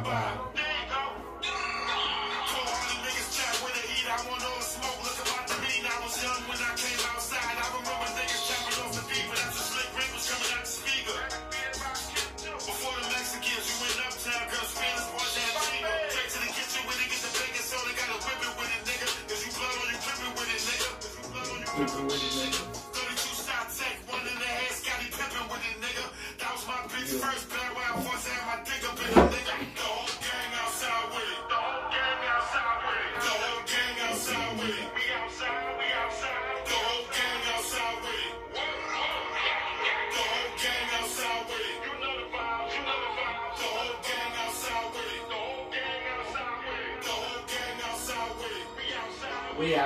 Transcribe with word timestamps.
Them, 0.03 0.48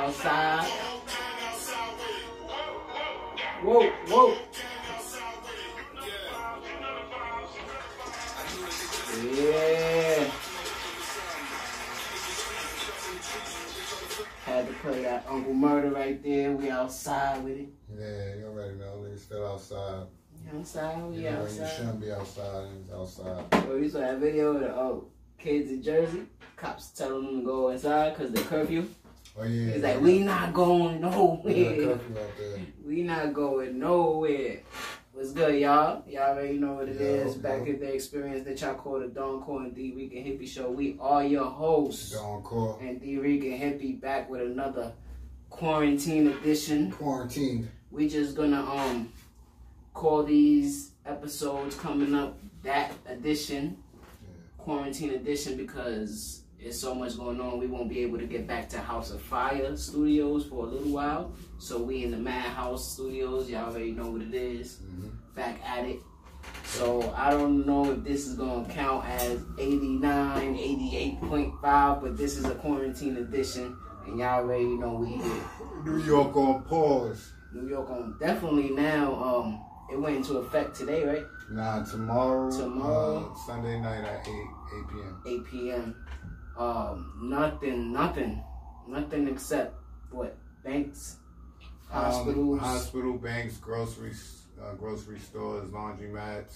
it. 0.10 0.94
Whoa, 3.64 3.90
whoa. 4.10 4.38
Yeah. 9.24 10.32
Had 14.46 14.68
to 14.68 14.74
play 14.74 15.04
that 15.04 15.26
Uncle 15.30 15.54
Murda 15.54 15.94
right 15.94 16.22
there. 16.22 16.52
We 16.52 16.70
outside 16.70 17.42
with 17.44 17.58
it. 17.60 17.70
Yeah, 17.98 18.36
you 18.36 18.48
already 18.48 18.76
know. 18.76 18.98
Niggas 18.98 19.20
still 19.20 19.48
outside. 19.48 20.08
We 20.52 20.60
outside, 20.60 21.04
we 21.04 21.18
You 21.18 21.32
know, 21.32 21.44
when 21.44 21.56
you 21.56 21.68
shouldn't 21.68 22.02
be 22.02 22.12
outside, 22.12 22.68
niggas 22.68 22.94
outside. 22.94 23.50
Bro, 23.50 23.78
you 23.78 23.90
saw 23.90 24.00
that 24.00 24.18
video 24.18 24.56
of 24.56 24.60
the 24.60 24.76
oh, 24.76 25.08
kids 25.38 25.70
in 25.70 25.82
Jersey? 25.82 26.24
Cops 26.58 26.90
telling 26.90 27.26
them 27.26 27.40
to 27.40 27.46
go 27.46 27.70
inside 27.70 28.18
because 28.18 28.34
the 28.34 28.42
curfew. 28.42 28.86
Oh, 29.36 29.44
yeah. 29.44 29.74
He's 29.74 29.84
like, 29.84 30.00
we 30.02 30.20
not 30.20 30.54
going 30.54 31.02
nowhere. 31.02 32.00
We 32.86 33.02
not 33.04 33.34
going 33.34 33.80
nowhere. 33.80 34.60
What's 35.14 35.32
good, 35.32 35.60
y'all? 35.60 36.04
Y'all 36.08 36.32
already 36.38 36.58
know 36.58 36.74
what 36.74 36.90
it 36.90 36.96
Yeah, 37.00 37.26
is. 37.26 37.36
Back 37.36 37.68
in 37.68 37.80
the 37.80 37.94
experience 37.94 38.46
that 38.46 38.62
y'all 38.62 38.76
call 38.76 39.00
the 39.00 39.08
Don 39.08 39.42
Core 39.42 39.64
and 39.64 39.76
D 39.76 39.92
and 39.92 40.26
Hippie 40.26 40.48
Show. 40.48 40.70
We 40.72 40.98
are 41.00 41.24
your 41.24 41.46
hosts. 41.46 42.12
Don 42.12 42.42
Core. 42.42 42.78
And 42.82 43.02
D 43.02 43.16
and 43.16 43.24
Hippie 43.24 44.00
back 44.00 44.30
with 44.30 44.42
another 44.42 44.94
quarantine 45.50 46.28
edition. 46.28 46.92
Quarantine. 46.92 47.70
We 47.92 48.10
just 48.10 48.36
gonna 48.36 48.62
um 48.62 49.12
call 49.94 50.24
these 50.24 50.92
episodes 51.06 51.76
coming 51.76 52.16
up 52.16 52.40
that 52.64 52.92
edition, 53.08 53.78
quarantine 54.58 55.12
edition, 55.12 55.58
because 55.58 56.43
there's 56.64 56.80
so 56.80 56.96
much 56.96 57.18
going 57.18 57.42
on. 57.42 57.60
We 57.60 57.68
won't 57.68 57.90
be 57.90 58.00
able 58.00 58.18
to 58.20 58.26
get 58.26 58.48
back 58.48 58.70
to 58.70 58.80
House 58.80 59.12
of 59.12 59.22
Fire 59.22 59.76
Studios 59.76 60.46
for 60.46 60.66
a 60.66 60.70
little 60.70 60.92
while. 60.94 61.34
So 61.58 61.78
we 61.78 62.06
in 62.06 62.12
the 62.12 62.18
Madhouse 62.18 62.94
Studios. 62.94 63.50
Y'all 63.50 63.70
already 63.70 63.92
know 63.92 64.10
what 64.10 64.22
it 64.22 64.34
is. 64.34 64.80
Mhm. 64.82 65.12
Back 65.36 65.60
at 65.66 65.86
it. 65.86 66.00
So 66.64 67.14
I 67.16 67.32
don't 67.32 67.66
know 67.66 67.92
if 67.92 68.04
this 68.04 68.28
is 68.28 68.36
gonna 68.36 68.68
count 68.70 69.06
as 69.06 69.42
89, 69.58 70.56
88.5, 70.56 72.02
but 72.02 72.18
this 72.18 72.38
is 72.38 72.46
a 72.46 72.56
quarantine 72.56 73.18
edition, 73.18 73.76
and 74.06 74.18
y'all 74.20 74.44
already 74.44 74.66
know 74.66 74.94
we 74.96 75.08
here. 75.08 75.44
New 75.86 75.98
York 76.04 76.36
on 76.36 76.64
pause. 76.64 77.32
New 77.54 77.68
York 77.68 77.90
on 77.90 78.16
definitely 78.20 78.70
now. 78.72 79.14
Um, 79.16 79.60
it 79.92 80.00
went 80.00 80.16
into 80.16 80.38
effect 80.38 80.76
today, 80.76 81.06
right? 81.06 81.26
Nah, 81.52 81.84
tomorrow. 81.84 82.50
Tomorrow. 82.50 83.32
Uh, 83.32 83.36
Sunday 83.46 83.80
night 83.80 84.04
at 84.04 84.28
8, 84.28 84.32
8 84.32 84.88
p.m. 84.90 85.22
8 85.26 85.46
p.m. 85.46 85.96
Um, 86.58 87.14
nothing, 87.24 87.92
nothing, 87.92 88.44
nothing 88.88 89.28
except 89.28 89.76
what 90.12 90.38
banks, 90.64 91.18
hospitals. 91.90 92.60
Um, 92.60 92.60
hospital, 92.60 93.14
banks, 93.18 93.58
groceries, 93.58 94.44
uh, 94.62 94.74
grocery 94.76 95.20
stores, 95.20 95.70
laundromats. 95.70 96.54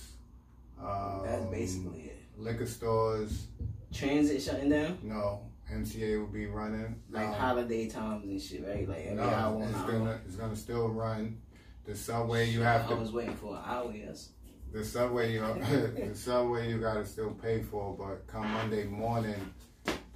Um, 0.80 1.22
That's 1.26 1.46
basically 1.46 2.00
it. 2.02 2.18
Liquor 2.38 2.68
stores. 2.68 3.48
Transit 3.92 4.42
shutting 4.42 4.70
down, 4.70 5.00
No. 5.02 5.42
MTA 5.74 6.18
will 6.20 6.28
be 6.28 6.46
running. 6.46 7.02
like 7.10 7.28
Um, 7.28 7.34
holiday 7.34 7.90
times 7.90 8.24
and 8.26 8.42
shit, 8.42 8.66
right? 8.66 8.88
Like 8.88 9.00
every 9.06 9.16
No, 9.16 9.24
hour, 9.24 9.64
it's 9.64 9.76
hour. 9.78 9.92
gonna 9.92 10.22
it's 10.26 10.36
gonna 10.36 10.56
still 10.56 10.88
run. 10.90 11.42
The 11.86 11.96
subway 11.96 12.50
you 12.50 12.62
have 12.62 12.86
I 12.86 12.90
to 12.90 12.96
was 12.96 13.12
waiting 13.12 13.36
for 13.36 13.56
an 13.56 13.64
hour. 13.66 13.92
Yes. 13.92 14.30
the 14.72 14.84
subway 14.86 15.34
you 15.34 15.40
the 15.42 16.12
subway 16.14 16.70
you 16.70 16.80
gotta 16.80 17.06
still 17.06 17.32
pay 17.32 17.62
for, 17.64 17.96
but 17.98 18.28
come 18.28 18.50
Monday 18.52 18.86
morning, 18.86 19.54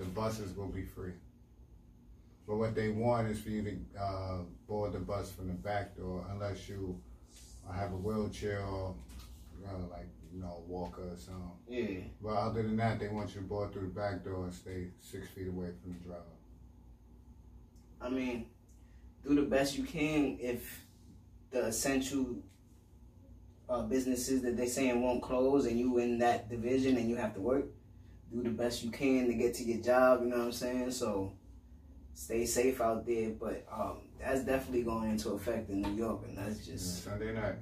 the 0.02 0.08
buses 0.08 0.56
will 0.56 0.68
be 0.68 0.84
free. 0.84 1.14
But 2.48 2.58
what 2.58 2.76
they 2.76 2.90
want 2.90 3.30
is 3.30 3.40
for 3.40 3.50
you 3.50 3.64
to 3.64 4.02
uh, 4.02 4.38
board 4.68 4.94
the 4.94 5.00
bus 5.00 5.32
from 5.32 5.48
the 5.48 5.54
back 5.54 5.96
door, 5.96 6.26
unless 6.32 6.68
you 6.68 7.00
have 7.72 7.94
a 7.94 7.96
wheelchair 7.96 8.62
or 8.62 8.96
uh, 9.66 9.78
like 9.92 10.08
you 10.34 10.42
know 10.42 10.64
a 10.66 10.70
walker 10.70 11.04
or 11.04 11.18
something. 11.18 11.52
Yeah. 11.68 12.00
But 12.22 12.36
other 12.36 12.64
than 12.64 12.78
that, 12.78 13.00
they 13.00 13.08
want 13.10 13.36
you 13.36 13.42
to 13.42 13.48
board 13.48 13.72
through 13.72 13.84
the 13.84 14.00
back 14.00 14.26
door 14.26 14.46
and 14.46 14.54
stay 14.54 14.88
six 15.00 15.28
feet 15.30 15.48
away 15.48 15.70
from 15.82 15.94
the 15.94 16.00
driver. 16.00 16.24
I 18.02 18.10
mean, 18.10 18.48
do 19.24 19.36
the 19.36 19.44
best 19.44 19.78
you 19.78 19.84
can 19.84 20.38
if 20.42 20.84
the 21.52 21.66
essential 21.66 22.38
uh, 23.70 23.84
businesses 23.84 24.42
that 24.42 24.58
they 24.58 24.66
saying 24.66 25.02
won't 25.02 25.22
close 25.22 25.68
and 25.68 25.80
you 25.80 26.00
in 26.00 26.18
that 26.20 26.50
division 26.50 26.98
and 26.98 27.08
you 27.08 27.16
have 27.16 27.36
to 27.36 27.40
work. 27.40 27.66
Do 28.34 28.44
the 28.44 28.50
best 28.50 28.84
you 28.84 28.92
can 28.92 29.28
to 29.28 29.34
get 29.34 29.54
to 29.56 29.64
your 29.64 29.82
job. 29.82 30.22
You 30.24 30.30
know 30.30 30.38
what 30.38 30.46
I'm 30.46 30.52
saying? 30.52 30.92
So 30.92 31.34
stay 32.14 32.46
safe 32.46 32.80
out 32.82 33.06
there. 33.06 33.32
But 33.32 33.66
um, 33.72 33.98
that's 34.20 34.42
definitely 34.46 34.84
going 34.84 35.10
into 35.12 35.32
effect 35.32 35.70
in 35.70 35.82
New 35.82 35.94
York, 35.96 36.22
and 36.28 36.38
that's 36.38 36.66
just 36.66 37.04
Sunday 37.04 37.34
night. 37.34 37.56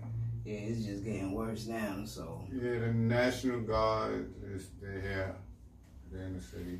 yeah, 0.45 0.53
it's 0.57 0.85
just 0.85 1.03
getting 1.03 1.31
worse 1.33 1.65
now. 1.67 2.03
So 2.05 2.43
Yeah, 2.53 2.79
the 2.79 2.93
National 2.93 3.61
Guard 3.61 4.31
is 4.53 4.69
they're 4.81 5.01
here. 5.01 5.35
They're 6.11 6.23
in 6.25 6.35
the 6.35 6.41
city. 6.41 6.79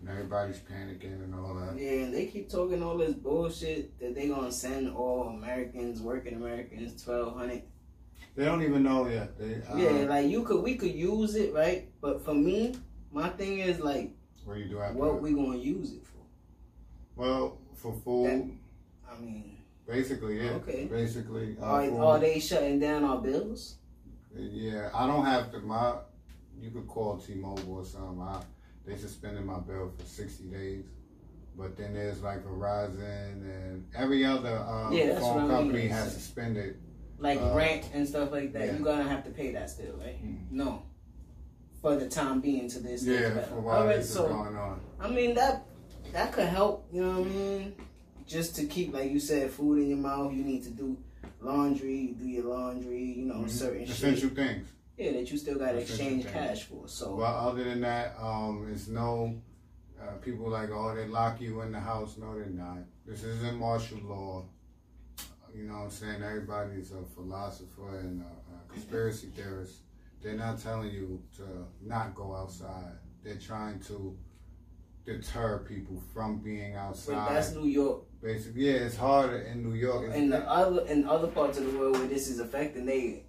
And 0.00 0.10
everybody's 0.10 0.58
panicking 0.58 1.24
and 1.24 1.34
all 1.34 1.54
that. 1.54 1.78
yeah, 1.78 2.04
and 2.04 2.14
they 2.14 2.26
keep 2.26 2.50
talking 2.50 2.82
all 2.82 2.98
this 2.98 3.14
bullshit 3.14 3.98
that 3.98 4.14
they 4.14 4.28
gonna 4.28 4.52
send 4.52 4.94
all 4.94 5.28
Americans, 5.28 6.02
working 6.02 6.34
Americans, 6.34 7.02
twelve 7.02 7.34
hundred. 7.34 7.62
They 8.34 8.44
don't 8.44 8.62
even 8.62 8.82
know 8.82 9.08
yet. 9.08 9.38
They, 9.38 9.54
uh, 9.66 9.76
Yeah, 9.76 10.04
like 10.06 10.26
you 10.28 10.42
could, 10.42 10.62
we 10.62 10.74
could 10.76 10.92
use 10.94 11.34
it, 11.34 11.54
right? 11.54 11.88
But 12.02 12.22
for 12.22 12.34
me, 12.34 12.74
my 13.12 13.28
thing 13.30 13.58
is 13.60 13.80
like, 13.80 14.10
What 14.44 14.58
you 14.58 14.66
do 14.68 14.80
after 14.80 14.96
what 14.98 15.14
that? 15.14 15.22
we 15.22 15.32
gonna 15.32 15.56
use 15.58 15.92
it 15.92 16.02
for? 16.04 16.22
Well, 17.20 17.58
for 17.74 17.92
food, 18.04 18.56
I 19.10 19.20
mean, 19.20 19.58
basically, 19.86 20.42
yeah. 20.44 20.50
Okay. 20.52 20.84
Basically, 20.86 21.56
uh, 21.60 21.64
are, 21.64 21.84
food. 21.88 22.00
are 22.00 22.18
they 22.18 22.38
shutting 22.40 22.78
down 22.78 23.04
our 23.04 23.18
bills? 23.20 23.76
Yeah, 24.36 24.90
I 24.94 25.06
don't 25.06 25.24
have 25.24 25.50
to. 25.52 25.60
My, 25.60 25.94
you 26.60 26.70
could 26.70 26.86
call 26.86 27.16
T-Mobile 27.18 27.76
or 27.78 27.84
something. 27.84 28.20
I, 28.20 28.42
they 28.86 28.96
suspended 28.96 29.44
my 29.44 29.58
bill 29.60 29.92
for 29.98 30.04
sixty 30.04 30.44
days. 30.44 30.84
But 31.58 31.74
then 31.74 31.94
there's 31.94 32.20
like 32.22 32.44
Verizon 32.44 33.40
and 33.40 33.86
every 33.96 34.26
other 34.26 34.58
um, 34.58 34.92
Yeah, 34.92 35.18
phone 35.18 35.34
what 35.48 35.54
I 35.54 35.62
mean. 35.62 35.68
company 35.68 35.86
has 35.88 36.12
suspended. 36.12 36.76
Like 37.18 37.40
Uh, 37.40 37.54
rent 37.54 37.88
and 37.94 38.06
stuff 38.06 38.30
like 38.30 38.52
that. 38.52 38.66
yeah. 38.66 38.72
You 38.76 38.84
gonna 38.84 39.08
have 39.08 39.24
to 39.24 39.30
pay 39.30 39.52
that 39.52 39.70
still, 39.70 39.94
right? 39.96 40.22
Mhm. 40.22 40.50
No, 40.50 40.82
for 41.86 41.94
the 41.96 42.08
time 42.08 42.40
being 42.40 42.68
to 42.68 42.80
this. 42.80 43.04
Yeah, 43.04 43.42
for 43.42 43.60
while 43.60 43.78
All 43.82 43.86
right, 43.86 43.98
this 43.98 44.08
is 44.08 44.14
so 44.14 44.26
going 44.26 44.56
on. 44.56 44.80
I 44.98 45.08
mean 45.08 45.34
that 45.34 45.66
that 46.12 46.32
could 46.32 46.48
help. 46.48 46.84
You 46.92 47.02
know 47.04 47.20
what 47.20 47.28
I 47.28 47.30
mean? 47.30 47.74
Just 48.26 48.56
to 48.56 48.66
keep, 48.66 48.92
like 48.92 49.12
you 49.12 49.20
said, 49.20 49.52
food 49.52 49.78
in 49.82 49.90
your 49.90 49.98
mouth. 49.98 50.32
You 50.32 50.42
need 50.42 50.64
to 50.64 50.70
do 50.70 50.96
laundry, 51.40 52.16
do 52.18 52.26
your 52.26 52.46
laundry, 52.46 53.04
you 53.04 53.26
know, 53.26 53.42
Mhm. 53.44 53.50
certain 53.50 53.82
essential 53.82 54.30
shit. 54.30 54.36
things. 54.36 54.68
Yeah, 54.98 55.12
that 55.12 55.30
you 55.30 55.38
still 55.38 55.58
gotta 55.58 55.78
Essential 55.78 55.94
exchange 55.94 56.22
things. 56.24 56.34
cash 56.34 56.62
for. 56.64 56.88
So 56.88 57.14
Well, 57.14 57.48
other 57.48 57.62
than 57.62 57.82
that, 57.82 58.16
um, 58.20 58.68
it's 58.72 58.88
no 58.88 59.40
uh, 60.02 60.12
people 60.22 60.48
like, 60.50 60.70
oh, 60.70 60.92
they 60.94 61.06
lock 61.06 61.40
you 61.40 61.60
in 61.60 61.70
the 61.70 61.80
house. 61.80 62.16
No, 62.18 62.34
they're 62.34 62.46
not. 62.46 62.78
This 63.06 63.22
isn't 63.22 63.56
martial 63.58 63.98
law. 63.98 64.44
You 65.54 65.64
know 65.64 65.74
what 65.74 65.84
I'm 65.84 65.90
saying? 65.90 66.22
Everybody's 66.22 66.90
a 66.92 67.02
philosopher 67.14 68.00
and 68.00 68.22
a, 68.22 68.24
a 68.24 68.72
conspiracy 68.72 69.28
theorist. 69.28 69.85
They're 70.22 70.34
not 70.36 70.58
telling 70.58 70.90
you 70.90 71.22
to 71.36 71.42
not 71.82 72.14
go 72.14 72.34
outside. 72.34 72.92
They're 73.22 73.36
trying 73.38 73.80
to 73.80 74.16
deter 75.04 75.58
people 75.68 76.02
from 76.12 76.38
being 76.38 76.74
outside. 76.74 77.34
that's 77.34 77.52
New 77.52 77.66
York. 77.68 78.02
Basically, 78.22 78.66
yeah, 78.66 78.78
it's 78.86 78.96
harder 78.96 79.38
in 79.42 79.62
New 79.62 79.74
York. 79.74 80.12
In 80.14 80.30
the 80.30 80.38
other 80.50 80.84
in 80.86 81.06
other 81.06 81.28
parts 81.28 81.58
of 81.58 81.70
the 81.70 81.78
world 81.78 81.96
where 81.98 82.08
this 82.08 82.28
is 82.28 82.40
affecting, 82.40 82.86
they 82.86 83.24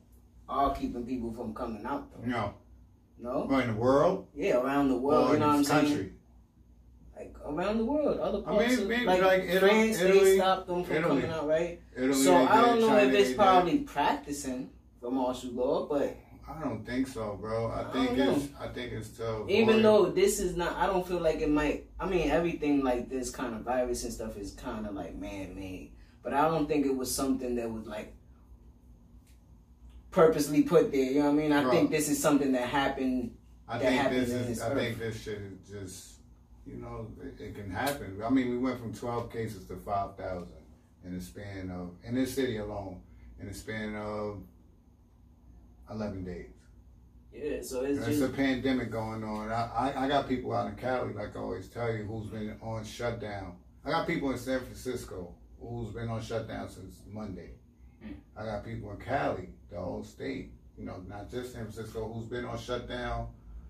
are 0.49 0.73
keeping 0.73 1.05
people 1.05 1.31
from 1.33 1.53
coming 1.53 1.85
out 1.85 2.09
though. 2.11 2.27
no, 2.27 2.53
No? 3.19 3.47
Around 3.47 3.67
the 3.75 3.79
world 3.79 4.27
Yeah, 4.33 4.57
around 4.61 4.89
the 4.89 4.97
world, 4.97 5.29
or 5.31 5.33
you 5.33 5.39
know 5.39 5.47
what 5.47 5.53
I'm 5.53 5.59
this 5.59 5.67
saying? 5.67 5.85
country. 5.87 6.13
Like 7.15 7.35
around 7.45 7.77
the 7.79 7.85
world, 7.85 8.19
other 8.19 8.39
I 8.39 8.41
parts 8.43 8.69
mean, 8.71 8.79
of 8.81 8.87
maybe 8.87 9.05
like, 9.05 9.21
like 9.21 9.43
Italy- 9.43 9.59
France, 9.59 10.01
Italy- 10.01 10.19
they 10.23 10.37
stopped 10.37 10.67
them 10.67 10.83
from 10.83 10.95
Italy. 10.95 11.21
coming 11.21 11.31
out, 11.35 11.47
right? 11.47 11.81
Italy, 11.95 12.13
so 12.13 12.35
I 12.35 12.61
don't 12.61 12.79
know 12.79 12.95
if 12.97 13.13
it's 13.13 13.33
probably 13.35 13.79
practicing 13.79 14.69
for 15.01 15.11
martial 15.11 15.51
law, 15.51 15.87
but 15.87 16.15
I 16.49 16.61
don't 16.61 16.85
think 16.85 17.07
so, 17.07 17.37
bro. 17.39 17.67
I 17.67 17.81
I 17.81 17.91
think 17.91 18.17
it's 18.17 18.47
I 18.59 18.67
think 18.69 18.93
it's 18.93 19.19
even 19.49 19.81
though 19.81 20.05
this 20.05 20.39
is 20.39 20.55
not, 20.55 20.75
I 20.77 20.85
don't 20.85 21.05
feel 21.05 21.19
like 21.19 21.41
it 21.41 21.49
might. 21.49 21.85
I 21.99 22.07
mean, 22.07 22.29
everything 22.31 22.83
like 22.83 23.09
this 23.09 23.29
kind 23.29 23.53
of 23.53 23.61
virus 23.61 24.03
and 24.03 24.13
stuff 24.13 24.37
is 24.37 24.51
kind 24.53 24.85
of 24.87 24.93
like 24.93 25.15
man 25.15 25.55
made, 25.55 25.91
but 26.23 26.33
I 26.33 26.47
don't 26.47 26.67
think 26.67 26.85
it 26.85 26.95
was 26.95 27.13
something 27.13 27.55
that 27.55 27.69
was 27.69 27.85
like 27.85 28.15
purposely 30.11 30.63
put 30.63 30.91
there. 30.91 31.11
You 31.11 31.19
know 31.19 31.25
what 31.25 31.31
I 31.31 31.43
mean? 31.43 31.51
I 31.51 31.63
Bro. 31.63 31.71
think 31.71 31.91
this 31.91 32.09
is 32.09 32.21
something 32.21 32.51
that 32.53 32.69
happened. 32.69 33.35
I 33.67 33.77
that 33.77 33.83
think 33.89 34.01
happened 34.01 34.21
this 34.21 34.29
is 34.29 34.47
this 34.47 34.61
I 34.61 34.69
earth. 34.69 34.77
think 34.77 34.99
this 34.99 35.21
shit 35.21 35.39
is 35.39 35.69
just 35.69 36.13
you 36.65 36.75
know 36.77 37.07
it, 37.21 37.41
it 37.41 37.55
can 37.55 37.69
happen. 37.69 38.21
I 38.25 38.29
mean, 38.29 38.49
we 38.49 38.57
went 38.57 38.79
from 38.79 38.93
twelve 38.93 39.31
cases 39.31 39.65
to 39.65 39.75
five 39.75 40.15
thousand 40.15 40.53
in 41.05 41.13
the 41.13 41.21
span 41.21 41.69
of 41.71 41.91
in 42.07 42.15
this 42.15 42.33
city 42.33 42.57
alone 42.57 43.01
in 43.39 43.47
the 43.47 43.53
span 43.53 43.95
of 43.95 44.41
eleven 45.89 46.23
days. 46.23 46.51
Yeah, 47.33 47.61
so 47.61 47.81
it's 47.81 47.99
There's 47.99 48.21
a 48.21 48.29
pandemic 48.29 48.89
going 48.89 49.23
on. 49.23 49.51
I, 49.51 49.93
I 49.95 50.05
I 50.05 50.07
got 50.07 50.27
people 50.27 50.53
out 50.53 50.67
in 50.69 50.75
Cali, 50.75 51.13
like 51.13 51.35
I 51.35 51.39
always 51.39 51.67
tell 51.67 51.91
you, 51.91 52.03
who's 52.03 52.27
been 52.27 52.57
on 52.61 52.83
shutdown. 52.83 53.57
I 53.85 53.91
got 53.91 54.07
people 54.07 54.31
in 54.31 54.37
San 54.37 54.59
Francisco 54.59 55.33
who's 55.61 55.93
been 55.93 56.09
on 56.09 56.21
shutdown 56.21 56.69
since 56.69 57.01
Monday. 57.11 57.51
Mm. 58.03 58.15
I 58.35 58.45
got 58.45 58.65
people 58.65 58.91
in 58.91 58.97
Cali, 58.97 59.49
the 59.71 59.79
whole 59.79 60.03
state, 60.03 60.51
you 60.77 60.85
know, 60.85 61.03
not 61.07 61.29
just 61.29 61.53
San 61.53 61.63
Francisco, 61.63 62.11
who's 62.11 62.27
been 62.27 62.45
on 62.45 62.57
shutdown 62.57 63.27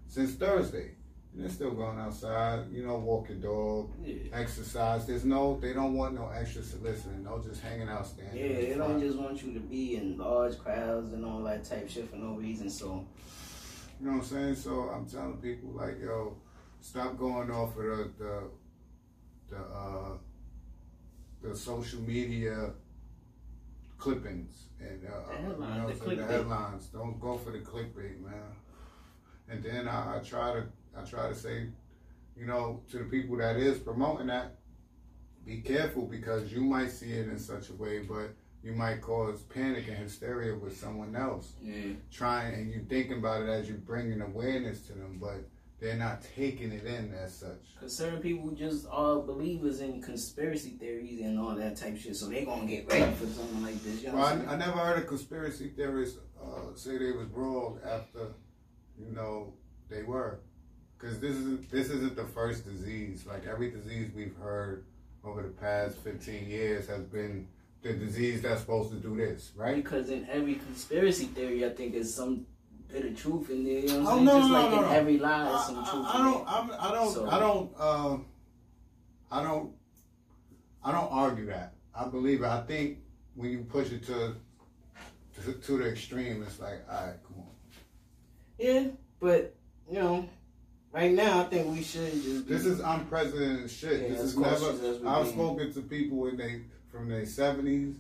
since 0.08 0.34
Thursday. 0.36 0.92
And 1.34 1.44
they're 1.44 1.50
still 1.52 1.72
going 1.72 2.00
outside, 2.00 2.72
you 2.72 2.86
know, 2.86 2.98
walk 2.98 3.30
your 3.30 3.38
dog, 3.38 3.92
yeah. 4.04 4.16
exercise. 4.34 5.06
There's 5.06 5.26
no, 5.26 5.60
they 5.60 5.74
don't 5.74 5.94
want 5.94 6.16
no 6.16 6.30
extra 6.30 6.64
soliciting, 6.64 7.24
no 7.24 7.40
just 7.40 7.62
hanging 7.62 7.90
out, 7.90 8.08
standing. 8.08 8.38
Yeah, 8.38 8.48
the 8.60 8.66
they 8.66 8.74
don't 8.76 9.00
just 9.00 9.18
want 9.18 9.44
you 9.44 9.54
to 9.54 9.60
be 9.60 9.96
in 9.98 10.18
large 10.18 10.58
crowds 10.58 11.14
and 11.14 11.24
all 11.24 11.44
that 11.44 11.64
type 11.64 11.90
shit 11.90 12.10
for 12.10 12.16
no 12.16 12.34
reason. 12.34 12.70
So 12.70 13.06
You 14.00 14.08
know 14.08 14.14
what 14.14 14.24
I'm 14.24 14.26
saying? 14.26 14.56
So 14.56 14.90
I'm 14.90 15.06
telling 15.06 15.38
people 15.38 15.70
like, 15.72 16.00
yo, 16.02 16.38
stop 16.82 17.18
going 17.18 17.52
off 17.52 17.78
of 17.78 17.84
the 17.84 18.10
the 18.18 18.44
the, 19.50 19.58
uh, 19.58 20.18
the 21.42 21.56
social 21.56 22.02
media 22.02 22.72
clippings 23.98 24.66
and 24.80 25.06
uh, 25.06 25.30
The 25.32 25.38
headlines, 25.38 25.76
you 25.76 25.82
know, 25.82 25.88
the 26.16 26.16
clickbait. 26.24 26.30
headlines. 26.30 26.86
Don't 26.88 27.20
go 27.20 27.38
for 27.38 27.52
the 27.52 27.60
clickbait, 27.60 28.20
man. 28.22 28.34
And 29.50 29.64
then 29.64 29.88
I, 29.88 30.18
I 30.18 30.20
try 30.20 30.54
to 30.54 30.64
I 30.98 31.04
try 31.04 31.28
to 31.30 31.36
say, 31.36 31.68
you 32.36 32.46
know, 32.46 32.82
to 32.92 33.00
the 33.00 33.04
people 33.06 33.38
that 33.38 33.58
is 33.58 33.78
promoting 33.80 34.28
that, 34.28 34.56
be 35.46 35.62
careful 35.62 36.06
because 36.06 36.52
you 36.52 36.62
might 36.62 36.92
see 36.92 37.12
it 37.12 37.28
in 37.30 37.40
such 37.40 37.70
a 37.70 37.74
way, 37.74 38.00
but 38.00 38.34
you 38.64 38.74
might 38.74 39.02
cause 39.02 39.42
panic 39.44 39.88
and 39.88 39.98
hysteria 39.98 40.54
with 40.56 40.76
someone 40.78 41.16
else 41.16 41.54
yeah, 41.62 41.94
trying 42.12 42.54
and 42.56 42.72
you 42.72 42.86
thinking 42.90 43.20
about 43.20 43.44
it 43.44 43.48
as 43.50 43.68
you 43.70 43.76
bringing 43.76 44.22
awareness 44.22 44.82
to 44.88 44.94
them, 44.94 45.18
but 45.22 45.38
they're 45.80 45.96
not 45.96 46.26
taking 46.36 46.72
it 46.72 46.86
in 46.86 47.14
as 47.14 47.34
such. 47.38 47.60
cause 47.80 47.96
certain 47.96 48.20
people 48.20 48.50
just 48.52 48.88
are 48.92 49.22
believers 49.22 49.80
in 49.80 50.02
conspiracy 50.02 50.72
theories 50.72 51.22
and 51.22 51.40
all 51.40 51.56
that 51.56 51.78
type 51.78 51.96
shit. 51.98 52.16
So 52.16 52.26
they're 52.28 52.44
gonna 52.46 52.66
get 52.66 52.92
ready 52.92 53.14
for 53.14 53.28
something 53.28 53.64
like 53.64 53.82
this. 53.84 54.02
You 54.02 54.10
know 54.10 54.16
Well, 54.16 54.26
I? 54.50 54.54
I 54.54 54.58
never 54.58 54.72
heard 54.80 54.98
a 54.98 55.06
conspiracy 55.06 55.70
theorist 55.70 56.18
uh, 56.44 56.74
say 56.76 56.98
they 56.98 57.12
was 57.12 57.28
wrong 57.32 57.80
after, 57.86 58.34
you 59.00 59.12
know, 59.14 59.54
they 59.88 60.02
were, 60.02 60.40
because 60.98 61.20
this 61.20 61.32
isn't 61.36 61.70
this 61.72 61.90
isn't 61.90 62.16
the 62.16 62.26
first 62.26 62.66
disease. 62.66 63.26
Like 63.26 63.46
every 63.46 63.72
disease 63.72 64.10
we've 64.16 64.36
heard 64.42 64.86
over 65.24 65.42
the 65.42 65.50
past 65.50 65.98
fifteen 65.98 66.48
years 66.48 66.88
has 66.88 67.04
been 67.04 67.48
the 67.84 67.94
disease 67.94 68.42
that's 68.42 68.62
supposed 68.62 68.90
to 68.92 68.98
do 68.98 69.16
this, 69.16 69.52
right? 69.56 69.76
Because 69.76 70.10
in 70.10 70.28
every 70.30 70.56
conspiracy 70.56 71.26
theory, 71.26 71.66
I 71.66 71.70
think 71.70 71.94
there's 71.94 72.14
some 72.14 72.46
bit 72.92 73.06
of 73.06 73.16
truth 73.18 73.50
in 73.50 73.64
there. 73.64 73.80
You 73.80 73.88
know 73.88 74.00
what 74.00 74.08
Oh, 74.08 74.10
I'm 74.12 74.16
saying? 74.18 74.26
no, 74.26 74.40
Just 74.40 74.50
no, 74.50 74.54
like 74.62 74.72
no, 74.72 74.78
in 74.78 74.82
no. 74.84 74.92
every 74.92 75.18
lie, 75.20 75.44
there's 75.44 75.56
I, 75.62 75.66
some 75.68 75.78
I- 75.80 75.90
truth 75.90 76.06
I 76.08 76.18
in 76.18 76.24
don't. 76.26 76.48
I'm, 76.48 76.72
I 76.80 76.92
don't. 76.92 77.14
So- 77.14 77.30
I 77.30 77.40
don't. 77.40 77.72
Uh, 77.78 78.18
I 79.32 79.44
don't. 79.44 79.72
I 80.84 80.92
don't 80.92 81.12
argue 81.12 81.46
that. 81.48 81.74
I 81.94 82.08
believe 82.08 82.42
it. 82.44 82.48
I 82.48 82.62
think 82.62 83.00
when 83.36 83.52
you 83.52 83.60
push 83.64 83.92
it 83.92 84.06
to 84.08 84.36
to, 85.44 85.54
to 85.54 85.78
the 85.78 85.88
extreme, 85.90 86.42
it's 86.44 86.60
like, 86.60 86.82
all 86.90 87.06
right, 87.08 87.16
come 87.28 87.40
on. 87.40 87.48
Yeah, 88.58 88.88
but 89.20 89.54
you 89.90 90.00
know, 90.00 90.28
right 90.98 91.12
now 91.12 91.42
I 91.42 91.44
think 91.46 91.74
we 91.74 91.84
should 91.84 92.12
just. 92.12 92.48
This 92.48 92.66
is 92.66 92.80
unprecedented 92.80 93.70
shit. 93.70 94.02
Yeah, 94.02 94.08
this 94.10 94.22
is 94.22 94.38
never. 94.38 94.56
cautious 94.56 94.82
as 94.82 95.00
we 95.00 95.08
I've 95.08 95.28
spoken 95.28 95.74
to 95.74 95.82
people 95.82 96.18
when 96.18 96.38
they 96.38 96.62
from 96.92 97.10
their 97.10 97.26
seventies 97.26 97.98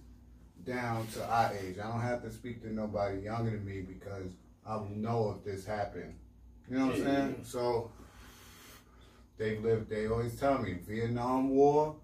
down 0.65 1.07
to 1.13 1.25
our 1.29 1.53
age. 1.53 1.77
I 1.77 1.89
don't 1.89 2.01
have 2.01 2.23
to 2.23 2.31
speak 2.31 2.61
to 2.63 2.73
nobody 2.73 3.21
younger 3.21 3.51
than 3.51 3.65
me 3.65 3.81
because 3.81 4.31
I 4.65 4.75
will 4.75 4.89
know 4.89 5.37
if 5.37 5.45
this 5.45 5.65
happened. 5.65 6.15
You 6.69 6.77
know 6.77 6.87
what 6.87 6.95
I'm 6.95 7.03
saying? 7.03 7.39
So 7.43 7.91
they 9.37 9.57
lived. 9.59 9.89
They 9.89 10.07
always 10.07 10.37
tell 10.39 10.57
me 10.57 10.77
Vietnam 10.87 11.49
War. 11.49 11.95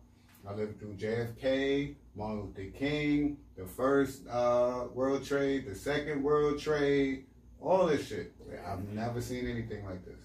I 0.48 0.54
lived 0.54 0.80
through 0.80 0.96
JFK, 0.96 1.96
Martin 2.16 2.42
Luther 2.42 2.78
King, 2.78 3.38
the 3.58 3.66
first 3.66 4.28
uh, 4.28 4.86
World 4.94 5.26
Trade, 5.26 5.66
the 5.66 5.74
second 5.74 6.22
World 6.22 6.60
Trade, 6.60 7.26
all 7.62 7.88
this 7.88 8.10
shit. 8.10 8.34
I've 8.68 8.84
never 8.90 9.22
seen 9.22 9.48
anything 9.48 9.86
like 9.86 10.06
this. 10.06 10.20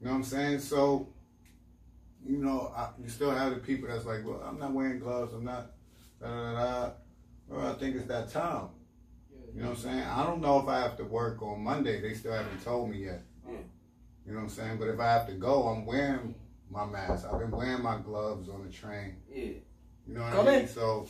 You 0.00 0.06
know 0.06 0.12
what 0.12 0.16
I'm 0.18 0.24
saying? 0.24 0.58
So, 0.60 1.08
you 2.26 2.38
know, 2.38 2.72
I, 2.76 2.88
you 3.02 3.08
still 3.08 3.30
have 3.30 3.50
the 3.54 3.60
people 3.60 3.88
that's 3.88 4.06
like, 4.06 4.24
well, 4.24 4.42
I'm 4.46 4.58
not 4.58 4.72
wearing 4.72 4.98
gloves. 4.98 5.32
I'm 5.34 5.44
not, 5.44 5.72
da 6.20 6.26
da 6.28 6.52
da. 6.52 6.86
da. 6.86 6.90
Well, 7.48 7.66
I 7.70 7.74
think 7.74 7.96
it's 7.96 8.06
that 8.06 8.30
time. 8.30 8.68
You 9.54 9.62
know 9.62 9.70
what 9.70 9.76
I'm 9.78 9.82
saying? 9.82 10.04
I 10.04 10.24
don't 10.24 10.40
know 10.40 10.60
if 10.60 10.68
I 10.68 10.78
have 10.80 10.96
to 10.98 11.04
work 11.04 11.42
on 11.42 11.62
Monday. 11.62 12.00
They 12.00 12.14
still 12.14 12.32
haven't 12.32 12.62
told 12.64 12.88
me 12.90 13.04
yet. 13.04 13.22
Yeah. 13.46 13.54
You 14.26 14.32
know 14.32 14.38
what 14.38 14.42
I'm 14.44 14.48
saying? 14.50 14.78
But 14.78 14.88
if 14.88 15.00
I 15.00 15.06
have 15.06 15.26
to 15.26 15.32
go, 15.32 15.64
I'm 15.68 15.84
wearing 15.84 16.34
my 16.70 16.86
mask. 16.86 17.26
I've 17.30 17.40
been 17.40 17.50
wearing 17.50 17.82
my 17.82 17.98
gloves 17.98 18.48
on 18.48 18.64
the 18.64 18.70
train. 18.72 19.16
Yeah, 19.28 19.44
You 20.06 20.14
know 20.14 20.22
what 20.22 20.32
Go 20.32 20.40
I 20.42 20.44
mean? 20.44 20.54
ahead. 20.54 20.70
So, 20.70 21.08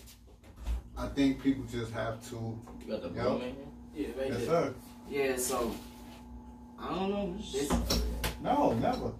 I 0.97 1.07
think 1.09 1.43
people 1.43 1.65
just 1.71 1.93
have 1.93 2.27
to. 2.31 2.59
you 2.81 2.91
got 2.91 3.03
the 3.03 3.09
Yep. 3.09 3.15
broom 3.15 3.43
in. 3.43 3.57
Yeah, 3.95 4.07
right 4.19 4.29
Yes, 4.31 4.39
there. 4.39 4.47
sir. 4.47 4.75
Yeah, 5.09 5.37
so 5.37 5.75
I 6.79 6.89
don't 6.95 7.11
know. 7.11 7.37
This, 7.53 7.69
No, 8.41 8.73
never. 8.75 9.13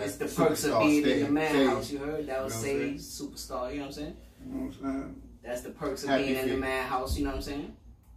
it's 0.00 0.16
the 0.16 0.26
perks 0.26 0.64
of 0.64 0.80
being 0.80 1.04
in 1.06 1.22
the 1.24 1.30
madhouse. 1.30 1.90
You 1.90 1.98
heard 1.98 2.26
that 2.26 2.44
was 2.44 2.64
You 2.66 2.74
know 2.74 2.78
what 2.78 2.88
I'm 2.92 2.98
Sage 2.98 3.00
superstar. 3.00 3.70
You 3.72 3.76
know 3.78 3.82
what 3.82 3.86
I'm 3.86 3.92
saying? 3.92 4.16
You 4.44 4.52
know 4.52 4.60
what 4.66 4.66
I'm 4.66 4.72
saying? 4.82 5.22
That's 5.42 5.60
the 5.62 5.70
perks 5.70 6.04
of 6.04 6.10
Happy 6.10 6.24
being 6.24 6.36
in 6.36 6.48
the 6.50 6.56
madhouse. 6.56 7.16
You 7.16 7.24
know 7.24 7.30
what 7.30 7.36
I'm 7.36 7.42
saying? 7.42 7.76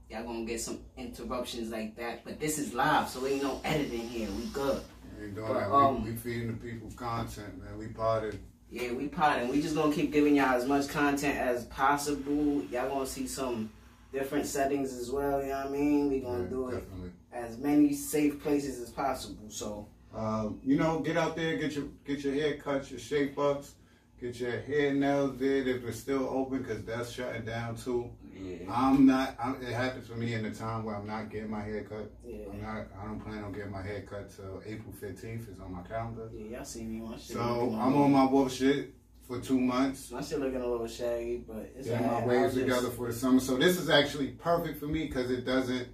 Y'all 0.10 0.24
gonna 0.24 0.44
get 0.44 0.60
some 0.60 0.80
interruptions 0.98 1.70
like 1.70 1.96
that, 1.96 2.26
but 2.26 2.38
this 2.38 2.60
is 2.60 2.74
live, 2.74 3.08
so 3.08 3.26
ain't 3.26 3.42
no 3.44 3.62
editing 3.64 4.10
here. 4.10 4.28
We 4.32 4.46
good. 4.48 4.82
We 5.18 5.28
ain't 5.28 5.36
doing 5.36 5.48
But, 5.48 5.54
that. 5.60 5.72
um, 5.74 6.04
we, 6.04 6.12
we 6.12 6.18
feeding 6.18 6.48
the 6.48 6.54
people 6.54 6.92
content, 6.98 7.64
man. 7.64 7.78
We 7.78 7.88
part 7.88 8.26
of 8.26 8.38
Yeah, 8.70 8.92
we 8.92 9.08
potting. 9.08 9.48
We 9.48 9.62
just 9.62 9.74
gonna 9.74 9.94
keep 9.94 10.12
giving 10.12 10.36
y'all 10.36 10.54
as 10.56 10.68
much 10.68 10.90
content 10.90 11.38
as 11.38 11.64
possible. 11.66 12.62
Y'all 12.66 12.90
gonna 12.90 13.06
see 13.08 13.26
some 13.26 13.72
different 14.12 14.46
settings 14.48 14.92
as 14.92 15.10
well. 15.10 15.42
You 15.42 15.50
know 15.50 15.58
what 15.60 15.68
I 15.68 15.70
mean? 15.70 16.10
We 16.10 16.20
gonna 16.20 16.44
yeah, 16.44 16.50
do 16.50 16.68
it 16.70 16.72
definitely. 16.82 17.12
As 17.34 17.58
many 17.58 17.94
safe 17.94 18.42
places 18.42 18.80
as 18.80 18.90
possible. 18.90 19.50
So 19.50 19.88
Um, 20.14 20.60
you 20.64 20.76
know, 20.78 21.00
get 21.00 21.16
out 21.18 21.36
there, 21.36 21.58
get 21.58 21.74
your 21.74 21.86
get 22.06 22.24
your 22.24 22.34
hair 22.34 22.58
cut, 22.58 22.90
your 22.92 23.00
shape 23.00 23.38
ups, 23.40 23.76
get 24.20 24.40
your 24.40 24.60
hair 24.60 24.94
nails 24.94 25.38
did 25.38 25.68
if 25.68 25.86
it's 25.86 26.00
still 26.00 26.28
open, 26.30 26.60
because 26.64 26.84
that's 26.84 27.12
shutting 27.12 27.46
down 27.46 27.76
too. 27.78 28.10
yeah, 28.36 28.58
I'm 28.70 29.06
not. 29.06 29.36
I'm, 29.42 29.56
it 29.62 29.72
happens 29.74 30.08
for 30.08 30.16
me 30.16 30.34
in 30.34 30.44
the 30.44 30.52
time 30.52 30.84
where 30.84 30.96
I'm 30.96 31.08
not 31.08 31.30
getting 31.30 31.50
my 31.50 31.62
hair 31.62 31.84
cut. 31.84 32.12
yeah, 32.26 32.46
I'm 32.52 32.62
not. 32.62 32.88
I 33.02 33.06
don't 33.06 33.20
plan 33.24 33.44
on 33.44 33.54
getting 33.54 33.72
my 33.72 33.82
hair 33.84 34.02
cut 34.02 34.36
till 34.36 34.62
April 34.66 34.94
15th. 35.02 35.50
It's 35.50 35.60
on 35.62 35.72
my 35.74 35.82
calendar. 35.84 36.30
yeah. 36.34 36.58
Y'all 36.58 36.66
see 36.66 36.84
me 36.84 37.02
on 37.02 37.14
shit. 37.14 37.38
So 37.38 37.76
I'm 37.80 37.96
on 37.96 38.12
my 38.12 38.26
wolf 38.26 38.52
shit 38.52 38.94
for 39.28 39.40
two 39.40 39.60
months. 39.62 40.12
My 40.12 40.22
shit 40.22 40.40
looking 40.40 40.62
a 40.62 40.68
little 40.68 40.88
shaggy, 40.88 41.44
but 41.48 41.72
it's 41.78 41.88
Getting 41.88 42.08
my 42.08 42.26
waves 42.26 42.54
together 42.56 42.90
for 42.90 43.08
the 43.08 43.14
summer. 43.14 43.40
So 43.40 43.56
this 43.56 43.78
is 43.80 43.90
actually 43.90 44.30
perfect 44.32 44.78
for 44.80 44.88
me 44.88 45.06
because 45.08 45.32
it 45.32 45.46
doesn't. 45.46 45.88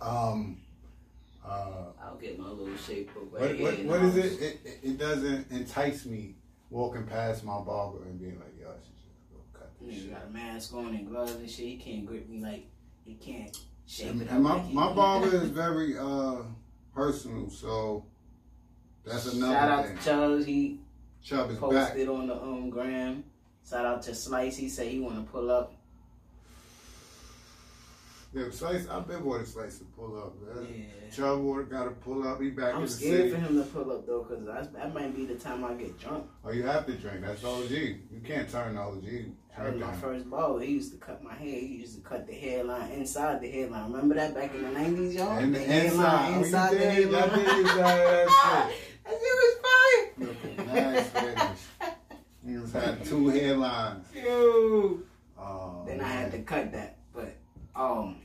Um, 0.00 0.58
uh, 1.44 1.86
I'll 2.02 2.16
get 2.20 2.38
my 2.38 2.48
little 2.48 2.76
shape 2.76 3.10
up. 3.16 3.30
what 3.32 3.40
what, 3.60 3.78
what 3.84 4.00
and 4.00 4.18
it? 4.18 4.24
It 4.42 4.60
it- 4.64 4.78
it 4.82 4.98
doesn't 4.98 5.50
entice 5.50 6.04
me 6.06 6.34
walking 6.70 7.04
past 7.06 7.44
my 7.44 7.60
barber 7.60 8.04
and 8.04 8.18
being 8.20 8.38
like, 8.40 8.54
yo, 8.60 8.68
I 8.68 8.72
should 8.74 8.96
just 8.96 9.30
go 9.32 9.38
cut 9.52 9.70
this 9.80 9.94
Nigga 9.94 10.02
shit. 10.02 10.12
got 10.12 10.24
a 10.26 10.30
mask 10.30 10.74
on 10.74 10.86
and 10.94 11.08
gloves 11.08 11.34
and 11.36 11.48
shit. 11.48 11.66
He 11.66 11.76
can't 11.76 12.04
grip 12.06 12.28
me 12.28 12.40
like 12.40 12.66
he 13.04 13.14
can't 13.14 13.56
shape 13.86 14.10
And, 14.10 14.22
it 14.22 14.30
and 14.30 14.42
my 14.42 14.60
my 14.72 14.92
barber 14.92 15.34
is 15.36 15.50
very 15.64 15.96
uh 15.98 16.42
personal, 16.94 17.48
so 17.50 18.04
that's 19.04 19.32
another 19.32 19.52
Shout 19.54 19.70
out 19.70 19.86
thing. 19.86 19.96
to 19.98 20.02
Chubbs. 20.04 20.46
He 20.46 20.80
Chubb 21.22 21.50
is 21.50 21.56
back. 21.56 21.60
posted 21.70 22.08
on 22.08 22.26
the 22.26 22.42
um 22.42 22.70
gram. 22.70 23.22
Shout 23.68 23.84
out 23.84 24.02
to 24.02 24.14
Slice. 24.14 24.56
He 24.56 24.68
said 24.68 24.88
he 24.88 24.98
want 25.00 25.24
to 25.24 25.30
pull 25.30 25.50
up. 25.50 25.72
Yeah, 28.34 28.50
Slice, 28.50 28.86
I've 28.88 29.06
been 29.08 29.24
wanting 29.24 29.46
Slice 29.46 29.78
to 29.78 29.84
pull 29.84 30.18
up, 30.18 30.34
man. 30.42 30.66
Yeah. 30.68 31.10
Chubb 31.14 31.40
water 31.40 31.62
got 31.62 31.84
to 31.84 31.90
pull 31.90 32.26
up. 32.28 32.40
He 32.40 32.50
back 32.50 32.70
in 32.70 32.76
I'm 32.76 32.82
the 32.82 32.88
scared 32.88 33.16
city. 33.18 33.30
for 33.30 33.36
him 33.38 33.56
to 33.56 33.62
pull 33.70 33.90
up 33.92 34.06
though, 34.06 34.24
cause 34.24 34.44
that's, 34.46 34.68
that 34.68 34.92
might 34.92 35.14
be 35.16 35.24
the 35.24 35.36
time 35.36 35.64
I 35.64 35.72
get 35.74 35.98
drunk. 35.98 36.26
Oh, 36.44 36.50
you 36.52 36.64
have 36.64 36.84
to 36.86 36.92
drink. 36.92 37.22
That's 37.22 37.42
OG. 37.44 37.70
You 37.70 38.20
can't 38.24 38.50
turn 38.50 38.76
OG. 38.76 39.04
That 39.56 39.72
was 39.72 39.80
my 39.80 39.92
first 39.94 40.28
ball. 40.28 40.58
He 40.58 40.72
used 40.72 40.92
to 40.92 40.98
cut 40.98 41.22
my 41.24 41.32
hair. 41.34 41.48
He 41.60 41.78
used 41.78 41.94
to 41.96 42.02
cut 42.02 42.26
the 42.26 42.34
hairline 42.34 42.90
inside 42.92 43.40
the 43.40 43.50
hairline. 43.50 43.90
Remember 43.90 44.14
that 44.16 44.34
back 44.34 44.54
in 44.54 44.62
the 44.62 44.68
nineties, 44.70 45.14
y'all? 45.14 45.38
And 45.38 45.54
the 45.54 45.60
the 45.60 45.84
inside. 45.86 46.26
Oh, 46.28 46.38
you 46.38 46.44
inside 46.44 46.74
the 46.74 46.78
did? 46.78 47.10
Y'all 47.10 47.20
hairline. 47.28 47.56
did 47.56 47.66
that 47.66 48.26
that 49.06 49.12
shit 49.12 49.36
was 49.40 49.56
fire. 49.62 50.26
Looking 50.28 50.66
nice 50.66 51.08
finish. 51.08 51.94
He 52.46 52.56
was 52.58 52.72
had 52.72 53.02
two 53.04 53.24
hairlines. 53.30 54.04
Yo. 54.14 54.98
Oh, 55.38 55.84
Then 55.86 56.00
I 56.02 56.08
had 56.08 56.32
to 56.32 56.38
cut 56.42 56.72
that. 56.72 56.95
Um, 57.76 58.16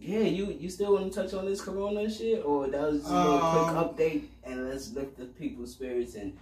yeah, 0.00 0.20
you 0.20 0.46
you 0.52 0.68
still 0.70 0.94
want 0.94 1.12
to 1.12 1.22
touch 1.22 1.34
on 1.34 1.44
this 1.46 1.60
Corona 1.60 2.10
shit, 2.10 2.44
or 2.44 2.66
that 2.68 2.80
was 2.92 3.00
just 3.02 3.12
a 3.12 3.16
Um, 3.16 3.40
quick 3.94 4.08
update, 4.12 4.24
and 4.44 4.68
let's 4.68 4.92
lift 4.92 5.16
the 5.18 5.26
people's 5.26 5.72
spirits 5.72 6.14
and 6.14 6.36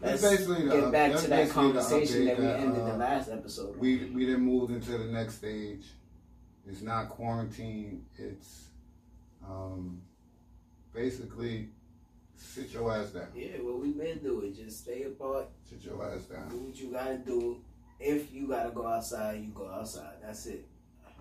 let's 0.00 0.22
basically 0.22 0.64
get 0.64 0.84
up- 0.84 0.92
back 0.92 1.16
to 1.16 1.26
that 1.28 1.50
conversation 1.50 2.24
that 2.26 2.38
we 2.38 2.44
that, 2.44 2.60
ended 2.60 2.76
the 2.84 2.94
uh, 2.94 2.96
last 2.96 3.28
episode. 3.30 3.74
on. 3.74 3.78
We 3.80 4.04
we 4.14 4.26
didn't 4.26 4.42
move 4.44 4.70
into 4.70 4.92
the 4.98 5.04
next 5.06 5.36
stage. 5.36 5.84
It's 6.66 6.82
not 6.82 7.08
quarantine. 7.10 8.04
It's 8.18 8.68
um 9.46 10.00
basically 10.94 11.68
sit 12.36 12.70
your 12.72 12.92
ass 12.92 13.10
down. 13.10 13.28
yeah, 13.34 13.58
what 13.60 13.80
we 13.80 13.90
been 13.92 14.18
doing, 14.18 14.54
just 14.54 14.82
stay 14.82 15.02
apart, 15.04 15.48
Sit 15.68 15.82
your 15.84 16.02
ass 16.04 16.22
down. 16.24 16.48
do 16.48 16.56
what 16.56 16.76
you 16.76 16.90
gotta 16.92 17.18
do. 17.18 17.60
If 18.00 18.32
you 18.32 18.46
gotta 18.46 18.70
go 18.70 18.86
outside, 18.86 19.40
you 19.42 19.50
go 19.54 19.68
outside. 19.68 20.14
That's 20.22 20.46
it. 20.46 20.64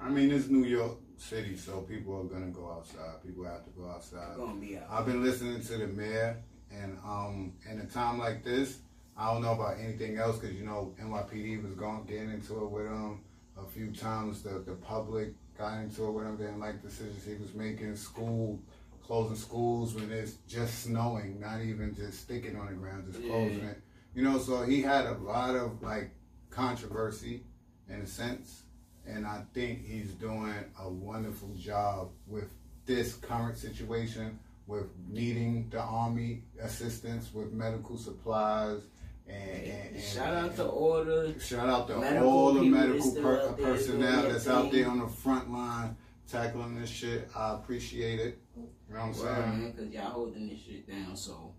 I 0.01 0.09
mean, 0.09 0.31
it's 0.31 0.47
New 0.47 0.65
York 0.65 0.97
City, 1.17 1.57
so 1.57 1.81
people 1.81 2.19
are 2.19 2.23
gonna 2.23 2.51
go 2.51 2.71
outside. 2.71 3.21
People 3.25 3.45
have 3.45 3.63
to 3.65 3.71
go 3.71 3.87
outside. 3.89 4.35
You're 4.37 4.45
gonna 4.47 4.59
be 4.59 4.77
out. 4.77 4.87
I've 4.89 5.05
been 5.05 5.23
listening 5.23 5.61
to 5.61 5.77
the 5.77 5.87
mayor, 5.87 6.37
and 6.71 6.97
um, 7.03 7.53
in 7.69 7.79
a 7.79 7.85
time 7.85 8.19
like 8.19 8.43
this, 8.43 8.79
I 9.17 9.33
don't 9.33 9.41
know 9.41 9.53
about 9.53 9.79
anything 9.79 10.17
else 10.17 10.37
because 10.37 10.55
you 10.55 10.65
know 10.65 10.93
NYPD 11.01 11.63
was 11.63 11.73
going 11.73 12.03
getting 12.05 12.31
into 12.31 12.63
it 12.63 12.69
with 12.69 12.85
him 12.87 13.21
a 13.57 13.65
few 13.65 13.91
times. 13.91 14.43
The 14.43 14.59
the 14.59 14.73
public 14.75 15.33
got 15.57 15.79
into 15.79 16.05
it 16.07 16.11
with 16.11 16.25
him. 16.25 16.37
They 16.37 16.45
didn't 16.45 16.59
like 16.59 16.81
decisions 16.83 17.25
he 17.25 17.33
was 17.33 17.53
making. 17.55 17.95
School 17.95 18.59
closing 19.03 19.37
schools 19.37 19.95
when 19.95 20.11
it's 20.11 20.33
just 20.47 20.83
snowing, 20.83 21.39
not 21.39 21.61
even 21.61 21.95
just 21.95 22.19
sticking 22.19 22.57
on 22.57 22.67
the 22.67 22.73
ground, 22.73 23.05
just 23.07 23.21
Yeah. 23.23 23.29
closing 23.31 23.63
it. 23.63 23.81
You 24.13 24.21
know, 24.23 24.37
so 24.37 24.63
he 24.63 24.81
had 24.81 25.05
a 25.05 25.13
lot 25.13 25.55
of 25.55 25.81
like 25.81 26.11
controversy 26.49 27.43
in 27.89 28.01
a 28.01 28.05
sense, 28.07 28.63
and 29.07 29.25
I 29.25 29.43
think 29.53 29.85
he's 29.85 30.11
doing 30.11 30.53
a 30.79 30.89
wonderful 30.89 31.49
job 31.57 32.09
with 32.27 32.49
this 32.85 33.15
current 33.15 33.57
situation 33.57 34.39
with 34.67 34.85
needing 35.07 35.69
the 35.69 35.79
army 35.79 36.43
assistance 36.61 37.33
with 37.33 37.53
medical 37.53 37.97
supplies 37.97 38.81
and, 39.27 39.63
and, 39.63 39.95
and 39.95 40.03
Shout 40.03 40.33
out 40.33 40.55
to 40.57 40.65
order. 40.65 41.33
shout 41.39 41.69
out 41.69 41.87
to 41.87 42.21
all 42.21 42.53
the 42.53 42.63
medical 42.63 43.11
per- 43.15 43.41
out 43.41 43.57
personnel 43.57 44.23
that's 44.23 44.47
out 44.47 44.71
there 44.71 44.89
on 44.89 44.99
the 44.99 45.07
front 45.07 45.51
line 45.51 45.95
tackling 46.29 46.79
this 46.79 46.89
shit. 46.89 47.29
I 47.35 47.53
appreciate 47.53 48.19
it. 48.19 48.39
You 48.55 48.63
know 48.93 48.99
what 48.99 49.07
I'm 49.07 49.13
saying? 49.13 49.73
cause 49.77 49.87
y'all 49.89 50.11
holding 50.11 50.49
this 50.49 50.59
shit 50.59 50.87
down. 50.89 51.15
So, 51.15 51.53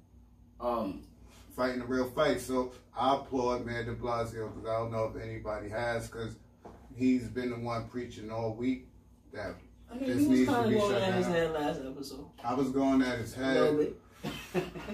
um, 0.60 1.02
Fighting 1.56 1.80
a 1.80 1.86
real 1.86 2.08
fight. 2.10 2.40
So 2.40 2.72
I 2.96 3.16
applaud 3.16 3.66
Mayor 3.66 3.84
de 3.84 3.94
Blasio 3.94 4.54
because 4.54 4.68
I 4.68 4.78
don't 4.78 4.92
know 4.92 5.12
if 5.12 5.20
anybody 5.20 5.68
has 5.70 6.06
because 6.06 6.36
he's 6.98 7.28
been 7.28 7.50
the 7.50 7.56
one 7.56 7.86
preaching 7.88 8.30
all 8.30 8.54
week 8.54 8.88
that 9.32 9.54
I 9.90 9.94
mean, 9.94 10.06
This 10.08 10.18
he 10.18 10.26
was 10.28 10.38
needs 10.38 10.50
to 10.50 10.62
be 10.68 10.74
going 10.74 10.90
shut 10.92 11.02
at 11.02 11.14
his 11.14 11.26
down. 11.26 11.34
head 11.34 11.50
last 11.52 11.80
episode. 11.86 12.26
I 12.44 12.54
was 12.54 12.68
going 12.70 13.00
at 13.02 13.18
his 13.18 13.32
head. 13.34 13.92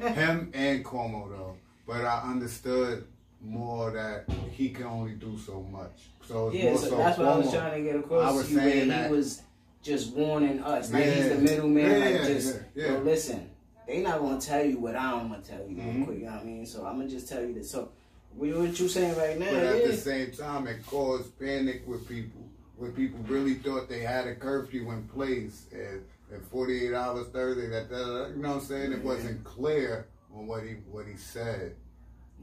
him 0.01 0.51
and 0.55 0.85
Cuomo 0.85 1.29
though, 1.31 1.57
but 1.87 2.05
I 2.05 2.23
understood 2.31 3.07
more 3.41 3.91
that 3.91 4.25
he 4.53 4.71
can 4.71 4.85
only 4.87 5.13
do 5.15 5.37
so 5.39 5.63
much. 5.63 6.09
So 6.27 6.49
it's 6.49 6.57
Yeah, 6.57 6.71
more 6.71 6.79
so, 6.79 6.89
so, 6.91 6.97
that's 6.97 7.19
what 7.19 7.29
I 7.29 7.37
was 7.39 7.51
trying 7.53 7.85
to 7.85 7.91
get 7.91 8.01
across 8.01 8.33
I 8.33 8.35
was 8.37 8.47
to 8.47 8.53
you. 8.53 8.59
saying 8.59 8.89
that- 8.89 9.11
he 9.11 9.17
was 9.17 9.43
just 9.83 10.15
warning 10.15 10.61
us, 10.61 10.93
like 10.93 11.05
he's 11.05 11.29
the 11.29 11.35
middleman. 11.39 11.91
Yeah, 11.91 11.99
like 12.21 12.27
just, 12.27 12.61
yeah, 12.75 12.93
yeah. 12.93 12.99
listen, 12.99 13.51
they 13.87 14.01
not 14.03 14.21
gonna 14.21 14.41
tell 14.41 14.65
you 14.65 14.79
what 14.79 14.97
I'm 14.97 15.29
gonna 15.29 15.43
tell 15.43 15.59
you 15.69 15.77
real 15.77 15.87
Mhm. 15.87 16.05
quick. 16.07 16.19
You 16.21 16.25
know 16.27 16.33
what 16.33 16.41
I 16.41 16.45
mean? 16.45 16.65
So 16.67 16.87
I'm 16.87 16.97
gonna 16.99 17.09
just 17.09 17.29
tell 17.29 17.43
you 17.45 17.53
this. 17.53 17.71
So 17.71 17.91
what 18.37 18.79
you 18.81 18.89
saying 18.89 19.17
right 19.17 19.39
now? 19.39 19.47
But 19.51 19.63
at 19.63 19.81
yeah. 19.81 19.87
the 19.89 19.97
same 19.97 20.33
time, 20.33 20.67
it 20.67 20.85
caused 20.87 21.39
panic 21.39 21.87
with 21.87 22.09
people. 22.09 22.41
When 22.77 22.93
people 22.93 23.21
really 23.29 23.55
thought 23.55 23.89
they 23.89 24.01
had 24.01 24.27
a 24.27 24.35
curfew 24.35 24.91
in 24.91 25.07
place 25.09 25.67
and, 25.73 26.03
and 26.33 26.45
48 26.49 26.93
hours 26.93 27.29
Thursday, 27.29 27.69
that, 27.69 27.89
that, 27.89 28.33
you 28.35 28.43
know 28.43 28.49
what 28.49 28.55
I'm 28.57 28.61
saying? 28.63 28.93
It 28.93 29.05
wasn't 29.05 29.45
clear 29.45 30.09
on 30.35 30.47
what 30.49 30.65
he 30.65 30.71
what 30.91 31.07
he 31.07 31.17
said. 31.17 31.77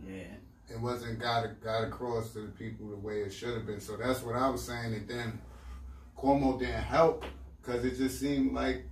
yeah. 0.07 0.23
It 0.69 0.79
wasn't 0.79 1.19
got 1.19 1.59
got 1.61 1.83
across 1.83 2.31
to 2.31 2.39
the 2.43 2.47
people 2.53 2.87
the 2.89 2.95
way 2.95 3.23
it 3.23 3.31
should 3.33 3.53
have 3.55 3.65
been. 3.65 3.81
So 3.81 3.97
that's 3.97 4.21
what 4.21 4.37
I 4.37 4.49
was 4.49 4.63
saying. 4.63 4.93
And 4.93 5.05
then 5.05 5.41
Cuomo 6.17 6.57
didn't 6.57 6.83
help 6.83 7.25
because 7.61 7.83
it 7.83 7.97
just 7.97 8.21
seemed 8.21 8.53
like 8.53 8.85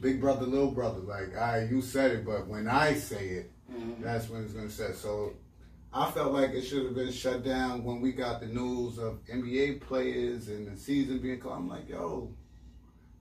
big 0.00 0.20
brother, 0.20 0.44
little 0.44 0.72
brother. 0.72 0.98
Like, 0.98 1.36
all 1.36 1.52
right, 1.52 1.70
you 1.70 1.82
said 1.82 2.10
it, 2.10 2.26
but 2.26 2.48
when 2.48 2.66
I 2.66 2.94
say 2.94 3.28
it, 3.28 3.50
Mhm. 3.72 4.02
that's 4.02 4.28
when 4.28 4.42
it's 4.42 4.54
gonna 4.54 4.68
set. 4.70 4.96
So 4.96 5.34
I 5.94 6.10
felt 6.10 6.32
like 6.32 6.50
it 6.52 6.62
should 6.62 6.84
have 6.86 6.94
been 6.94 7.12
shut 7.12 7.44
down 7.44 7.84
when 7.84 8.00
we 8.00 8.12
got 8.12 8.40
the 8.40 8.46
news 8.46 8.98
of 8.98 9.18
NBA 9.26 9.82
players 9.82 10.48
and 10.48 10.66
the 10.66 10.76
season 10.80 11.18
being 11.18 11.38
called. 11.38 11.58
I'm 11.58 11.68
like, 11.68 11.88
yo, 11.88 12.32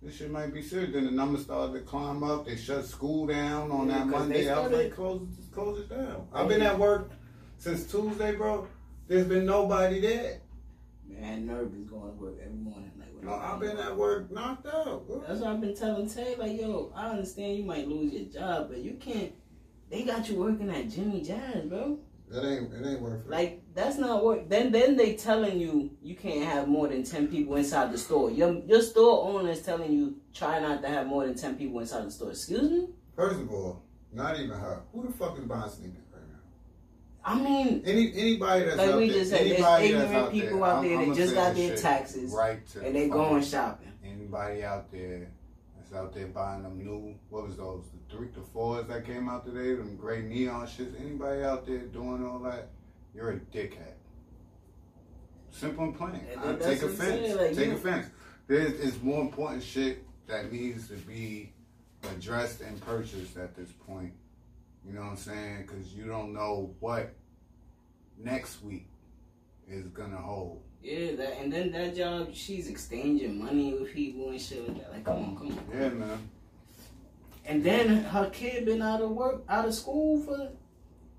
this 0.01 0.15
shit 0.15 0.31
might 0.31 0.53
be 0.53 0.61
serious. 0.61 0.93
Then 0.93 1.05
the 1.05 1.11
numbers 1.11 1.43
started 1.43 1.73
to 1.73 1.79
climb 1.81 2.23
up. 2.23 2.45
They 2.45 2.55
shut 2.55 2.85
school 2.85 3.27
down 3.27 3.71
on 3.71 3.87
Yeah, 3.89 3.99
that 3.99 4.07
Monday. 4.07 4.43
they 4.45 4.49
I 4.49 4.59
was 4.59 4.71
like, 4.71 4.95
close, 4.95 5.21
just 5.35 5.51
close 5.51 5.79
it 5.79 5.89
down. 5.89 6.27
I've 6.33 6.47
been 6.47 6.61
at 6.61 6.79
work 6.79 7.11
since 7.57 7.85
Tuesday, 7.91 8.35
bro. 8.35 8.67
There's 9.07 9.27
been 9.27 9.45
nobody 9.45 9.99
there. 9.99 10.39
Man, 11.09 11.45
nerve 11.45 11.73
is 11.75 11.89
going 11.89 12.03
to 12.13 12.17
work 12.23 12.35
every 12.41 12.55
morning. 12.55 12.89
Like, 12.97 13.21
No, 13.21 13.33
I've 13.33 13.59
been 13.59 13.77
at 13.77 13.97
work 13.97 14.31
knocked 14.31 14.65
out. 14.67 15.05
bro. 15.07 15.23
That's 15.27 15.41
what 15.41 15.51
I've 15.51 15.59
been 15.61 15.75
telling 15.75 16.09
Tay. 16.09 16.35
Like, 16.37 16.57
yo, 16.57 16.93
I 16.95 17.07
understand 17.09 17.57
you 17.57 17.65
might 17.65 17.89
lose 17.89 18.13
your 18.13 18.29
job, 18.31 18.69
but 18.69 18.77
you 18.77 18.93
can't. 18.93 19.33
They 19.89 20.03
got 20.03 20.29
you 20.29 20.35
working 20.37 20.69
at 20.69 20.87
Jimmy 20.89 21.21
Jazz, 21.21 21.65
bro. 21.65 21.99
That 22.31 22.45
ain't 22.45 22.73
it 22.73 22.87
ain't 22.87 23.01
worth 23.01 23.25
it. 23.25 23.29
Like 23.29 23.61
that's 23.73 23.97
not 23.97 24.23
work. 24.23 24.47
Then 24.47 24.71
then 24.71 24.95
they 24.95 25.15
telling 25.15 25.59
you 25.59 25.91
you 26.01 26.15
can't 26.15 26.45
have 26.45 26.67
more 26.67 26.87
than 26.87 27.03
ten 27.03 27.27
people 27.27 27.57
inside 27.57 27.91
the 27.91 27.97
store. 27.97 28.31
Your 28.31 28.53
your 28.65 28.81
store 28.81 29.27
owner 29.27 29.49
is 29.51 29.61
telling 29.61 29.91
you 29.91 30.15
try 30.33 30.59
not 30.59 30.81
to 30.81 30.87
have 30.87 31.07
more 31.07 31.25
than 31.25 31.35
ten 31.35 31.55
people 31.57 31.81
inside 31.81 32.05
the 32.05 32.11
store. 32.11 32.29
Excuse 32.29 32.71
me. 32.71 32.87
First 33.17 33.41
of 33.41 33.51
all, 33.51 33.83
not 34.13 34.39
even 34.39 34.51
her. 34.51 34.81
Who 34.93 35.05
the 35.07 35.11
fuck 35.11 35.37
is 35.37 35.43
buying 35.43 35.69
sneakers 35.69 36.05
right 36.13 36.23
now? 36.31 36.39
I 37.25 37.35
mean, 37.37 37.83
Any 37.85 38.13
anybody 38.15 38.63
that's 38.63 38.77
like 38.77 38.89
out 38.91 38.97
we 38.97 39.09
there, 39.09 39.17
just 39.19 39.31
said, 39.31 39.51
there's 39.51 39.81
ignorant 39.81 40.15
out 40.15 40.31
people 40.31 40.59
there, 40.59 40.65
out 40.65 40.83
there 40.83 41.05
that 41.05 41.15
just 41.15 41.35
got 41.35 41.55
their 41.55 41.75
taxes 41.75 42.31
right 42.31 42.65
to 42.67 42.85
and 42.85 42.95
they 42.95 43.09
going 43.09 43.43
shopping. 43.43 43.91
Anybody 44.05 44.63
out 44.63 44.89
there 44.89 45.27
that's 45.75 45.93
out 45.93 46.13
there 46.13 46.27
buying 46.27 46.63
them 46.63 46.77
new, 46.81 47.13
what 47.29 47.45
was 47.45 47.57
those, 47.57 47.83
three, 48.11 48.27
the 48.35 48.41
fours 48.41 48.87
that 48.87 49.05
came 49.05 49.29
out 49.29 49.45
today, 49.45 49.73
them 49.75 49.95
gray 49.95 50.21
neon 50.21 50.67
shits. 50.67 50.99
Anybody 50.99 51.43
out 51.43 51.65
there 51.65 51.79
doing 51.79 52.25
all 52.25 52.39
that, 52.39 52.69
you're 53.15 53.31
a 53.31 53.39
dickhead. 53.39 53.93
Simple 55.49 55.85
and 55.85 55.97
plain. 55.97 56.21
And 56.31 56.39
I 56.41 56.55
take 56.55 56.81
offense. 56.81 57.35
like, 57.35 57.55
take 57.55 57.67
you- 57.67 57.73
offense. 57.73 58.07
There's 58.47 58.73
is 58.73 59.01
more 59.01 59.21
important 59.21 59.63
shit 59.63 60.05
that 60.27 60.51
needs 60.51 60.87
to 60.89 60.95
be 60.95 61.53
addressed 62.15 62.61
and 62.61 62.79
purchased 62.81 63.37
at 63.37 63.55
this 63.55 63.71
point. 63.71 64.13
You 64.85 64.93
know 64.93 65.01
what 65.01 65.11
I'm 65.11 65.17
saying? 65.17 65.65
Because 65.67 65.93
you 65.93 66.05
don't 66.05 66.33
know 66.33 66.73
what 66.79 67.13
next 68.17 68.63
week 68.63 68.87
is 69.67 69.87
gonna 69.87 70.17
hold. 70.17 70.63
Yeah, 70.81 71.15
that 71.15 71.39
and 71.39 71.53
then 71.53 71.71
that 71.73 71.95
job, 71.95 72.33
she's 72.33 72.67
exchanging 72.67 73.43
money 73.43 73.73
with 73.73 73.93
people 73.93 74.29
and 74.29 74.41
shit 74.41 74.67
like 74.67 74.79
that. 74.81 74.91
Like, 74.91 75.05
come 75.05 75.17
on, 75.17 75.37
come 75.37 75.47
on. 75.51 75.65
Yeah, 75.71 75.89
man. 75.89 76.29
And 77.45 77.63
then 77.63 78.03
her 78.05 78.29
kid 78.29 78.65
been 78.65 78.81
out 78.81 79.01
of 79.01 79.11
work, 79.11 79.43
out 79.49 79.67
of 79.67 79.73
school 79.73 80.21
for 80.21 80.51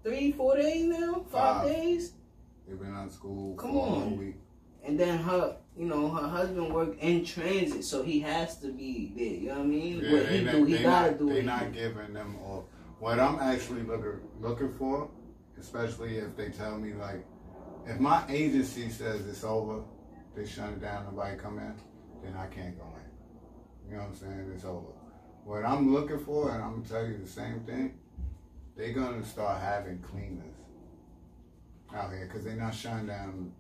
three, 0.04 0.32
four 0.32 0.56
days 0.56 0.84
now, 0.86 1.24
five 1.30 1.62
Five. 1.62 1.66
days. 1.68 2.12
They've 2.66 2.78
been 2.78 2.94
out 2.94 3.06
of 3.08 3.12
school 3.12 3.54
Come 3.56 3.72
for 3.72 3.76
a 3.76 3.90
on. 3.90 4.18
week. 4.18 4.36
And 4.84 4.98
then 4.98 5.18
her, 5.18 5.56
you 5.76 5.86
know, 5.86 6.08
her 6.10 6.28
husband 6.28 6.72
work 6.72 6.96
in 7.00 7.24
transit, 7.24 7.84
so 7.84 8.02
he 8.02 8.20
has 8.20 8.58
to 8.60 8.68
be 8.68 9.12
there. 9.16 9.24
You 9.26 9.48
know 9.48 9.54
what 9.56 9.60
I 9.62 9.66
mean? 9.66 10.00
Yeah, 10.02 10.12
what 10.12 10.26
he 10.28 10.40
not, 10.42 10.52
do, 10.52 10.64
he 10.64 10.78
gotta 10.78 11.10
not, 11.10 11.18
do 11.18 11.28
They 11.28 11.38
it. 11.38 11.44
not 11.44 11.72
giving 11.72 12.12
them 12.14 12.36
off. 12.44 12.64
What 12.98 13.18
I'm 13.18 13.38
actually 13.40 13.82
looking 13.82 14.20
looking 14.40 14.72
for, 14.74 15.08
especially 15.58 16.18
if 16.18 16.36
they 16.36 16.50
tell 16.50 16.78
me 16.78 16.94
like, 16.94 17.24
if 17.86 17.98
my 17.98 18.22
agency 18.28 18.88
says 18.90 19.26
it's 19.26 19.42
over, 19.44 19.82
they 20.36 20.46
shut 20.46 20.68
it 20.70 20.80
down, 20.80 21.04
nobody 21.10 21.36
come 21.36 21.58
in, 21.58 21.74
then 22.22 22.34
I 22.36 22.46
can't 22.46 22.76
go 22.78 22.84
in. 22.84 23.90
You 23.90 23.96
know 23.96 24.02
what 24.04 24.10
I'm 24.10 24.16
saying? 24.16 24.52
It's 24.54 24.64
over. 24.64 24.86
What 25.44 25.64
I'm 25.64 25.92
looking 25.92 26.20
for, 26.20 26.52
and 26.52 26.62
I'm 26.62 26.82
gonna 26.82 26.88
tell 26.88 27.06
you 27.06 27.18
the 27.18 27.28
same 27.28 27.60
thing, 27.60 27.94
they're 28.76 28.92
gonna 28.92 29.24
start 29.24 29.60
having 29.60 29.98
cleaners 29.98 30.44
out 31.94 32.10
here 32.12 32.26
because 32.26 32.44
they're 32.44 32.54
not 32.56 32.74
shutting 32.74 33.06
down 33.08 33.52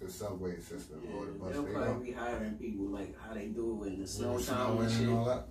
the 0.00 0.10
subway 0.10 0.58
system 0.58 1.02
or 1.14 1.26
the 1.26 1.32
bus. 1.32 1.52
They'll 1.52 1.62
They 1.64 1.72
probably 1.72 2.06
be 2.06 2.12
hiring 2.12 2.54
people 2.54 2.86
like 2.86 3.14
how 3.20 3.34
they 3.34 3.46
do 3.46 3.84
in 3.84 4.00
the 4.00 4.06
snow 4.06 4.32
With 4.34 4.46
the 4.46 4.52
time 4.52 4.66
snow 4.66 4.80
and 4.80 4.90
and 4.90 4.98
shit. 5.00 5.08
all 5.10 5.24
that. 5.26 5.48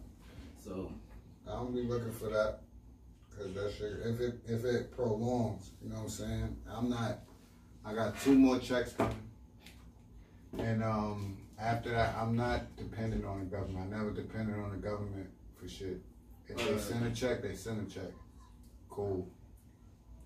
So 0.64 0.92
I 1.48 1.52
don't 1.52 1.74
be 1.74 1.84
looking 1.84 2.12
for 2.12 2.30
that. 2.30 2.62
Cause 3.38 3.54
that 3.54 3.74
shit, 3.78 3.94
if 4.04 4.20
it 4.20 4.40
if 4.46 4.66
it 4.66 4.92
prolongs, 4.92 5.72
you 5.82 5.90
know 5.90 5.96
what 5.96 6.04
I'm 6.04 6.10
saying? 6.10 6.58
I'm 6.70 6.90
not. 6.90 7.20
I 7.86 7.94
got 7.94 8.20
two 8.20 8.34
more 8.38 8.60
checks 8.60 8.92
coming. 8.94 9.16
And 10.60 10.84
um, 10.84 11.38
after 11.58 11.92
that, 11.92 12.16
I'm 12.18 12.36
not 12.36 12.76
dependent 12.76 13.26
on 13.26 13.40
the 13.40 13.46
government. 13.46 13.94
I 13.94 13.98
never 13.98 14.12
depended 14.12 14.56
on 14.60 14.72
the 14.72 14.78
government 14.78 15.30
for 15.62 15.70
shit. 15.70 16.02
If 16.48 16.58
they 16.58 16.78
send 16.78 17.06
a 17.06 17.12
check, 17.16 17.42
they 17.42 17.56
send 17.56 17.88
a 17.88 17.90
check. 17.90 18.12
Cool. 18.90 19.28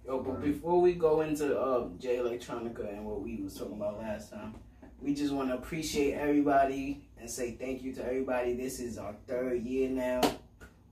Yo, 0.05 0.21
but 0.21 0.35
Right. 0.35 0.43
before 0.45 0.81
we 0.81 0.93
go 0.93 1.21
into 1.21 1.59
uh, 1.59 1.89
Jay 1.99 2.17
Electronica 2.17 2.87
and 2.91 3.05
what 3.05 3.21
we 3.21 3.37
was 3.43 3.55
talking 3.57 3.75
about 3.75 3.99
last 3.99 4.31
time, 4.31 4.55
we 5.01 5.13
just 5.13 5.33
want 5.33 5.49
to 5.49 5.55
appreciate 5.55 6.13
everybody 6.13 7.05
and 7.19 7.29
say 7.29 7.51
thank 7.51 7.83
you 7.83 7.93
to 7.93 8.05
everybody. 8.05 8.53
This 8.55 8.79
is 8.79 8.97
our 8.97 9.13
third 9.27 9.63
year 9.63 9.89
now. 9.89 10.21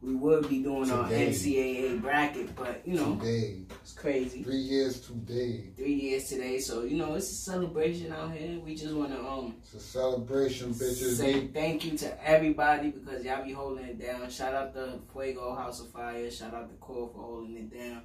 We 0.04 0.16
would 0.16 0.50
be 0.50 0.62
doing 0.62 0.92
our 0.92 1.08
NCAA 1.10 2.02
bracket, 2.02 2.54
but 2.58 2.82
you 2.86 2.96
know 2.96 3.16
Today, 3.16 3.62
it's 3.82 3.94
crazy. 3.94 4.44
three 4.44 4.58
years 4.58 5.00
today. 5.00 5.70
Three 5.78 5.94
years 5.94 6.26
today, 6.28 6.60
so 6.60 6.84
you 6.84 6.98
know 6.98 7.14
it's 7.16 7.32
a 7.32 7.36
celebration 7.36 8.12
out 8.12 8.34
here. 8.34 8.60
We 8.60 8.76
just 8.76 8.94
want 8.94 9.12
to 9.14 9.26
um 9.26 9.56
It's 9.64 9.74
a 9.76 9.80
celebration, 9.80 10.74
bitches. 10.74 11.16
say 11.18 11.48
thank 11.48 11.86
you 11.86 11.98
to 12.00 12.28
everybody 12.30 12.92
because 12.92 13.24
y'all 13.24 13.46
be 13.46 13.54
holding 13.54 13.86
it 13.86 14.02
down. 14.02 14.30
Shout 14.30 14.54
out 14.54 14.74
to 14.74 15.00
Fuego 15.14 15.56
House 15.56 15.80
of 15.80 15.90
Fire. 15.92 16.30
Shout 16.30 16.54
out 16.54 16.70
to 16.70 16.76
Core 16.76 17.10
for 17.14 17.22
holding 17.24 17.56
it 17.56 17.74
down. 17.74 18.02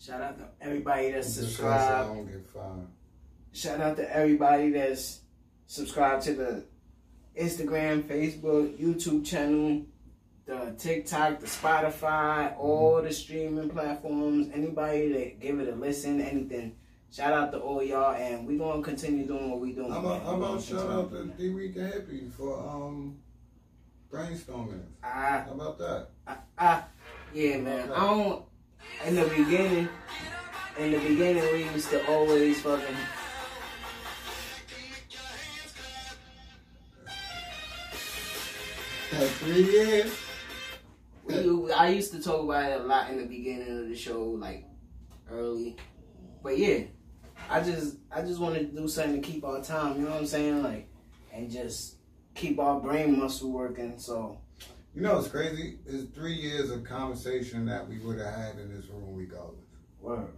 Shout 0.00 0.20
out 0.20 0.38
to 0.38 0.46
everybody 0.60 1.12
that's 1.12 1.32
subscribed. 1.32 2.10
I 2.10 2.12
don't 2.14 2.26
get 2.26 2.44
fined. 2.48 2.88
Shout 3.52 3.80
out 3.80 3.96
to 3.98 4.14
everybody 4.16 4.70
that's 4.70 5.20
subscribed 5.68 6.24
to 6.24 6.34
the 6.34 6.64
Instagram, 7.40 8.02
Facebook, 8.02 8.76
YouTube 8.78 9.24
channel, 9.24 9.82
the 10.46 10.74
TikTok, 10.78 11.40
the 11.40 11.46
Spotify, 11.46 12.56
all 12.58 13.02
the 13.02 13.12
streaming 13.12 13.68
platforms. 13.68 14.48
Anybody 14.54 15.12
that 15.12 15.40
give 15.40 15.58
it 15.60 15.68
a 15.68 15.74
listen, 15.74 16.20
anything. 16.20 16.76
Shout 17.12 17.32
out 17.32 17.52
to 17.52 17.58
all 17.58 17.82
y'all, 17.82 18.14
and 18.14 18.46
we 18.46 18.56
gonna 18.58 18.82
continue 18.82 19.26
doing 19.26 19.50
what 19.50 19.60
we 19.60 19.72
doing. 19.72 19.90
How 19.90 20.00
man. 20.00 20.12
about, 20.12 20.22
how 20.24 20.34
about 20.36 20.48
gonna 20.48 20.62
shout 20.62 20.90
out 20.90 21.10
to 21.10 21.24
D 21.36 21.50
Week 21.50 21.76
Hippie 21.76 22.32
for 22.32 22.58
um 22.58 23.16
brainstorming? 24.12 24.82
Ah, 25.02 25.44
How 25.46 25.52
about 25.52 25.78
that? 25.78 26.08
ah, 26.26 26.38
ah, 26.58 26.84
yeah, 27.32 27.56
man. 27.58 27.90
I 27.92 28.00
don't. 28.00 28.44
In 29.06 29.14
the 29.16 29.24
beginning, 29.24 29.88
in 30.78 30.92
the 30.92 30.98
beginning, 30.98 31.42
we 31.52 31.64
used 31.64 31.90
to 31.90 32.06
always 32.12 32.60
fucking. 32.60 32.96
Had 39.10 39.28
three 39.28 39.62
years. 39.62 40.25
We, 41.26 41.72
I 41.72 41.88
used 41.88 42.12
to 42.12 42.22
talk 42.22 42.42
about 42.44 42.70
it 42.70 42.80
a 42.80 42.84
lot 42.84 43.10
in 43.10 43.18
the 43.18 43.26
beginning 43.26 43.78
of 43.78 43.88
the 43.88 43.96
show, 43.96 44.22
like 44.24 44.64
early. 45.30 45.76
But 46.42 46.58
yeah, 46.58 46.84
I 47.50 47.60
just 47.60 47.96
I 48.10 48.22
just 48.22 48.40
wanted 48.40 48.70
to 48.70 48.80
do 48.80 48.88
something 48.88 49.20
to 49.20 49.26
keep 49.28 49.44
our 49.44 49.62
time. 49.62 49.96
You 49.96 50.02
know 50.02 50.12
what 50.12 50.20
I'm 50.20 50.26
saying? 50.26 50.62
Like, 50.62 50.88
and 51.32 51.50
just 51.50 51.96
keep 52.34 52.58
our 52.58 52.80
brain 52.80 53.18
muscle 53.18 53.50
working. 53.50 53.98
So 53.98 54.38
You 54.94 55.02
know 55.02 55.16
what's 55.16 55.28
crazy? 55.28 55.78
It's 55.86 56.04
three 56.14 56.34
years 56.34 56.70
of 56.70 56.84
conversation 56.84 57.66
that 57.66 57.88
we 57.88 57.98
would 57.98 58.18
have 58.18 58.34
had 58.34 58.58
in 58.58 58.72
this 58.74 58.86
room 58.86 59.14
regardless. 59.14 59.64
word. 60.00 60.28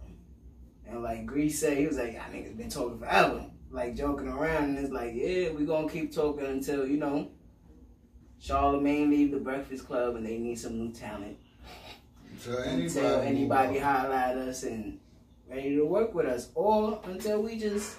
And 0.87 1.03
like 1.03 1.25
Grease 1.27 1.59
said, 1.59 1.77
he 1.77 1.85
was 1.85 1.97
like, 1.97 2.13
"Y'all 2.13 2.23
niggas 2.33 2.57
been 2.57 2.69
talking 2.69 2.97
forever." 2.99 3.45
Like 3.71 3.95
joking 3.95 4.27
around, 4.27 4.63
and 4.63 4.79
it's 4.79 4.91
like, 4.91 5.11
yeah, 5.13 5.51
we 5.51 5.63
gonna 5.63 5.87
keep 5.87 6.11
talking 6.11 6.47
until 6.47 6.87
you 6.87 6.97
know. 6.97 7.29
Charlemagne 8.39 9.09
leave 9.09 9.31
the 9.31 9.37
Breakfast 9.37 9.85
Club, 9.85 10.15
and 10.15 10.25
they 10.25 10.37
need 10.37 10.57
some 10.57 10.77
new 10.79 10.91
talent. 10.91 11.37
So 12.39 12.57
until 12.57 13.19
anybody, 13.21 13.27
anybody 13.27 13.79
holler 13.79 14.49
us 14.49 14.63
and 14.63 14.99
ready 15.49 15.75
to 15.75 15.83
work 15.85 16.13
with 16.13 16.25
us, 16.25 16.49
or 16.55 17.01
until 17.05 17.41
we 17.41 17.57
just 17.59 17.97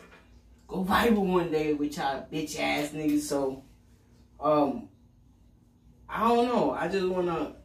go 0.67 0.85
viral 0.85 1.27
one 1.27 1.51
day 1.51 1.75
with 1.75 1.97
y'all 1.97 2.27
bitch 2.33 2.59
ass 2.59 2.91
niggas. 2.91 3.21
So, 3.21 3.63
um, 4.41 4.89
I 6.09 6.29
don't 6.29 6.47
know. 6.49 6.71
I 6.73 6.89
just 6.89 7.07
wanna 7.07 7.57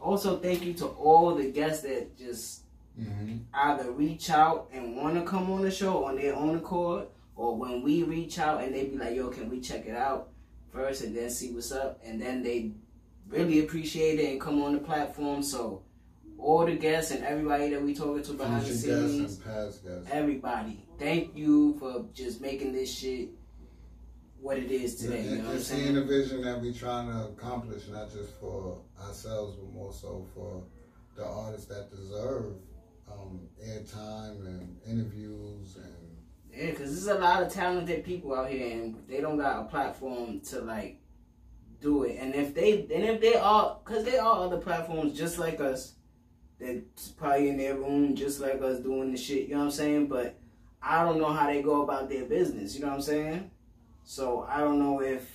also 0.00 0.38
thank 0.38 0.64
you 0.64 0.72
to 0.74 0.86
all 0.86 1.34
the 1.34 1.50
guests 1.52 1.82
that 1.82 2.16
just 2.18 2.62
hmm 2.96 3.38
either 3.52 3.90
reach 3.92 4.30
out 4.30 4.68
and 4.72 4.96
want 4.96 5.14
to 5.16 5.22
come 5.22 5.50
on 5.50 5.62
the 5.62 5.70
show 5.70 6.04
on 6.04 6.16
their 6.16 6.34
own 6.34 6.56
accord, 6.56 7.06
or 7.36 7.56
when 7.56 7.82
we 7.82 8.02
reach 8.02 8.38
out 8.38 8.62
and 8.62 8.74
they 8.74 8.84
be 8.86 8.96
like, 8.96 9.14
"Yo, 9.14 9.28
can 9.28 9.50
we 9.50 9.60
check 9.60 9.86
it 9.86 9.96
out 9.96 10.28
first 10.74 11.02
and 11.02 11.16
then 11.16 11.30
see 11.30 11.52
what's 11.52 11.72
up?" 11.72 12.00
And 12.04 12.20
then 12.20 12.42
they 12.42 12.72
really 13.28 13.60
appreciate 13.60 14.18
it 14.20 14.30
and 14.32 14.40
come 14.40 14.62
on 14.62 14.74
the 14.74 14.80
platform. 14.80 15.42
So, 15.42 15.82
all 16.38 16.66
the 16.66 16.74
guests 16.74 17.10
and 17.12 17.24
everybody 17.24 17.70
that 17.70 17.82
we 17.82 17.94
talking 17.94 18.22
to 18.22 18.32
behind 18.34 18.62
the 18.62 18.66
Future 18.66 19.08
scenes, 19.08 19.36
and 19.36 19.44
past 19.44 19.84
guests. 19.84 20.08
everybody, 20.10 20.84
thank 20.98 21.34
you 21.36 21.76
for 21.78 22.04
just 22.12 22.40
making 22.40 22.72
this 22.72 22.92
shit 22.94 23.28
what 24.40 24.58
it 24.58 24.70
is 24.70 24.96
today. 24.96 25.22
You 25.22 25.30
know 25.30 25.36
what 25.36 25.44
I'm 25.46 25.50
and 25.52 25.62
seeing 25.62 25.82
saying? 25.84 25.94
the 25.94 26.04
vision 26.04 26.42
that 26.42 26.60
we're 26.60 26.72
trying 26.74 27.08
to 27.08 27.28
accomplish, 27.28 27.88
not 27.88 28.12
just 28.12 28.38
for 28.38 28.78
ourselves, 29.00 29.56
but 29.56 29.72
more 29.72 29.92
so 29.92 30.26
for 30.34 30.62
the 31.16 31.24
artists 31.24 31.66
that 31.66 31.90
deserve 31.90 32.52
um, 33.10 33.40
airtime 33.64 34.44
and 34.46 34.76
interviews 34.86 35.76
and 35.76 36.03
Yeah, 36.56 36.70
because 36.70 36.90
there's 36.90 37.16
a 37.16 37.20
lot 37.20 37.42
of 37.42 37.52
talented 37.52 38.04
people 38.04 38.34
out 38.34 38.48
here, 38.48 38.72
and 38.72 38.96
they 39.08 39.20
don't 39.20 39.38
got 39.38 39.62
a 39.62 39.64
platform 39.64 40.40
to 40.40 40.60
like 40.60 41.00
do 41.80 42.04
it. 42.04 42.18
And 42.20 42.34
if 42.34 42.54
they, 42.54 42.80
and 42.94 43.04
if 43.04 43.20
they 43.20 43.34
are, 43.34 43.78
because 43.84 44.04
they 44.04 44.18
are 44.18 44.44
other 44.44 44.58
platforms 44.58 45.16
just 45.16 45.38
like 45.38 45.60
us, 45.60 45.94
that's 46.60 47.08
probably 47.08 47.48
in 47.48 47.56
their 47.56 47.74
room 47.74 48.14
just 48.14 48.40
like 48.40 48.62
us 48.62 48.78
doing 48.80 49.10
the 49.12 49.18
shit. 49.18 49.48
You 49.48 49.54
know 49.54 49.60
what 49.60 49.64
I'm 49.66 49.70
saying? 49.72 50.06
But 50.06 50.38
I 50.82 51.04
don't 51.04 51.18
know 51.18 51.32
how 51.32 51.46
they 51.46 51.62
go 51.62 51.82
about 51.82 52.08
their 52.08 52.24
business. 52.24 52.74
You 52.74 52.82
know 52.82 52.88
what 52.88 52.94
I'm 52.96 53.02
saying? 53.02 53.50
So 54.04 54.46
I 54.48 54.60
don't 54.60 54.78
know 54.78 55.00
if 55.00 55.28